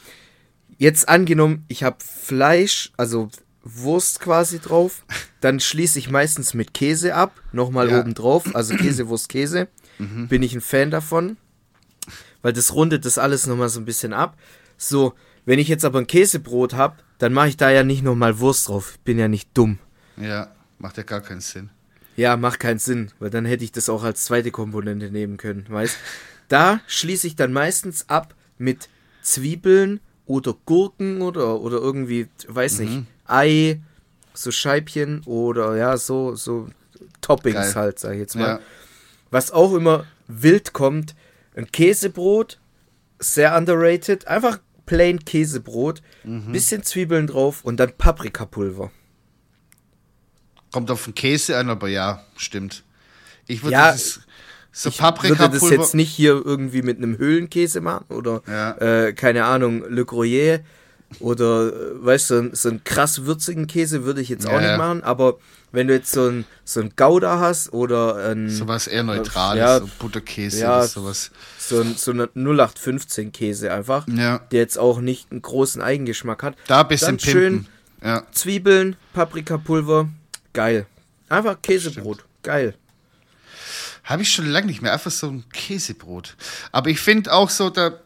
jetzt 0.78 1.08
angenommen, 1.08 1.64
ich 1.68 1.82
habe 1.82 1.96
Fleisch, 2.04 2.92
also 2.96 3.28
Wurst 3.64 4.20
quasi 4.20 4.60
drauf. 4.60 5.04
Dann 5.40 5.60
schließe 5.60 5.98
ich 5.98 6.10
meistens 6.10 6.54
mit 6.54 6.74
Käse 6.74 7.14
ab. 7.14 7.40
Nochmal 7.52 7.90
Ja. 7.90 8.00
oben 8.00 8.14
drauf. 8.14 8.54
Also 8.54 8.74
Käse, 8.76 9.08
Wurst, 9.08 9.28
Käse. 9.28 9.68
Bin 9.98 10.42
ich 10.44 10.54
ein 10.54 10.60
Fan 10.60 10.90
davon. 10.92 11.36
Weil 12.40 12.52
das 12.52 12.72
rundet 12.72 13.04
das 13.04 13.18
alles 13.18 13.46
nochmal 13.48 13.68
so 13.68 13.80
ein 13.80 13.84
bisschen 13.84 14.12
ab. 14.12 14.36
So, 14.76 15.14
wenn 15.44 15.58
ich 15.58 15.66
jetzt 15.66 15.84
aber 15.84 15.98
ein 15.98 16.06
Käsebrot 16.06 16.74
habe, 16.74 16.98
dann 17.18 17.32
mache 17.32 17.48
ich 17.48 17.56
da 17.56 17.68
ja 17.70 17.82
nicht 17.82 18.04
nochmal 18.04 18.38
Wurst 18.38 18.68
drauf. 18.68 18.92
Ich 18.94 19.00
bin 19.00 19.18
ja 19.18 19.26
nicht 19.26 19.50
dumm. 19.54 19.78
Ja, 20.16 20.52
macht 20.78 20.96
ja 20.98 21.02
gar 21.02 21.20
keinen 21.20 21.40
Sinn. 21.40 21.70
Ja, 22.18 22.36
macht 22.36 22.58
keinen 22.58 22.80
Sinn, 22.80 23.12
weil 23.20 23.30
dann 23.30 23.44
hätte 23.44 23.62
ich 23.62 23.70
das 23.70 23.88
auch 23.88 24.02
als 24.02 24.24
zweite 24.24 24.50
Komponente 24.50 25.10
nehmen 25.10 25.36
können, 25.36 25.64
weißt? 25.68 25.96
Da 26.48 26.80
schließe 26.86 27.26
ich 27.26 27.36
dann 27.36 27.52
meistens 27.52 28.08
ab 28.08 28.34
mit 28.56 28.88
Zwiebeln 29.20 30.00
oder 30.24 30.54
Gurken 30.64 31.20
oder, 31.20 31.60
oder 31.60 31.76
irgendwie, 31.76 32.26
weiß 32.48 32.78
nicht, 32.78 33.02
Ei, 33.26 33.80
so 34.32 34.50
Scheibchen 34.50 35.20
oder 35.26 35.76
ja, 35.76 35.98
so, 35.98 36.34
so 36.36 36.68
Toppings 37.20 37.54
Geil. 37.54 37.74
halt, 37.74 37.98
sag 37.98 38.14
ich 38.14 38.20
jetzt 38.20 38.34
mal. 38.34 38.48
Ja, 38.48 38.60
Was 39.30 39.50
auch 39.50 39.74
immer 39.74 40.06
wild 40.26 40.72
kommt, 40.72 41.14
ein 41.54 41.70
Käsebrot, 41.70 42.58
sehr 43.18 43.54
underrated, 43.54 44.26
einfach 44.26 44.58
plain 44.86 45.22
Käsebrot, 45.24 46.00
Mhm. 46.24 46.52
bisschen 46.52 46.82
Zwiebeln 46.82 47.26
drauf 47.26 47.62
und 47.62 47.76
dann 47.78 47.92
Paprikapulver. 47.92 48.90
Kommt 50.72 50.90
auf 50.90 51.04
den 51.04 51.14
Käse 51.14 51.56
an, 51.58 51.70
aber 51.70 51.88
ja, 51.88 52.22
stimmt. 52.36 52.82
Ich 53.46 53.62
würde 53.62 53.72
Ja, 53.72 53.92
das 53.92 54.20
so 54.70 54.90
Ich 54.90 55.00
würde 55.00 55.48
das 55.50 55.70
jetzt 55.70 55.94
nicht 55.94 56.10
hier 56.10 56.40
irgendwie 56.44 56.82
mit 56.82 56.98
einem 56.98 57.18
Höhlenkäse 57.18 57.80
machen 57.80 58.04
oder 58.10 58.42
Ja. 58.46 58.72
äh, 59.06 59.12
keine 59.12 59.44
Ahnung, 59.44 59.82
Le 59.88 60.02
Gruyère 60.02 60.60
oder 61.20 61.68
äh, 61.68 62.04
weißt 62.04 62.30
du, 62.30 62.42
so, 62.50 62.50
so 62.54 62.68
einen 62.68 62.84
krass 62.84 63.24
würzigen 63.24 63.66
Käse 63.66 64.04
würde 64.04 64.20
ich 64.20 64.28
jetzt 64.28 64.46
auch 64.46 64.52
Ja, 64.52 64.60
nicht 64.60 64.68
ja. 64.70 64.76
machen, 64.76 65.02
aber 65.02 65.38
wenn 65.72 65.88
du 65.88 65.94
jetzt 65.94 66.12
so 66.12 66.28
ein 66.28 66.44
so 66.64 66.80
ein 66.80 66.92
Gouda 66.96 67.40
hast 67.40 67.72
oder 67.72 68.16
ein 68.30 68.50
Sowas 68.50 68.86
eher 68.86 69.02
Neutrales, 69.02 69.58
Ja. 69.60 69.78
so 69.80 69.88
Butterkäse 69.98 70.60
Ja. 70.60 70.76
oder 70.78 70.86
sowas. 70.86 71.30
so 71.58 71.80
ein 71.80 71.94
so 71.96 72.12
ein 72.12 72.28
0815 72.34 73.32
Käse 73.32 73.72
einfach, 73.72 74.06
Ja. 74.06 74.38
der 74.52 74.60
jetzt 74.60 74.78
auch 74.78 75.00
nicht 75.00 75.30
einen 75.32 75.40
großen 75.42 75.80
Eigengeschmack 75.82 76.42
hat. 76.42 76.56
Da 76.66 76.82
ein 76.82 76.88
bisschen 76.88 77.16
Dann 77.16 77.18
schön. 77.20 77.66
Zwiebeln, 78.32 78.94
Paprikapulver, 79.14 80.08
geil. 80.58 80.86
Einfach 81.28 81.62
Käsebrot, 81.62 82.24
geil. 82.42 82.74
Habe 84.02 84.22
ich 84.22 84.32
schon 84.32 84.46
lange 84.46 84.66
nicht 84.66 84.82
mehr. 84.82 84.92
Einfach 84.92 85.12
so 85.12 85.28
ein 85.28 85.48
Käsebrot. 85.50 86.36
Aber 86.72 86.90
ich 86.90 86.98
finde 86.98 87.32
auch 87.32 87.48
so, 87.48 87.70
da, 87.70 88.00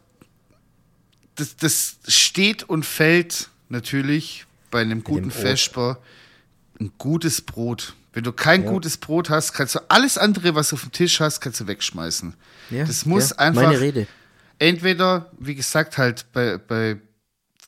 das, 1.37 1.57
das 1.57 1.97
steht 2.09 2.63
und 2.65 2.85
fällt 2.85 3.49
natürlich 3.71 4.45
bei 4.71 4.83
einem 4.83 5.03
guten. 5.03 5.31
Vesper 5.31 5.99
ein 6.79 6.93
gutes 6.99 7.41
Brot. 7.41 7.95
Wenn 8.13 8.25
du 8.25 8.33
kein 8.33 8.67
gutes 8.67 8.99
Brot 8.99 9.31
hast, 9.31 9.55
kannst 9.55 9.77
du 9.77 9.81
alles 9.89 10.19
andere, 10.19 10.55
was 10.55 10.69
du 10.69 10.77
auf 10.77 10.83
dem 10.83 10.93
Tisch 10.93 11.21
hast, 11.21 11.41
kannst 11.41 11.59
du 11.61 11.67
wegschmeißen. 11.67 12.35
Ja, 12.69 12.85
das 12.85 13.07
muss 13.07 13.31
ja, 13.31 13.37
einfach 13.37 13.63
meine 13.63 13.81
Rede. 13.81 14.07
entweder, 14.59 15.31
wie 15.39 15.55
gesagt, 15.55 15.97
halt 15.97 16.27
bei, 16.35 16.59
bei 16.59 17.01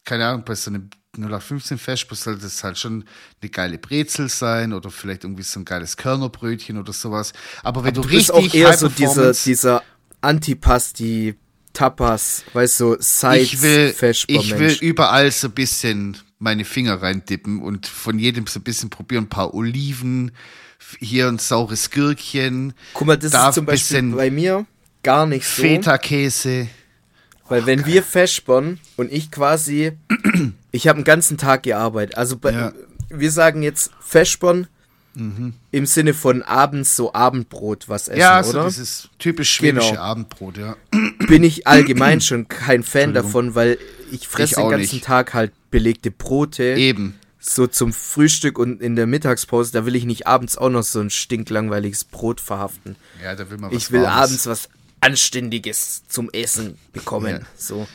keine 0.05 0.27
Ahnung, 0.27 0.45
bei 0.45 0.55
so 0.55 0.71
einem 0.71 0.91
0815 1.19 1.79
Vesper 1.79 2.15
soll 2.15 2.39
das 2.39 2.63
halt 2.65 2.79
schon 2.79 3.05
eine 3.41 3.51
geile 3.51 3.79
Brezel 3.79 4.29
sein 4.29 4.73
oder 4.73 4.91
vielleicht 4.91 5.25
irgendwie 5.25 5.43
so 5.43 5.61
ein 5.61 5.65
geiles 5.65 5.97
Körnerbrötchen 5.97 6.79
oder 6.79 6.93
sowas. 6.93 7.33
Aber 7.63 7.85
wenn 7.85 7.95
du, 7.95 8.03
Du 8.03 8.09
bist 8.09 8.33
richtig 8.35 8.65
auch 8.65 8.69
eher 8.69 8.77
so 8.77 8.89
dieser, 8.89 9.07
Performance- 9.07 9.45
dieser 9.45 9.83
Antipasti, 10.21 11.35
Tapas, 11.73 12.45
weißt 12.53 12.81
du, 12.81 12.97
Sides, 13.01 13.53
ich 13.55 13.63
will, 13.63 13.95
ich 14.29 14.59
will 14.59 14.79
überall 14.81 15.31
so 15.33 15.49
ein 15.49 15.53
bisschen 15.53 16.17
meine 16.39 16.65
Finger 16.65 17.03
reindippen 17.03 17.61
und 17.61 17.87
von 17.87 18.19
jedem 18.19 18.47
so 18.47 18.61
ein 18.61 18.63
bisschen 18.63 18.91
probieren. 18.91 19.25
Ein 19.25 19.29
paar 19.29 19.55
Oliven, 19.55 20.31
hier 21.01 21.27
ein 21.29 21.39
saures 21.39 21.91
Gürkchen, 21.91 22.75
Guck 22.93 23.07
mal, 23.09 23.17
das 23.19 23.33
da 23.33 23.49
ist 23.49 23.55
zum 23.57 23.67
Beispiel 23.67 24.03
bei 24.13 24.31
mir 24.31 24.67
gar 25.03 25.27
nicht 25.27 25.47
so. 25.47 25.63
Feta-Käse. 25.63 26.69
Weil 27.49 27.67
wenn 27.67 27.85
wir 27.87 28.03
vespern 28.03 28.81
und 28.97 29.13
ich 29.13 29.31
quasi, 29.31 29.93
ich 30.73 30.89
habe 30.89 30.97
einen 30.97 31.05
ganzen 31.05 31.37
Tag 31.37 31.63
gearbeitet. 31.65 32.17
Also 32.17 32.37
bei, 32.37 32.53
Ja. 32.53 32.73
wir 33.11 33.31
sagen 33.31 33.63
jetzt 33.63 33.91
vespern 34.01 34.67
im 35.71 35.87
Sinne 35.87 36.13
von 36.13 36.43
abends 36.43 36.97
so 36.97 37.15
Abendbrot 37.15 37.89
was 37.89 38.09
essen, 38.09 38.19
Ja, 38.19 38.43
so 38.43 38.51
oder? 38.59 38.65
dieses 38.67 39.09
typisch 39.21 39.53
schwäbische 39.53 39.91
Genau. 39.93 40.03
Abendbrot, 40.03 40.59
ja. 40.59 40.77
Bin 41.29 41.45
ich 41.45 41.69
allgemein 41.69 42.21
schon 42.21 42.49
kein 42.49 42.83
Fan 42.83 43.15
davon, 43.15 43.55
weil 43.55 43.79
ich 44.11 44.27
fresse 44.27 44.57
den 44.57 44.71
ganzen 44.71 44.97
nicht. 44.97 45.05
Tag 45.05 45.33
halt 45.33 45.53
belegte 45.71 46.11
Brote. 46.11 46.65
Eben. 46.75 47.15
so 47.39 47.69
zum 47.69 47.93
Frühstück 47.93 48.59
und 48.59 48.81
in 48.83 48.97
der 48.97 49.07
Mittagspause, 49.07 49.71
da 49.71 49.87
will 49.87 49.95
ich 49.95 50.05
nicht 50.05 50.27
abends 50.27 50.59
auch 50.59 50.71
noch 50.71 50.83
so 50.83 50.99
ein 51.01 51.11
stinklangweiliges 51.11 52.05
Brot 52.05 52.41
verhaften. 52.41 52.97
Ja, 53.23 53.37
da 53.37 53.49
will 53.51 53.59
man 53.59 53.71
was 53.71 53.77
Ich 53.77 53.93
will 53.93 54.03
Warmes. 54.03 54.17
abends 54.17 54.47
was 54.49 54.69
Anständiges 55.05 56.03
zum 56.09 56.31
Essen 56.31 56.79
bekommen. 56.93 57.41
Ja. 57.41 57.47
So. 57.57 57.87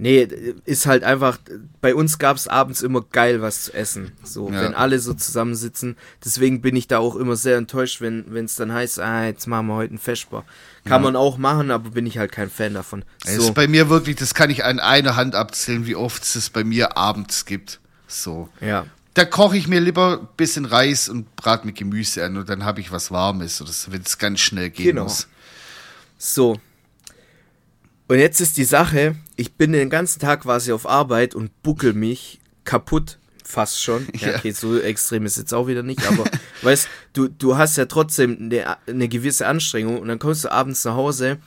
Nee, 0.00 0.28
ist 0.64 0.86
halt 0.86 1.02
einfach, 1.02 1.38
bei 1.80 1.92
uns 1.92 2.18
gab 2.18 2.36
es 2.36 2.46
abends 2.46 2.82
immer 2.82 3.00
geil 3.02 3.42
was 3.42 3.64
zu 3.64 3.74
essen. 3.74 4.12
So, 4.22 4.48
Ja. 4.48 4.62
wenn 4.62 4.74
alle 4.74 5.00
so 5.00 5.12
zusammensitzen. 5.12 5.96
Deswegen 6.24 6.60
bin 6.60 6.76
ich 6.76 6.86
da 6.86 6.98
auch 6.98 7.16
immer 7.16 7.34
sehr 7.34 7.56
enttäuscht, 7.56 8.00
wenn 8.00 8.32
es 8.44 8.54
dann 8.54 8.72
heißt, 8.72 9.00
ah, 9.00 9.24
jetzt 9.26 9.48
machen 9.48 9.66
wir 9.66 9.74
heute 9.74 9.90
einen 9.90 9.98
Vesper. 9.98 10.44
Kann 10.84 11.02
man 11.02 11.16
auch 11.16 11.36
machen, 11.36 11.72
aber 11.72 11.90
bin 11.90 12.06
ich 12.06 12.16
halt 12.18 12.30
kein 12.30 12.48
Fan 12.48 12.74
davon. 12.74 13.04
Es 13.24 13.34
So, 13.34 13.42
ist 13.42 13.54
bei 13.54 13.66
mir 13.66 13.88
wirklich, 13.88 14.14
das 14.14 14.34
kann 14.34 14.50
ich 14.50 14.64
an 14.64 14.78
einer 14.78 15.16
Hand 15.16 15.34
abzählen, 15.34 15.84
wie 15.86 15.96
oft 15.96 16.22
es 16.22 16.48
bei 16.50 16.62
mir 16.62 16.96
abends 16.96 17.44
gibt. 17.44 17.80
So. 18.06 18.48
ja. 18.60 18.86
Da 19.14 19.24
koche 19.24 19.56
ich 19.56 19.66
mir 19.66 19.80
lieber 19.80 20.20
ein 20.20 20.28
bisschen 20.36 20.64
Reis 20.64 21.08
und 21.08 21.34
brate 21.34 21.66
mit 21.66 21.74
Gemüse 21.74 22.24
an 22.24 22.36
und 22.36 22.48
dann 22.48 22.64
habe 22.64 22.80
ich 22.80 22.92
was 22.92 23.10
Warmes, 23.10 23.64
wenn 23.90 24.02
es 24.02 24.18
ganz 24.18 24.38
schnell 24.38 24.70
gehen 24.70 24.86
Genau. 24.94 25.02
muss. 25.04 25.26
So. 26.18 26.60
Und 28.08 28.18
jetzt 28.18 28.40
ist 28.40 28.56
die 28.56 28.64
Sache, 28.64 29.16
ich 29.36 29.54
bin 29.54 29.72
den 29.72 29.90
ganzen 29.90 30.18
Tag 30.18 30.42
quasi 30.42 30.72
auf 30.72 30.86
Arbeit 30.86 31.34
und 31.34 31.62
buckel 31.62 31.92
mich 31.92 32.40
kaputt, 32.64 33.18
fast 33.44 33.82
schon. 33.82 34.06
Ja, 34.18 34.36
okay, 34.36 34.50
so 34.50 34.78
extrem 34.78 35.24
ist 35.24 35.38
jetzt 35.38 35.54
auch 35.54 35.68
wieder 35.68 35.82
nicht, 35.82 36.06
aber 36.06 36.24
weißt 36.62 36.88
du, 37.12 37.28
du 37.28 37.56
hast 37.56 37.76
ja 37.76 37.86
trotzdem 37.86 38.36
eine, 38.40 38.76
eine 38.86 39.08
gewisse 39.08 39.46
Anstrengung 39.46 40.00
und 40.00 40.08
dann 40.08 40.18
kommst 40.18 40.44
du 40.44 40.52
abends 40.52 40.84
nach 40.84 40.94
Hause 40.94 41.38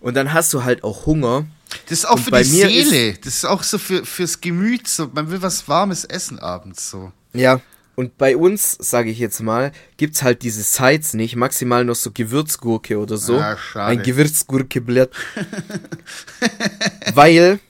und 0.00 0.14
dann 0.14 0.32
hast 0.32 0.52
du 0.52 0.64
halt 0.64 0.84
auch 0.84 1.06
Hunger. 1.06 1.46
Das 1.88 2.00
ist 2.00 2.04
auch 2.04 2.16
Und 2.16 2.24
für 2.24 2.42
die 2.42 2.50
mir 2.50 2.68
Seele. 2.68 3.14
Das 3.14 3.34
ist 3.34 3.44
auch 3.44 3.62
so 3.62 3.78
für, 3.78 4.04
fürs 4.04 4.40
Gemüt. 4.40 4.86
So. 4.88 5.10
Man 5.14 5.30
will 5.30 5.40
was 5.40 5.66
Warmes 5.68 6.04
essen 6.04 6.38
abends. 6.38 6.90
So. 6.90 7.12
Ja. 7.32 7.60
Und 7.94 8.16
bei 8.16 8.36
uns, 8.36 8.76
sage 8.80 9.10
ich 9.10 9.18
jetzt 9.18 9.40
mal, 9.42 9.70
gibt's 9.98 10.22
halt 10.22 10.42
diese 10.42 10.62
Sides 10.62 11.12
nicht, 11.14 11.36
maximal 11.36 11.84
noch 11.84 11.94
so 11.94 12.10
Gewürzgurke 12.10 12.98
oder 12.98 13.18
so. 13.18 13.38
Ah, 13.38 13.56
schade. 13.58 13.86
Ein 13.86 14.02
Gewürzgurkeblatt. 14.02 15.10
Weil 17.14 17.60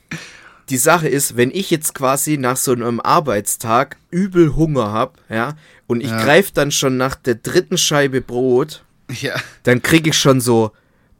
die 0.69 0.77
Sache 0.77 1.09
ist, 1.09 1.37
wenn 1.37 1.51
ich 1.51 1.71
jetzt 1.71 1.95
quasi 1.95 2.39
nach 2.39 2.57
so 2.57 2.73
einem 2.73 3.01
Arbeitstag 3.01 3.97
übel 4.11 4.55
Hunger 4.55 4.93
hab, 4.93 5.19
ja, 5.29 5.55
und 5.87 6.01
ich 6.01 6.11
Ja. 6.11 6.23
greif 6.25 6.53
dann 6.53 6.71
schon 6.71 6.97
nach 6.97 7.15
der 7.17 7.35
dritten 7.35 7.77
Scheibe 7.77 8.21
Brot, 8.21 8.85
Ja. 9.11 9.35
dann 9.65 9.83
krieg 9.83 10.07
ich 10.07 10.17
schon 10.17 10.41
so 10.41 10.71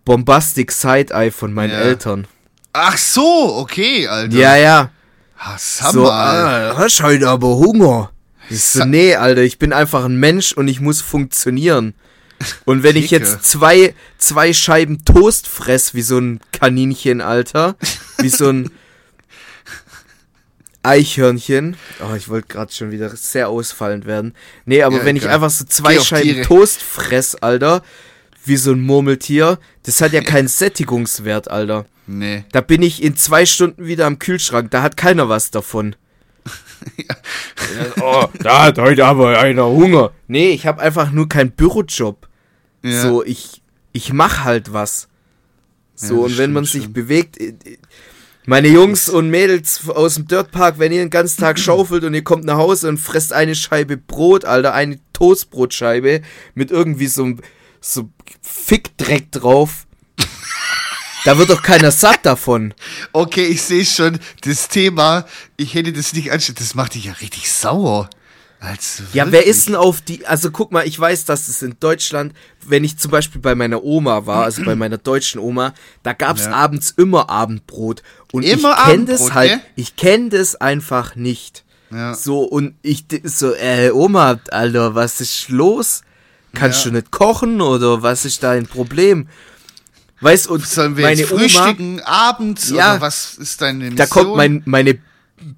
Bombastic 0.05 0.73
Side-Eye 0.73 1.31
von 1.31 1.53
meinen 1.53 1.73
Ja. 1.73 1.81
Eltern. 1.81 2.27
Ach 2.73 2.97
so, 2.97 3.57
okay, 3.57 4.07
Alter. 4.09 4.35
Ja, 4.37 4.57
ja. 4.57 4.91
Ah, 5.39 5.57
sag 5.59 5.93
So, 5.93 6.09
ah, 6.11 6.75
hast 6.77 7.03
heute 7.03 7.29
aber 7.29 7.49
Hunger. 7.57 8.11
Ich 8.53 8.65
so, 8.65 8.85
nee, 8.85 9.15
Alter, 9.17 9.43
ich 9.43 9.59
bin 9.59 9.73
einfach 9.73 10.05
ein 10.05 10.17
Mensch 10.17 10.53
und 10.53 10.69
ich 10.69 10.81
muss 10.81 11.01
funktionieren. 11.01 11.95
Und 12.65 12.83
wenn 12.83 12.97
ich 12.97 13.09
Dicke. 13.11 13.25
jetzt 13.25 13.45
zwei, 13.45 13.95
zwei 14.19 14.53
Scheiben 14.53 15.05
Toast 15.05 15.47
fress, 15.47 15.95
wie 15.95 16.03
so 16.03 16.19
ein 16.19 16.41
Kaninchen, 16.53 17.21
Alter, 17.21 17.77
wie 18.19 18.29
so 18.29 18.49
ein 18.49 18.71
Eichhörnchen. 20.83 21.77
Oh, 22.01 22.15
ich 22.17 22.29
wollte 22.29 22.49
gerade 22.49 22.73
schon 22.73 22.91
wieder 22.91 23.09
sehr 23.17 23.49
ausfallend 23.49 24.05
werden. 24.07 24.35
Nee, 24.65 24.83
aber 24.83 24.99
Ja, 24.99 25.05
wenn 25.05 25.17
ich 25.17 25.23
egal. 25.23 25.37
einfach 25.37 25.51
so 25.51 25.65
zwei 25.65 25.95
Geh 25.95 26.01
Scheiben. 26.03 26.43
Toast 26.43 26.83
fress, 26.83 27.37
Alter, 27.37 27.83
wie 28.45 28.57
so 28.57 28.73
ein 28.73 28.81
Murmeltier, 28.81 29.59
das 29.85 30.01
hat 30.01 30.13
ja 30.13 30.21
keinen 30.23 30.49
Sättigungswert, 30.49 31.49
Alter. 31.51 31.87
Nee. 32.09 32.45
Da 32.51 32.61
bin 32.61 32.83
ich 32.83 33.01
in 33.03 33.17
zwei 33.17 33.47
Stunden 33.47 33.87
wieder 33.87 34.07
am 34.07 34.19
Kühlschrank. 34.19 34.73
Da 34.73 34.83
hat 34.83 34.97
keiner 34.97 35.29
was 35.29 35.53
davon. 35.53 35.95
Oh, 38.01 38.25
da 38.41 38.65
hat 38.65 38.79
heute 38.79 39.05
aber 39.07 39.39
einer 39.39 39.67
Hunger. 39.67 40.13
Nee, 40.29 40.51
ich 40.51 40.67
habe 40.67 40.81
einfach 40.81 41.11
nur 41.13 41.29
keinen 41.29 41.53
Bürojob. 41.53 42.29
Ja. 42.83 43.03
So, 43.03 43.25
ich, 43.25 43.63
ich 43.93 44.13
mach 44.13 44.45
halt 44.45 44.73
was. 44.73 45.09
So, 45.95 46.17
Ja, 46.21 46.21
und 46.27 46.39
wenn 46.39 46.53
man 46.53 46.65
stimmt 46.65 46.73
sich 46.73 46.85
schon. 46.85 46.93
bewegt. 46.93 47.41
äh, 47.41 47.49
äh, 47.65 47.79
Meine 48.47 48.69
Jungs 48.69 49.09
und 49.09 49.31
Mädels 49.31 49.89
aus 49.89 50.15
dem 50.17 50.27
Dirtpark, 50.27 50.79
wenn 50.79 50.93
ihr 50.93 51.01
den 51.01 51.11
ganzen 51.11 51.41
Tag 51.41 51.59
schaufelt 51.61 52.05
und 52.05 52.15
ihr 52.15 52.25
kommt 52.25 52.45
nach 52.45 52.57
Hause 52.57 52.89
und 52.89 52.99
fresst 52.99 53.33
eine 53.33 53.55
Scheibe 53.55 53.97
Brot, 53.97 54.45
Alter, 54.45 54.75
eine 54.75 54.99
Toastbrotscheibe 55.13 56.23
mit 56.55 56.71
irgendwie 56.71 57.07
so, 57.07 57.25
einem- 57.25 57.41
so 57.81 58.09
Fickdreck 58.41 59.31
drauf. 59.33 59.87
Da 61.25 61.39
wird 61.39 61.51
doch 61.51 61.63
keiner 61.63 61.91
satt 61.91 62.25
davon. 62.27 62.75
Okay, 63.13 63.45
ich 63.47 63.63
sehe 63.63 63.85
schon, 63.85 64.19
das 64.43 64.69
Thema, 64.69 65.25
ich 65.57 65.75
hätte 65.75 65.93
das 65.93 66.13
nicht 66.13 66.33
anstellen, 66.33 66.57
das 66.59 66.75
macht 66.75 66.95
dich 66.95 67.05
ja 67.05 67.13
richtig 67.15 67.51
sauer. 67.53 68.09
Also 68.61 69.03
Ja, 69.13 69.31
wer 69.33 69.45
ist 69.47 69.67
denn 69.69 69.75
auf 69.75 70.01
die. 70.01 70.25
Also 70.27 70.53
guck 70.53 70.71
mal, 70.71 70.87
ich 70.87 70.99
weiß, 70.99 71.25
dass 71.25 71.49
es 71.49 71.63
in 71.63 71.77
Deutschland, 71.81 72.33
wenn 72.65 72.85
ich 72.85 72.97
zum 72.97 73.11
Beispiel 73.11 73.41
bei 73.41 73.55
meiner 73.57 73.83
Oma 73.83 74.25
war, 74.27 74.45
also 74.45 74.63
bei 74.65 74.77
meiner 74.77 74.99
deutschen 74.99 75.41
Oma, 75.41 75.75
da 76.05 76.13
gab's 76.13 76.45
Ja. 76.45 76.53
abends 76.53 76.93
immer 76.97 77.29
Abendbrot. 77.29 78.03
Und 78.33 78.45
Immer 78.45 78.77
ich 78.79 78.85
kenne 78.85 79.05
das 79.07 79.35
halt, 79.35 79.51
gell? 79.51 79.61
ich 79.77 79.97
kenne 79.97 80.29
das 80.29 80.55
einfach 80.55 81.17
nicht. 81.17 81.65
Ja. 81.91 82.15
So, 82.15 82.43
und 82.45 82.75
ich 82.83 83.05
so, 83.25 83.53
äh, 83.55 83.91
Oma, 83.91 84.41
Alter, 84.51 84.95
was 84.95 85.21
ist 85.21 85.49
los? 85.49 86.03
Kannst 86.55 86.85
Ja. 86.85 86.91
du 86.93 86.97
nicht 86.99 87.11
kochen 87.11 87.61
oder 87.61 88.03
was 88.03 88.25
ist 88.25 88.43
dein 88.45 88.67
Problem? 88.67 89.29
Weißt 90.23 90.49
und 90.49 90.67
Sollen 90.67 90.97
wir 90.97 91.05
meine 91.05 91.21
jetzt 91.21 91.31
Oma, 91.33 91.41
frühstücken 91.43 92.01
abends 92.01 92.71
Ja. 92.71 93.01
was 93.01 93.35
ist 93.35 93.61
deine 93.61 93.79
Mission? 93.91 93.97
da 93.97 94.07
kommt 94.07 94.37
mein, 94.37 94.63
meine 94.65 94.99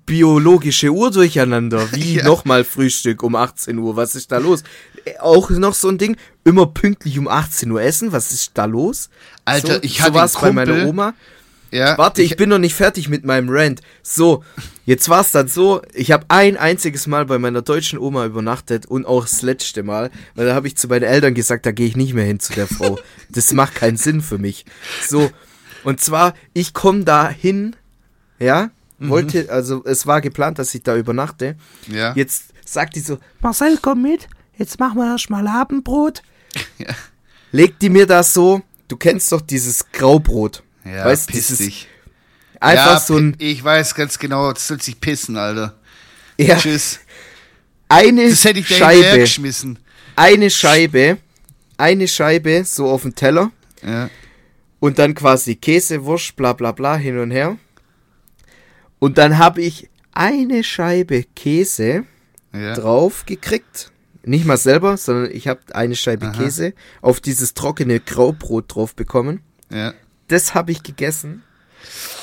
biologische 0.07 0.91
Uhr 0.91 1.11
durcheinander. 1.11 1.89
Wie 1.93 2.17
Ja. 2.17 2.25
nochmal 2.25 2.65
Frühstück 2.65 3.23
um 3.23 3.37
18 3.37 3.79
Uhr? 3.79 3.97
Was 3.97 4.15
ist 4.15 4.33
da 4.33 4.39
los? 4.39 4.63
Äh, 5.05 5.19
Auch 5.19 5.51
noch 5.51 5.75
so 5.75 5.89
ein 5.89 5.99
Ding, 5.99 6.17
immer 6.45 6.67
pünktlich 6.67 7.19
um 7.19 7.29
18 7.29 7.71
Uhr 7.71 7.83
essen. 7.83 8.13
Was 8.13 8.33
ist 8.33 8.53
da 8.55 8.65
los? 8.65 9.11
Alter, 9.45 9.75
so, 9.75 9.79
ich 9.83 9.99
so 9.99 10.05
hatte 10.05 10.15
war's 10.15 10.37
einen 10.37 10.43
bei 10.57 10.65
meiner 10.65 10.73
Kumpel- 10.73 10.89
Oma. 10.89 11.15
Ja, 11.75 11.99
Warte, 11.99 12.23
ich, 12.23 12.37
bin 12.37 12.51
noch 12.51 12.59
nicht 12.59 12.75
fertig 12.75 13.09
mit 13.09 13.25
meinem 13.25 13.49
Rant. 13.51 13.81
So, 14.03 14.45
jetzt 14.87 15.09
war's 15.09 15.33
dann 15.33 15.49
so, 15.49 15.83
ich 15.93 16.13
habe 16.13 16.25
ein 16.29 16.57
einziges 16.57 17.07
Mal 17.09 17.27
bei 17.27 17.39
meiner 17.39 17.63
deutschen 17.63 17.99
Oma 17.99 18.27
übernachtet 18.27 18.87
und 18.87 19.07
auch 19.07 19.25
das 19.25 19.43
letzte 19.43 19.83
Mal, 19.83 20.11
weil 20.37 20.47
da 20.47 20.55
habe 20.55 20.69
ich 20.69 20.77
zu 20.77 20.87
meinen 20.87 21.03
Eltern 21.03 21.35
gesagt, 21.35 21.67
da 21.67 21.73
gehe 21.73 21.89
ich 21.89 21.97
nicht 21.97 22.15
mehr 22.15 22.25
hin 22.25 22.39
zu 22.39 22.53
der 22.53 22.69
Frau. 22.69 22.99
Das 23.29 23.53
macht 23.53 23.75
keinen 23.75 23.97
Sinn 23.97 24.21
für 24.21 24.39
mich. 24.39 24.65
So, 25.05 25.31
und 25.83 26.01
zwar, 26.01 26.35
ich 26.53 26.75
komme 26.75 27.03
da 27.03 27.29
hin, 27.29 27.75
ja, 28.39 28.71
wollte, 28.99 29.51
also 29.51 29.85
es 29.85 30.07
war 30.07 30.21
geplant, 30.21 30.61
dass 30.61 30.75
ich 30.75 30.85
da 30.85 30.97
übernachte. 30.97 31.57
ja. 31.89 32.15
Jetzt 32.15 32.45
sagt 32.65 32.95
die 32.95 33.01
so, 33.01 33.19
Marcel, 33.41 33.79
komm 33.83 34.03
mit, 34.03 34.29
jetzt 34.57 34.79
machen 34.79 34.99
wir 34.99 35.11
erst 35.11 35.31
mal 35.31 35.47
Abendbrot. 35.47 36.23
Ja. 36.79 36.95
Legt 37.51 37.83
die 37.83 37.89
mir 37.89 38.07
das 38.07 38.33
so, 38.33 38.63
du 38.87 38.97
kennst 38.97 39.33
doch 39.33 39.41
dieses 39.41 39.91
Graubrot. 39.91 40.63
Ja, 40.85 41.05
weißt, 41.05 41.29
piss 41.29 41.47
dieses, 41.49 41.59
dich. 41.59 41.89
einfach 42.61 42.93
ja, 42.95 43.01
so 43.01 43.17
ein, 43.17 43.37
Ich 43.39 43.63
weiß 43.63 43.95
ganz 43.95 44.19
genau, 44.19 44.53
das 44.53 44.67
soll 44.67 44.81
sich 44.81 45.01
pissen, 45.01 45.37
Alter. 45.37 45.75
ja, 46.39 46.57
Tschüss. 46.59 47.01
eine 47.89 48.29
Das 48.29 48.45
hätte 48.45 48.61
ich 48.61 48.69
Scheibe, 48.69 49.19
geschmissen. 49.19 49.79
eine 50.17 50.51
Scheibe, 50.51 51.19
eine 51.77 52.09
Scheibe 52.09 52.65
so 52.65 52.89
auf 52.89 53.03
dem 53.03 53.15
Teller 53.15 53.51
Ja. 53.83 54.11
und 54.81 54.99
dann 54.99 55.15
quasi 55.15 55.57
Käse, 55.57 56.05
Wurst, 56.05 56.37
bla 56.37 56.53
bla 56.53 56.73
bla 56.73 56.97
hin 56.97 57.19
und 57.19 57.31
her. 57.31 57.57
Und 58.99 59.19
dann 59.19 59.39
habe 59.39 59.61
ich 59.63 59.89
eine 60.13 60.65
Scheibe 60.65 61.25
Käse 61.35 62.05
Ja. 62.53 62.75
drauf 62.75 63.27
gekriegt. 63.27 63.91
Nicht 64.27 64.47
mal 64.47 64.57
selber, 64.57 64.97
sondern 64.97 65.31
ich 65.33 65.49
habe 65.49 65.61
eine 65.75 65.97
Scheibe 65.97 66.27
Aha. 66.29 66.33
Käse 66.43 66.73
auf 67.03 67.21
dieses 67.21 67.53
trockene 67.55 68.01
Graubrot 68.01 68.75
drauf 68.75 68.95
bekommen. 68.95 69.41
ja. 69.71 69.93
Das 70.29 70.55
habe 70.55 70.73
ich 70.73 70.83
gegessen. 70.83 71.43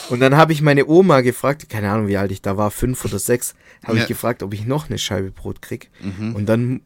Und 0.10 0.20
dann 0.20 0.36
habe 0.36 0.54
ich 0.54 0.62
meine 0.62 0.88
Oma 0.88 1.22
gefragt, 1.22 1.70
keine 1.70 1.92
Ahnung, 1.92 2.08
wie 2.08 2.18
alt 2.18 2.32
ich 2.32 2.42
da 2.42 2.58
war, 2.58 2.72
fünf 2.72 3.06
oder 3.06 3.20
sechs, 3.20 3.54
habe 3.84 3.98
Ja. 3.98 4.04
ich 4.04 4.08
gefragt, 4.08 4.44
ob 4.44 4.54
ich 4.54 4.66
noch 4.66 4.90
eine 4.90 4.98
Scheibe 4.98 5.32
Brot 5.32 5.62
krieg. 5.62 5.90
Mhm. 6.02 6.36
Und 6.36 6.46
dann 6.48 6.82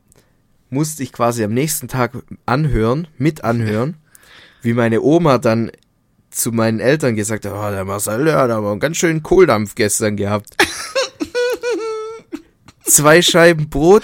musste 0.70 1.04
ich 1.04 1.14
quasi 1.14 1.44
am 1.44 1.54
nächsten 1.54 1.88
Tag 1.88 2.12
anhören, 2.46 3.08
mit 3.18 3.44
anhören, 3.44 3.96
wie 4.62 4.74
meine 4.74 5.02
Oma 5.02 5.38
dann 5.38 5.72
zu 6.30 6.52
meinen 6.52 6.80
Eltern 6.82 7.16
gesagt 7.16 7.46
hat, 7.46 7.54
oh, 7.54 7.72
der 7.72 7.86
Marcel, 7.86 8.26
der 8.26 8.38
hat 8.38 8.52
aber 8.52 8.72
einen 8.72 8.80
ganz 8.82 8.98
schönen 8.98 9.24
Kohldampf 9.24 9.76
gestern 9.76 10.18
gehabt. 10.18 10.50
Zwei 12.84 13.22
Scheiben 13.22 13.70
Brot 13.70 14.04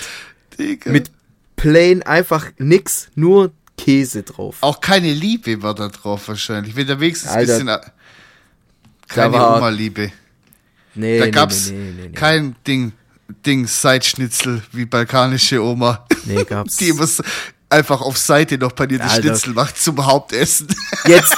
Digga. 0.57 0.91
mit 0.91 1.11
plain 1.55 2.01
einfach 2.03 2.49
nix, 2.57 3.09
nur 3.15 3.51
Käse 3.83 4.23
drauf. 4.23 4.57
Auch 4.61 4.79
keine 4.81 5.11
Liebe 5.13 5.61
war 5.63 5.73
da 5.75 5.87
drauf 5.89 6.27
wahrscheinlich. 6.27 6.75
Wenn 6.75 6.87
da 6.87 6.99
wenigstens 6.99 7.31
ein 7.31 7.37
Alter, 7.39 7.53
bisschen. 7.53 7.67
äh, 7.67 7.79
Keine 9.07 9.35
Oma-Liebe. 9.35 10.11
Nee, 10.95 11.19
Da 11.19 11.25
nee, 11.25 11.31
gab's 11.31 11.69
nee, 11.71 11.93
nee, 11.97 12.09
kein 12.09 12.55
Ding, 12.67 12.91
Ding, 13.45 13.65
Seitschnitzel 13.67 14.61
wie 14.73 14.85
balkanische 14.85 15.61
Oma. 15.63 16.05
Nee, 16.25 16.43
gab's. 16.43 16.75
Die 16.77 16.89
immer 16.89 17.07
so 17.07 17.23
einfach 17.69 18.01
auf 18.01 18.17
Seite 18.17 18.57
noch 18.57 18.75
panierte 18.75 19.05
Alter. 19.05 19.21
Schnitzel 19.21 19.53
macht 19.53 19.77
zum 19.81 20.05
Hauptessen. 20.05 20.67
Jetzt, 21.05 21.33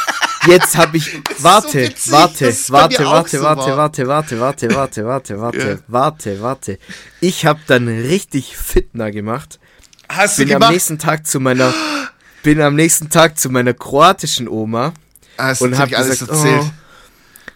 jetzt 0.48 0.76
habe 0.76 0.98
ich. 0.98 1.20
Warte, 1.39 1.82
witzig, 1.84 2.12
warte, 2.12 2.46
warte, 2.70 3.06
warte, 3.06 3.38
so 3.38 3.44
warte, 3.44 3.62
war. 3.72 3.78
warte, 3.78 4.08
warte, 4.08 4.39
warte, 4.39 4.70
warte, 4.76 5.06
warte, 5.06 5.39
warte, 5.39 5.60
Ja. 5.70 5.78
warte, 5.88 6.41
warte. 6.41 6.80
Ich 7.22 7.46
habe 7.46 7.60
dann 7.68 7.88
richtig 7.88 8.58
Fitner 8.58 9.12
gemacht. 9.12 9.60
Hast 10.10 10.38
Bin 10.38 10.52
am 10.54 10.72
nächsten 10.72 10.98
Tag 11.00 11.26
zu 11.28 11.39
meiner, 11.39 11.74
bin 12.44 12.62
am 12.62 12.76
nächsten 12.76 13.10
Tag 13.10 13.39
zu 13.39 13.50
meiner 13.50 13.74
kroatischen 13.74 14.48
Oma 14.48 14.94
Hast 15.38 15.62
und 15.62 15.78
habe 15.78 15.98
alles 15.98 16.20
gesagt, 16.20 16.32
erzählt? 16.32 16.62
oh, 16.62 16.72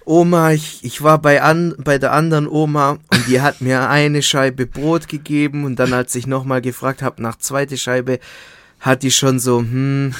Oma, 0.09 0.51
ich, 0.53 0.85
ich 0.85 1.03
war 1.03 1.21
bei, 1.21 1.41
an, 1.41 1.75
bei 1.77 1.97
der 1.97 2.13
anderen 2.13 2.47
Oma 2.47 2.91
und 2.91 3.27
die 3.27 3.41
hat 3.41 3.59
mir 3.59 3.89
eine 3.89 4.23
Scheibe 4.23 4.65
Brot 4.65 5.09
gegeben 5.09 5.65
und 5.65 5.75
dann, 5.75 5.91
als 5.91 6.15
ich 6.15 6.27
nochmal 6.27 6.61
gefragt 6.61 7.01
habe 7.01 7.21
nach 7.21 7.38
zweite 7.38 7.77
Scheibe, 7.77 8.19
hat 8.79 9.03
die 9.03 9.11
schon 9.11 9.39
so, 9.39 9.59
hm, 9.59 10.15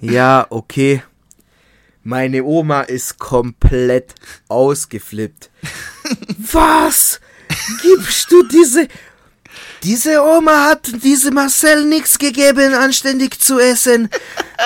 ja, 0.00 0.44
okay. 0.50 1.02
Meine 2.02 2.42
Oma 2.42 2.80
ist 2.80 3.18
komplett 3.18 4.14
ausgeflippt. 4.48 5.50
Was? 6.52 7.20
Gibst 7.82 8.32
du 8.32 8.42
diese... 8.48 8.88
Diese 9.82 10.22
Oma 10.22 10.66
hat 10.66 10.90
diese 11.02 11.30
Marcel 11.30 11.86
nichts 11.86 12.18
gegeben, 12.18 12.74
anständig 12.74 13.40
zu 13.40 13.58
essen. 13.58 14.10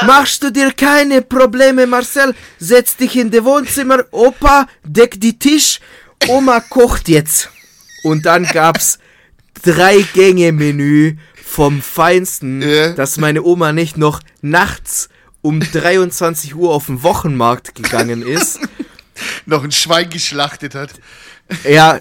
Machst 0.06 0.42
du 0.42 0.50
dir 0.50 0.72
keine 0.72 1.22
Probleme, 1.22 1.86
Marcel? 1.86 2.34
Setz 2.58 2.96
dich 2.96 3.16
in 3.16 3.30
das 3.30 3.44
Wohnzimmer, 3.44 4.04
Opa, 4.10 4.66
deck 4.82 5.20
die 5.20 5.38
Tisch, 5.38 5.78
Oma 6.26 6.58
kocht 6.60 7.08
jetzt. 7.08 7.50
Und 8.02 8.26
dann 8.26 8.44
gab's 8.44 8.98
drei 9.62 10.04
Gänge 10.14 10.50
Menü 10.52 11.16
vom 11.44 11.80
Feinsten, 11.80 12.60
Ja. 12.62 12.92
dass 12.92 13.16
meine 13.16 13.42
Oma 13.44 13.72
nicht 13.72 13.96
noch 13.96 14.20
nachts 14.42 15.08
um 15.42 15.60
23 15.60 16.56
Uhr 16.56 16.72
auf 16.74 16.86
den 16.86 17.02
Wochenmarkt 17.04 17.74
gegangen 17.76 18.22
ist. 18.22 18.58
Noch 19.46 19.62
ein 19.62 19.70
Schwein 19.70 20.10
geschlachtet 20.10 20.74
hat. 20.74 20.90
Ja, 21.68 22.00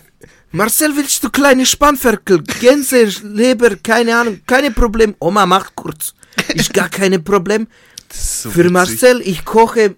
Marcel, 0.55 0.95
willst 0.95 1.23
du 1.23 1.29
kleine 1.31 1.65
Spannferkel, 1.65 2.43
Gänse, 2.43 3.05
Leber, 3.23 3.75
keine 3.77 4.15
Ahnung, 4.15 4.41
keine 4.45 4.69
Problem. 4.69 5.15
Oma, 5.19 5.47
mach 5.47 5.71
kurz. 5.73 6.13
Ist 6.53 6.71
gar 6.73 6.89
keine 6.89 7.19
Problem. 7.19 7.65
So 8.11 8.51
Für 8.51 8.59
witzig. 8.59 8.71
Marcel, 8.71 9.21
ich 9.21 9.43
koche. 9.45 9.95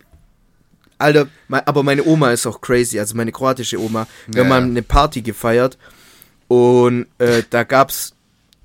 Alter, 0.98 1.28
aber 1.50 1.84
meine 1.84 2.06
Oma 2.06 2.32
ist 2.32 2.48
auch 2.48 2.62
crazy, 2.62 2.98
also 2.98 3.16
meine 3.18 3.34
kroatische 3.34 3.78
Oma. 3.82 4.08
Wir 4.28 4.38
Ja. 4.38 4.42
haben 4.44 4.50
mal 4.50 4.64
eine 4.64 4.82
Party 4.82 5.22
gefeiert 5.22 5.78
und 6.48 7.08
äh, 7.18 7.44
da 7.50 7.64
gab's 7.64 8.14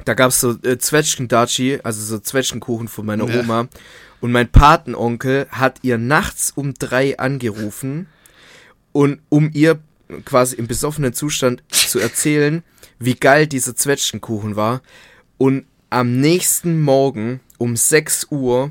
da 0.04 0.14
gab's 0.14 0.40
so 0.40 0.52
äh, 0.62 0.78
Zwetschgendatschi, 0.78 1.80
also 1.82 2.00
so 2.02 2.20
Zwetschgenkuchen 2.20 2.86
von 2.86 3.04
meiner 3.04 3.28
Ja. 3.28 3.40
Oma. 3.40 3.66
Und 4.20 4.30
mein 4.32 4.48
Patenonkel 4.48 5.48
hat 5.50 5.78
ihr 5.82 5.98
nachts 5.98 6.52
um 6.54 6.72
drei 6.74 7.18
angerufen 7.18 8.06
und 8.92 9.18
um 9.28 9.50
ihr 9.52 9.80
quasi 10.24 10.56
im 10.56 10.66
besoffenen 10.66 11.12
Zustand 11.12 11.62
zu 11.70 11.98
erzählen, 11.98 12.62
wie 12.98 13.14
geil 13.14 13.46
dieser 13.46 13.74
Zwetschgenkuchen 13.74 14.56
war. 14.56 14.82
Und 15.38 15.64
am 15.88 16.20
nächsten 16.20 16.80
Morgen 16.80 17.40
um 17.58 17.76
6 17.76 18.28
Uhr 18.30 18.70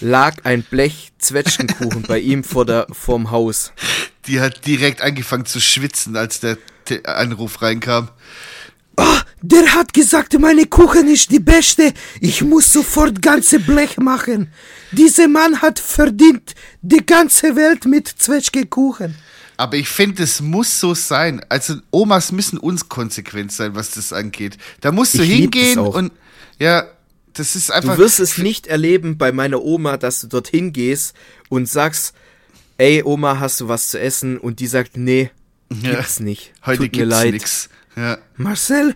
lag 0.00 0.44
ein 0.44 0.62
Blech 0.62 1.12
Zwetschgenkuchen 1.18 2.02
bei 2.02 2.18
ihm 2.18 2.44
vor 2.44 2.64
der, 2.64 2.86
vorm 2.90 3.30
Haus. 3.30 3.72
Die 4.26 4.40
hat 4.40 4.66
direkt 4.66 5.02
angefangen 5.02 5.46
zu 5.46 5.60
schwitzen, 5.60 6.16
als 6.16 6.40
der 6.40 6.58
Te 6.84 7.04
Anruf 7.06 7.62
reinkam. 7.62 8.10
Der 9.42 9.74
hat 9.74 9.92
gesagt, 9.92 10.38
meine 10.40 10.66
Kuchen 10.66 11.08
ist 11.08 11.30
die 11.30 11.40
beste. 11.40 11.92
Ich 12.20 12.42
muss 12.42 12.72
sofort 12.72 13.20
ganze 13.20 13.60
Blech 13.60 13.98
machen. 13.98 14.50
Dieser 14.92 15.28
Mann 15.28 15.60
hat 15.60 15.78
verdient 15.78 16.54
die 16.80 17.04
ganze 17.04 17.54
Welt 17.54 17.84
mit 17.84 18.08
Zwetschgenkuchen. 18.08 19.14
Aber 19.56 19.76
ich 19.76 19.88
finde, 19.88 20.22
es 20.22 20.40
muss 20.40 20.80
so 20.80 20.94
sein. 20.94 21.40
Also 21.48 21.76
Omas 21.90 22.30
müssen 22.32 22.58
uns 22.58 22.88
konsequent 22.88 23.52
sein, 23.52 23.74
was 23.74 23.90
das 23.92 24.12
angeht. 24.12 24.58
Da 24.80 24.92
musst 24.92 25.14
du 25.14 25.22
Ich 25.22 25.30
hingehen 25.32 25.78
und 25.78 26.12
ja, 26.58 26.84
das 27.32 27.56
ist 27.56 27.70
einfach. 27.70 27.96
Du 27.96 28.02
wirst 28.02 28.20
es 28.20 28.38
nicht 28.38 28.66
erleben 28.66 29.16
bei 29.18 29.32
meiner 29.32 29.62
Oma, 29.62 29.96
dass 29.96 30.20
du 30.20 30.26
dorthin 30.26 30.72
gehst 30.72 31.14
und 31.48 31.68
sagst, 31.68 32.14
ey 32.78 33.02
Oma, 33.04 33.38
hast 33.40 33.60
du 33.60 33.68
was 33.68 33.88
zu 33.88 33.98
essen? 34.00 34.38
Und 34.38 34.60
die 34.60 34.66
sagt, 34.66 34.96
nee, 34.96 35.30
Ja. 35.70 35.92
gibt's 35.96 36.20
nicht. 36.20 36.52
Heute 36.64 36.78
Tut 36.82 36.92
mir 36.92 36.98
gibt's 37.04 37.10
leid. 37.10 37.32
nix. 37.32 37.68
Ja. 37.96 38.18
Marcel, 38.36 38.94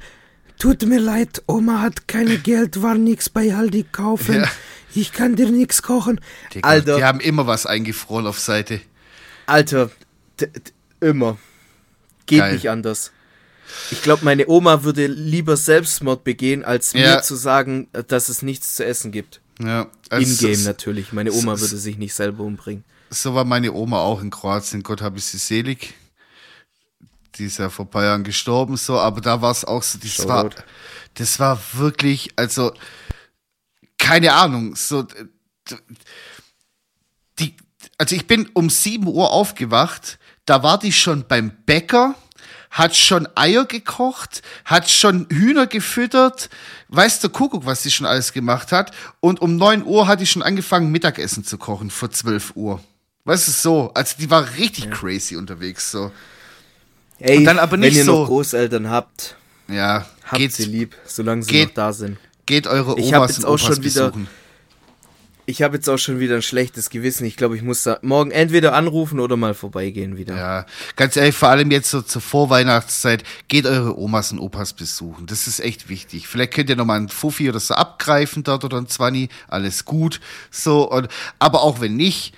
tut 0.58 0.82
mir 0.86 1.00
leid, 1.00 1.42
Oma 1.46 1.80
hat 1.80 2.06
keine 2.06 2.36
Geld, 2.50 2.82
war 2.82 2.94
nix 2.96 3.28
bei 3.30 3.54
Aldi 3.54 3.86
kaufen. 3.92 4.36
Ja. 4.36 4.48
Ich 4.94 5.12
kann 5.12 5.36
dir 5.36 5.48
nix 5.50 5.80
kochen. 5.82 6.20
Digga, 6.54 6.68
Alter, 6.68 6.96
Die 6.98 7.04
haben 7.04 7.20
immer 7.20 7.46
was 7.46 7.64
eingefroren 7.64 8.26
auf 8.26 8.38
Seite. 8.38 8.80
Alter, 9.46 9.90
immer. 11.00 11.38
Geht 12.26 12.40
Geil. 12.40 12.54
nicht 12.54 12.70
anders. 12.70 13.12
Ich 13.90 14.02
glaube, 14.02 14.24
meine 14.24 14.48
Oma 14.48 14.82
würde 14.82 15.06
lieber 15.06 15.56
Selbstmord 15.56 16.24
begehen, 16.24 16.64
als 16.64 16.92
Ja. 16.92 17.16
mir 17.16 17.22
zu 17.22 17.36
sagen, 17.36 17.88
dass 18.08 18.28
es 18.28 18.42
nichts 18.42 18.74
zu 18.74 18.84
essen 18.84 19.12
gibt. 19.12 19.40
Ja. 19.60 19.88
Also, 20.08 20.46
In-game 20.46 20.64
natürlich. 20.64 21.12
Meine 21.12 21.32
Oma 21.32 21.56
so- 21.56 21.62
würde 21.66 21.76
sich 21.76 21.96
nicht 21.98 22.14
selber 22.14 22.44
umbringen. 22.44 22.84
So 23.10 23.34
war 23.34 23.44
meine 23.44 23.72
Oma 23.72 23.98
auch 24.00 24.22
in 24.22 24.30
Kroatien. 24.30 24.82
Gott 24.82 25.02
habe 25.02 25.18
ich 25.18 25.24
sie 25.24 25.38
selig. 25.38 25.94
Die 27.36 27.44
ist 27.46 27.58
ja 27.58 27.70
vor 27.70 27.84
ein 27.86 27.90
paar 27.90 28.04
Jahren 28.04 28.24
gestorben, 28.24 28.76
so, 28.76 28.98
aber 28.98 29.20
da 29.20 29.40
war 29.40 29.50
es 29.52 29.64
auch 29.64 29.82
so, 29.82 29.98
das 29.98 30.26
war, 30.28 30.50
das 31.14 31.38
war 31.38 31.60
wirklich, 31.74 32.30
also, 32.36 32.72
keine 33.98 34.32
Ahnung, 34.32 34.74
so, 34.76 35.06
die, 37.38 37.56
also 37.98 38.14
ich 38.14 38.26
bin 38.26 38.48
um 38.52 38.68
7 38.70 39.06
Uhr 39.06 39.30
aufgewacht, 39.30 40.18
da 40.50 40.64
war 40.64 40.78
die 40.80 40.90
schon 40.92 41.24
beim 41.28 41.52
Bäcker, 41.64 42.16
hat 42.72 42.96
schon 42.96 43.28
Eier 43.36 43.64
gekocht, 43.66 44.42
hat 44.64 44.90
schon 44.90 45.26
Hühner 45.30 45.66
gefüttert, 45.68 46.50
weiß 46.88 47.20
der 47.20 47.30
Kuckuck, 47.30 47.66
was 47.66 47.84
sie 47.84 47.90
schon 47.92 48.04
alles 48.06 48.32
gemacht 48.32 48.72
hat. 48.72 48.90
Und 49.20 49.40
um 49.40 49.56
9 49.56 49.84
Uhr 49.84 50.08
hat 50.08 50.20
die 50.20 50.26
schon 50.26 50.42
angefangen, 50.42 50.90
Mittagessen 50.90 51.44
zu 51.44 51.56
kochen, 51.56 51.90
vor 51.90 52.10
12 52.10 52.52
Uhr. 52.56 52.80
Weißt 53.24 53.46
du, 53.46 53.52
so, 53.52 53.90
also 53.94 54.16
die 54.18 54.28
war 54.30 54.44
richtig 54.56 54.90
crazy 54.90 55.36
unterwegs, 55.36 55.90
so. 55.92 56.10
Ey, 57.20 57.36
Und 57.38 57.44
dann 57.44 57.58
aber 57.60 57.76
nicht 57.76 57.92
wenn 57.92 57.98
ihr 57.98 58.04
so- 58.04 58.20
noch 58.22 58.26
Großeltern 58.26 58.90
habt, 58.90 59.36
Ja, 59.68 60.06
habt 60.24 60.38
geht, 60.38 60.52
sie 60.52 60.64
lieb, 60.64 60.96
solange 61.04 61.42
sie 61.44 61.50
geht- 61.52 61.68
noch 61.68 61.74
da 61.74 61.92
sind. 61.92 62.18
geht 62.46 62.66
eure 62.66 62.98
Ich 62.98 63.12
hab 63.12 63.20
Omas 63.20 63.30
jetzt 63.36 63.38
und 63.40 63.44
auch 63.44 63.50
Opas 63.52 63.62
schon 63.76 63.84
wieder- 63.84 64.06
besuchen. 64.10 64.28
Ich 65.50 65.62
habe 65.62 65.76
jetzt 65.76 65.88
auch 65.88 65.98
schon 65.98 66.20
wieder 66.20 66.36
ein 66.36 66.42
schlechtes 66.42 66.90
Gewissen. 66.90 67.24
Ich 67.24 67.36
glaube, 67.36 67.56
ich 67.56 67.62
muss 67.62 67.82
da 67.82 67.98
morgen 68.02 68.30
entweder 68.30 68.72
anrufen 68.72 69.18
oder 69.18 69.36
mal 69.36 69.52
vorbeigehen 69.52 70.16
wieder. 70.16 70.36
Ja, 70.36 70.66
ganz 70.94 71.16
ehrlich, 71.16 71.34
vor 71.34 71.48
allem 71.48 71.72
jetzt 71.72 71.90
so 71.90 72.02
zur 72.02 72.22
Vorweihnachtszeit, 72.22 73.24
geht 73.48 73.66
eure 73.66 73.98
Omas 73.98 74.30
und 74.30 74.38
Opas 74.38 74.74
besuchen. 74.74 75.26
Das 75.26 75.48
ist 75.48 75.58
echt 75.58 75.88
wichtig. 75.88 76.28
Vielleicht 76.28 76.54
könnt 76.54 76.70
ihr 76.70 76.76
nochmal 76.76 76.98
einen 76.98 77.08
Fuffi 77.08 77.48
oder 77.48 77.58
so 77.58 77.74
abgreifen 77.74 78.44
dort 78.44 78.64
oder 78.64 78.78
ein 78.78 78.86
Zwanni, 78.86 79.28
alles 79.48 79.84
gut. 79.84 80.20
So, 80.52 80.88
und, 80.88 81.08
aber 81.40 81.62
auch 81.62 81.80
wenn 81.80 81.96
nicht, 81.96 82.32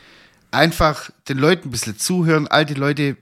einfach 0.50 1.10
den 1.28 1.36
Leuten 1.36 1.68
ein 1.68 1.70
bisschen 1.70 1.98
zuhören. 1.98 2.48
Alte 2.48 2.74
Leute 2.74 3.18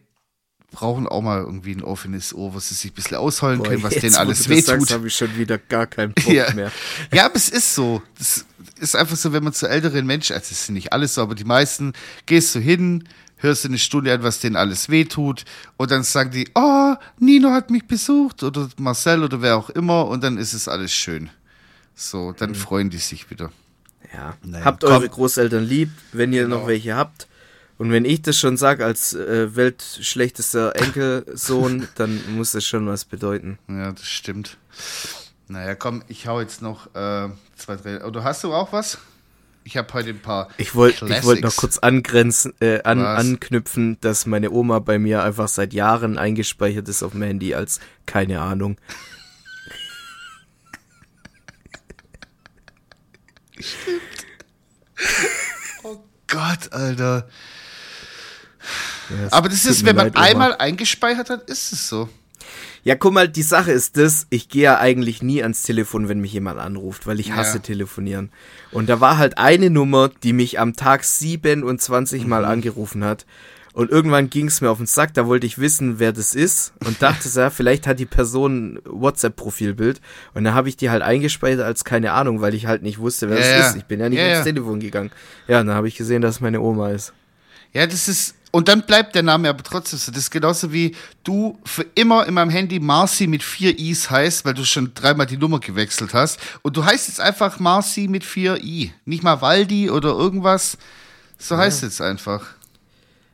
brauchen 0.71 1.07
auch 1.09 1.21
mal 1.21 1.41
irgendwie 1.41 1.73
ein 1.73 1.83
offenes 1.83 2.33
Ohr, 2.35 2.55
wo 2.55 2.59
sie 2.61 2.75
sich 2.75 2.93
ein 2.93 2.95
bisschen 2.95 3.17
ausholen 3.17 3.59
Boah, 3.59 3.69
können, 3.69 3.83
was 3.83 3.95
jetzt, 3.95 4.03
denen 4.05 4.15
wo 4.15 4.19
alles 4.19 4.49
wehtut. 4.49 4.91
habe 4.91 5.09
ich 5.09 5.15
schon 5.17 5.37
wieder 5.37 5.59
gar 5.59 5.87
keinen 5.87 6.13
Bock 6.15 6.33
Ja. 6.33 6.53
mehr. 6.55 6.71
ja, 7.13 7.27
aber 7.27 7.37
es 7.37 7.49
ist 7.49 7.75
so. 7.75 8.03
Das 8.19 8.45
ist 8.79 8.95
einfach 8.97 9.17
so, 9.17 9.33
wenn 9.33 9.43
man 9.45 9.53
zu 9.53 9.67
älteren 9.69 10.07
Menschen, 10.07 10.35
also 10.35 10.49
es 10.51 10.67
sind 10.67 10.75
nicht 10.75 10.93
alles 10.93 11.15
so, 11.15 11.23
aber 11.23 11.35
die 11.35 11.45
meisten, 11.45 11.93
gehst 12.27 12.55
du 12.55 12.61
hin, 12.61 13.05
hörst 13.39 13.65
du 13.65 13.69
eine 13.69 13.79
Stunde 13.79 14.13
an, 14.13 14.23
was 14.23 14.39
denen 14.41 14.55
alles 14.57 14.89
wehtut, 14.91 15.45
und 15.77 15.91
dann 15.91 16.03
sagen 16.05 16.31
die, 16.31 16.49
oh, 16.55 16.95
Nino 17.19 17.51
hat 17.51 17.71
mich 17.71 17.87
besucht, 17.87 18.43
oder 18.43 18.69
Marcel 18.79 19.25
oder 19.25 19.43
wer 19.43 19.57
auch 19.57 19.71
immer, 19.71 20.07
und 20.07 20.23
dann 20.23 20.39
ist 20.39 20.53
es 20.53 20.69
alles 20.69 20.93
schön. 20.93 21.31
So, 21.95 22.33
dann 22.33 22.55
freuen 22.55 22.91
die 22.91 22.99
sich 22.99 23.29
wieder. 23.31 23.51
Ja. 24.15 24.35
Naja, 24.43 24.65
habt 24.65 24.83
komm. 24.83 24.93
eure 24.93 25.09
Großeltern 25.09 25.65
lieb, 25.65 25.91
wenn 26.13 26.33
ihr 26.33 26.45
Genau. 26.45 26.61
noch 26.61 26.67
welche 26.67 26.95
habt. 26.97 27.27
Und 27.81 27.91
wenn 27.93 28.05
ich 28.05 28.21
das 28.21 28.39
schon 28.39 28.59
sage 28.59 28.85
als 28.85 29.15
äh, 29.15 29.57
weltschlechtester 29.57 30.77
Enkelsohn, 30.77 31.89
dann 31.95 32.21
muss 32.37 32.53
das 32.53 32.67
schon 32.67 32.87
was 32.87 33.07
bedeuten. 33.07 33.59
Ja, 33.69 33.93
das 33.93 34.07
stimmt. 34.07 34.59
Naja, 35.49 35.75
komm, 35.77 36.05
ich 36.07 36.27
hau 36.27 36.43
jetzt 36.43 36.61
noch 36.61 36.95
äh, 36.95 37.31
zwei, 37.57 37.77
drei. 37.77 38.05
Oder 38.05 38.23
hast 38.23 38.45
du 38.45 38.53
auch 38.53 38.75
was? 38.75 38.99
Ich 39.65 39.79
habe 39.79 39.91
heute 39.95 40.11
ein 40.11 40.21
paar. 40.21 40.51
Ich 40.59 40.75
wollte 40.75 41.09
wollt 41.25 41.43
noch 41.43 41.57
kurz 41.57 41.79
angrenzen, 41.79 42.53
äh, 42.61 42.83
an, 42.83 43.01
anknüpfen, 43.01 43.97
dass 44.03 44.27
meine 44.27 44.51
Oma 44.51 44.81
bei 44.81 44.99
mir 44.99 45.23
einfach 45.23 45.49
seit 45.49 45.73
Jahren 45.73 46.19
eingespeichert 46.19 46.87
ist 46.87 47.03
auf 47.03 47.13
dem 47.13 47.23
Handy 47.23 47.55
als 47.55 47.81
keine 48.05 48.43
Ahnung. 48.43 48.77
Gott, 56.27 56.73
Alter. 56.73 57.27
Aber 59.31 59.49
das 59.49 59.65
ist, 59.65 59.85
wenn 59.85 59.97
man 59.97 60.07
leid, 60.07 60.17
Oma. 60.17 60.25
einmal 60.27 60.57
eingespeichert 60.57 61.31
hat, 61.31 61.49
ist 61.51 61.73
es 61.73 61.89
so. 61.89 62.09
Ja, 62.83 62.95
guck 62.95 63.13
mal, 63.13 63.29
die 63.29 63.43
Sache 63.43 63.73
ist 63.73 63.99
das, 63.99 64.27
ich 64.31 64.49
gehe 64.49 64.63
ja 64.63 64.79
eigentlich 64.79 65.23
nie 65.23 65.43
ans 65.43 65.63
Telefon, 65.63 66.09
wenn 66.09 66.21
mich 66.21 66.33
jemand 66.33 66.59
anruft, 66.59 67.07
weil 67.07 67.21
ich 67.21 67.33
hasse 67.33 67.59
Ja. 67.59 67.63
telefonieren. 67.63 68.31
Und 68.73 68.89
da 68.89 69.01
war 69.01 69.19
halt 69.19 69.37
eine 69.37 69.69
Nummer, 69.69 70.11
die 70.23 70.33
mich 70.33 70.59
am 70.59 70.75
Tag 70.75 71.05
27 71.05 72.27
Mal 72.27 72.43
Mhm. 72.43 72.49
angerufen 72.49 73.05
hat. 73.05 73.27
Und 73.73 73.91
irgendwann 73.91 74.31
ging 74.31 74.47
es 74.49 74.61
mir 74.63 74.71
auf 74.71 74.79
den 74.79 74.87
Sack, 74.87 75.15
da 75.15 75.27
wollte 75.27 75.47
ich 75.47 75.59
wissen, 75.59 75.99
wer 76.01 76.13
das 76.13 76.35
ist. 76.35 76.73
Und 76.85 77.03
dachte, 77.03 77.29
ja, 77.33 77.51
vielleicht 77.51 77.87
hat 77.87 77.99
die 78.01 78.07
Person 78.07 78.75
ein 78.75 78.79
WhatsApp-Profilbild. 78.85 80.01
Und 80.35 80.43
dann 80.45 80.55
habe 80.55 80.69
ich 80.69 80.77
die 80.77 80.91
halt 80.91 81.03
eingespeichert 81.03 81.61
als 81.61 81.85
keine 81.85 82.13
Ahnung, 82.13 82.41
weil 82.41 82.55
ich 82.55 82.67
halt 82.67 82.83
nicht 82.83 82.99
wusste, 82.99 83.29
wer 83.29 83.39
Ja, 83.39 83.43
das 83.43 83.51
ja. 83.53 83.69
ist. 83.71 83.77
Ich 83.77 83.85
bin 83.85 84.01
ja 84.01 84.09
nicht 84.09 84.19
ans. 84.21 84.45
Telefon 84.45 84.81
gegangen. 84.81 85.11
Ja, 85.47 85.61
und 85.61 85.67
dann 85.69 85.77
habe 85.77 85.87
ich 85.87 85.97
gesehen, 85.97 86.23
dass 86.23 86.37
es 86.37 86.41
meine 86.41 86.61
Oma 86.61 86.91
ist. 86.91 87.13
Ja, 87.73 87.87
das 87.87 88.09
ist, 88.09 88.35
Und 88.53 88.69
dann 88.69 88.83
bleibt 88.83 89.15
der 89.15 89.23
Name 89.23 89.49
aber 89.49 89.63
trotzdem 89.63 89.99
so. 89.99 90.11
Das 90.11 90.23
ist 90.23 90.31
genauso 90.31 90.73
wie 90.73 90.97
du 91.23 91.59
für 91.65 91.87
immer 91.95 92.27
in 92.27 92.35
meinem 92.35 92.51
Handy 92.51 92.81
Marcy 92.81 93.27
mit 93.27 93.43
vier 93.43 93.79
I's 93.79 94.11
heißt, 94.11 94.45
weil 94.45 94.55
du 94.55 94.65
schon 94.65 94.93
dreimal 94.95 95.27
die 95.27 95.37
Nummer 95.37 95.61
gewechselt 95.61 96.15
hast. 96.15 96.41
Und 96.63 96.77
du 96.77 96.85
heißt 96.85 97.09
jetzt 97.09 97.21
einfach 97.21 97.61
Marcy 97.61 98.09
mit 98.09 98.25
vier 98.25 98.63
I. 98.63 98.93
Nicht 99.05 99.23
mal 99.23 99.41
Waldi 99.41 99.89
oder 99.91 100.11
irgendwas. 100.11 100.79
So 101.39 101.57
heißt 101.57 101.79
es 101.79 101.83
jetzt 101.83 102.01
einfach. 102.01 102.45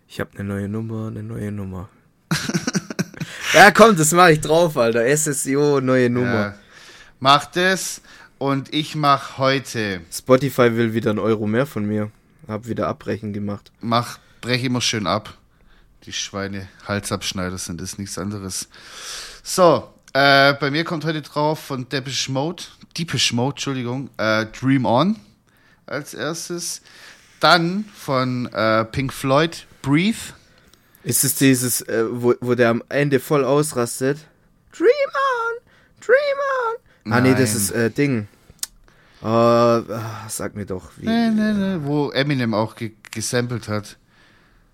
Ich 0.09 0.21
habe 0.21 0.31
eine 0.35 0.49
neue 0.49 0.69
Nummer, 0.69 1.09
eine 1.09 1.23
neue 1.23 1.51
Nummer. 1.51 1.89
ja, 3.55 3.71
komm, 3.71 3.97
das 3.97 4.13
mache 4.13 4.33
ich 4.33 4.41
drauf, 4.41 4.77
Alter. 4.77 5.05
SSIO, 5.17 5.81
neue 5.81 6.11
Nummer. 6.11 6.41
Ja. 6.41 6.55
Mach 7.21 7.47
das 7.47 8.03
und 8.39 8.73
ich 8.75 8.95
mach 8.95 9.39
heute. 9.39 10.03
Spotify 10.13 10.77
will 10.77 10.93
wieder 10.93 11.11
einen 11.11 11.19
Euro 11.19 11.47
mehr 11.47 11.67
von 11.67 11.87
mir. 11.87 12.11
Hab 12.47 12.69
wieder 12.69 12.87
Abbrechen 12.87 13.33
gemacht. 13.33 13.73
Mach, 13.81 14.19
brech 14.41 14.65
immer 14.65 14.81
schön 14.81 15.07
ab. 15.07 15.37
Die 16.05 16.13
Schweine, 16.13 16.69
Halsabschneider 16.87 17.59
sind 17.59 17.81
das 17.81 17.99
nichts 17.99 18.19
anderes. 18.19 18.69
So, 19.43 19.93
äh, 20.13 20.55
bei 20.55 20.71
mir 20.71 20.85
kommt 20.85 21.05
heute 21.05 21.23
drauf 21.23 21.59
von 21.59 21.89
Depeche 21.89 22.31
Mode, 22.31 22.63
Depeche 22.97 23.35
Mode, 23.35 23.55
Entschuldigung, 23.55 24.11
äh, 24.17 24.47
Dream 24.47 24.85
On 24.85 25.17
als 25.87 26.15
erstes. 26.15 26.83
Dann 27.41 27.85
von 27.95 28.47
äh, 28.53 28.85
Pink 28.85 29.13
Floyd, 29.13 29.67
Breathe. 29.83 30.17
Ist 31.03 31.23
es 31.25 31.35
dieses, 31.37 31.83
äh, 31.83 32.05
wo, 32.09 32.35
wo 32.41 32.55
der 32.55 32.71
am 32.71 32.83
Ende 32.89 33.21
voll 33.21 33.45
ausrastet? 33.45 34.19
Dream 34.77 34.89
on, 34.89 35.71
dream 36.01 36.17
on. 37.07 37.13
Ah 37.13 37.21
nee, 37.21 37.31
das 37.35 37.51
Nein. 37.51 37.57
ist 37.57 37.71
äh, 37.71 37.91
Ding. 37.91 38.29
Ah, 39.23 39.83
sag 40.29 40.55
mir 40.55 40.67
doch, 40.67 40.91
wie. 40.97 41.07
Nee, 41.07 41.31
nee, 41.31 41.53
nee, 41.53 41.79
wo 41.83 42.11
Eminem 42.11 42.55
auch 42.55 42.75
ge 42.75 42.93
gesampelt 43.11 43.69
hat. 43.69 43.97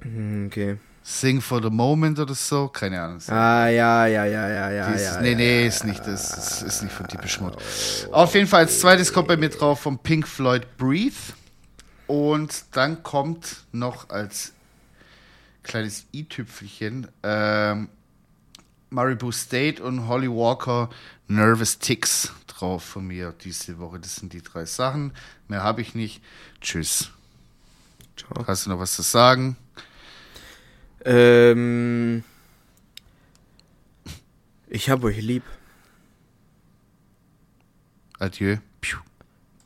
Hm, 0.02 0.46
Okay. 0.46 0.78
Sing 1.04 1.40
for 1.40 1.60
the 1.60 1.68
Moment 1.68 2.20
oder 2.20 2.34
so, 2.34 2.68
keine 2.68 3.00
Ahnung. 3.02 3.18
Ah, 3.26 3.66
ja, 3.66 4.06
ja, 4.06 4.24
ja, 4.24 4.48
ja, 4.48 4.70
ja. 4.70 4.92
Dieses, 4.92 5.14
ja 5.16 5.20
nee, 5.20 5.34
nee, 5.34 5.62
ja, 5.62 5.66
ist 5.66 5.84
nicht 5.84 6.06
das. 6.06 6.28
das 6.28 6.62
ist 6.62 6.82
nicht 6.84 6.92
von 6.92 7.08
Depeche 7.08 7.42
Mode. 7.42 7.58
Auf 8.12 8.34
jeden 8.34 8.46
Fall 8.46 8.60
als 8.60 8.78
zweites 8.78 9.12
kommt 9.12 9.26
bei 9.26 9.36
mir 9.36 9.48
drauf 9.48 9.80
von 9.80 9.98
Pink 9.98 10.28
Floyd 10.28 10.76
Breathe. 10.76 11.16
Und 12.06 12.64
dann 12.70 13.02
kommt 13.02 13.64
noch 13.72 14.10
als 14.10 14.52
kleines 15.64 16.04
i-Tüpfelchen 16.14 17.08
ähm, 17.24 17.88
Maribou 18.90 19.32
State 19.32 19.82
und 19.82 20.06
Holly 20.06 20.28
Walker 20.28 20.88
Nervous 21.26 21.78
Ticks 21.80 22.32
drauf 22.46 22.84
von 22.84 23.06
mir 23.08 23.34
diese 23.42 23.78
Woche. 23.80 23.98
Das 23.98 24.16
sind 24.16 24.32
die 24.32 24.42
drei 24.42 24.66
Sachen. 24.66 25.12
Mehr 25.48 25.64
habe 25.64 25.80
ich 25.80 25.96
nicht. 25.96 26.22
Tschüss. 26.60 27.10
Ciao. 28.16 28.46
Hast 28.46 28.66
du 28.66 28.70
noch 28.70 28.78
was 28.78 28.92
zu 28.94 29.02
sagen? 29.02 29.56
Ähm. 31.04 32.24
Ich 34.68 34.88
hab 34.88 35.04
euch 35.04 35.20
lieb. 35.20 35.44
Adieu. 38.18 38.56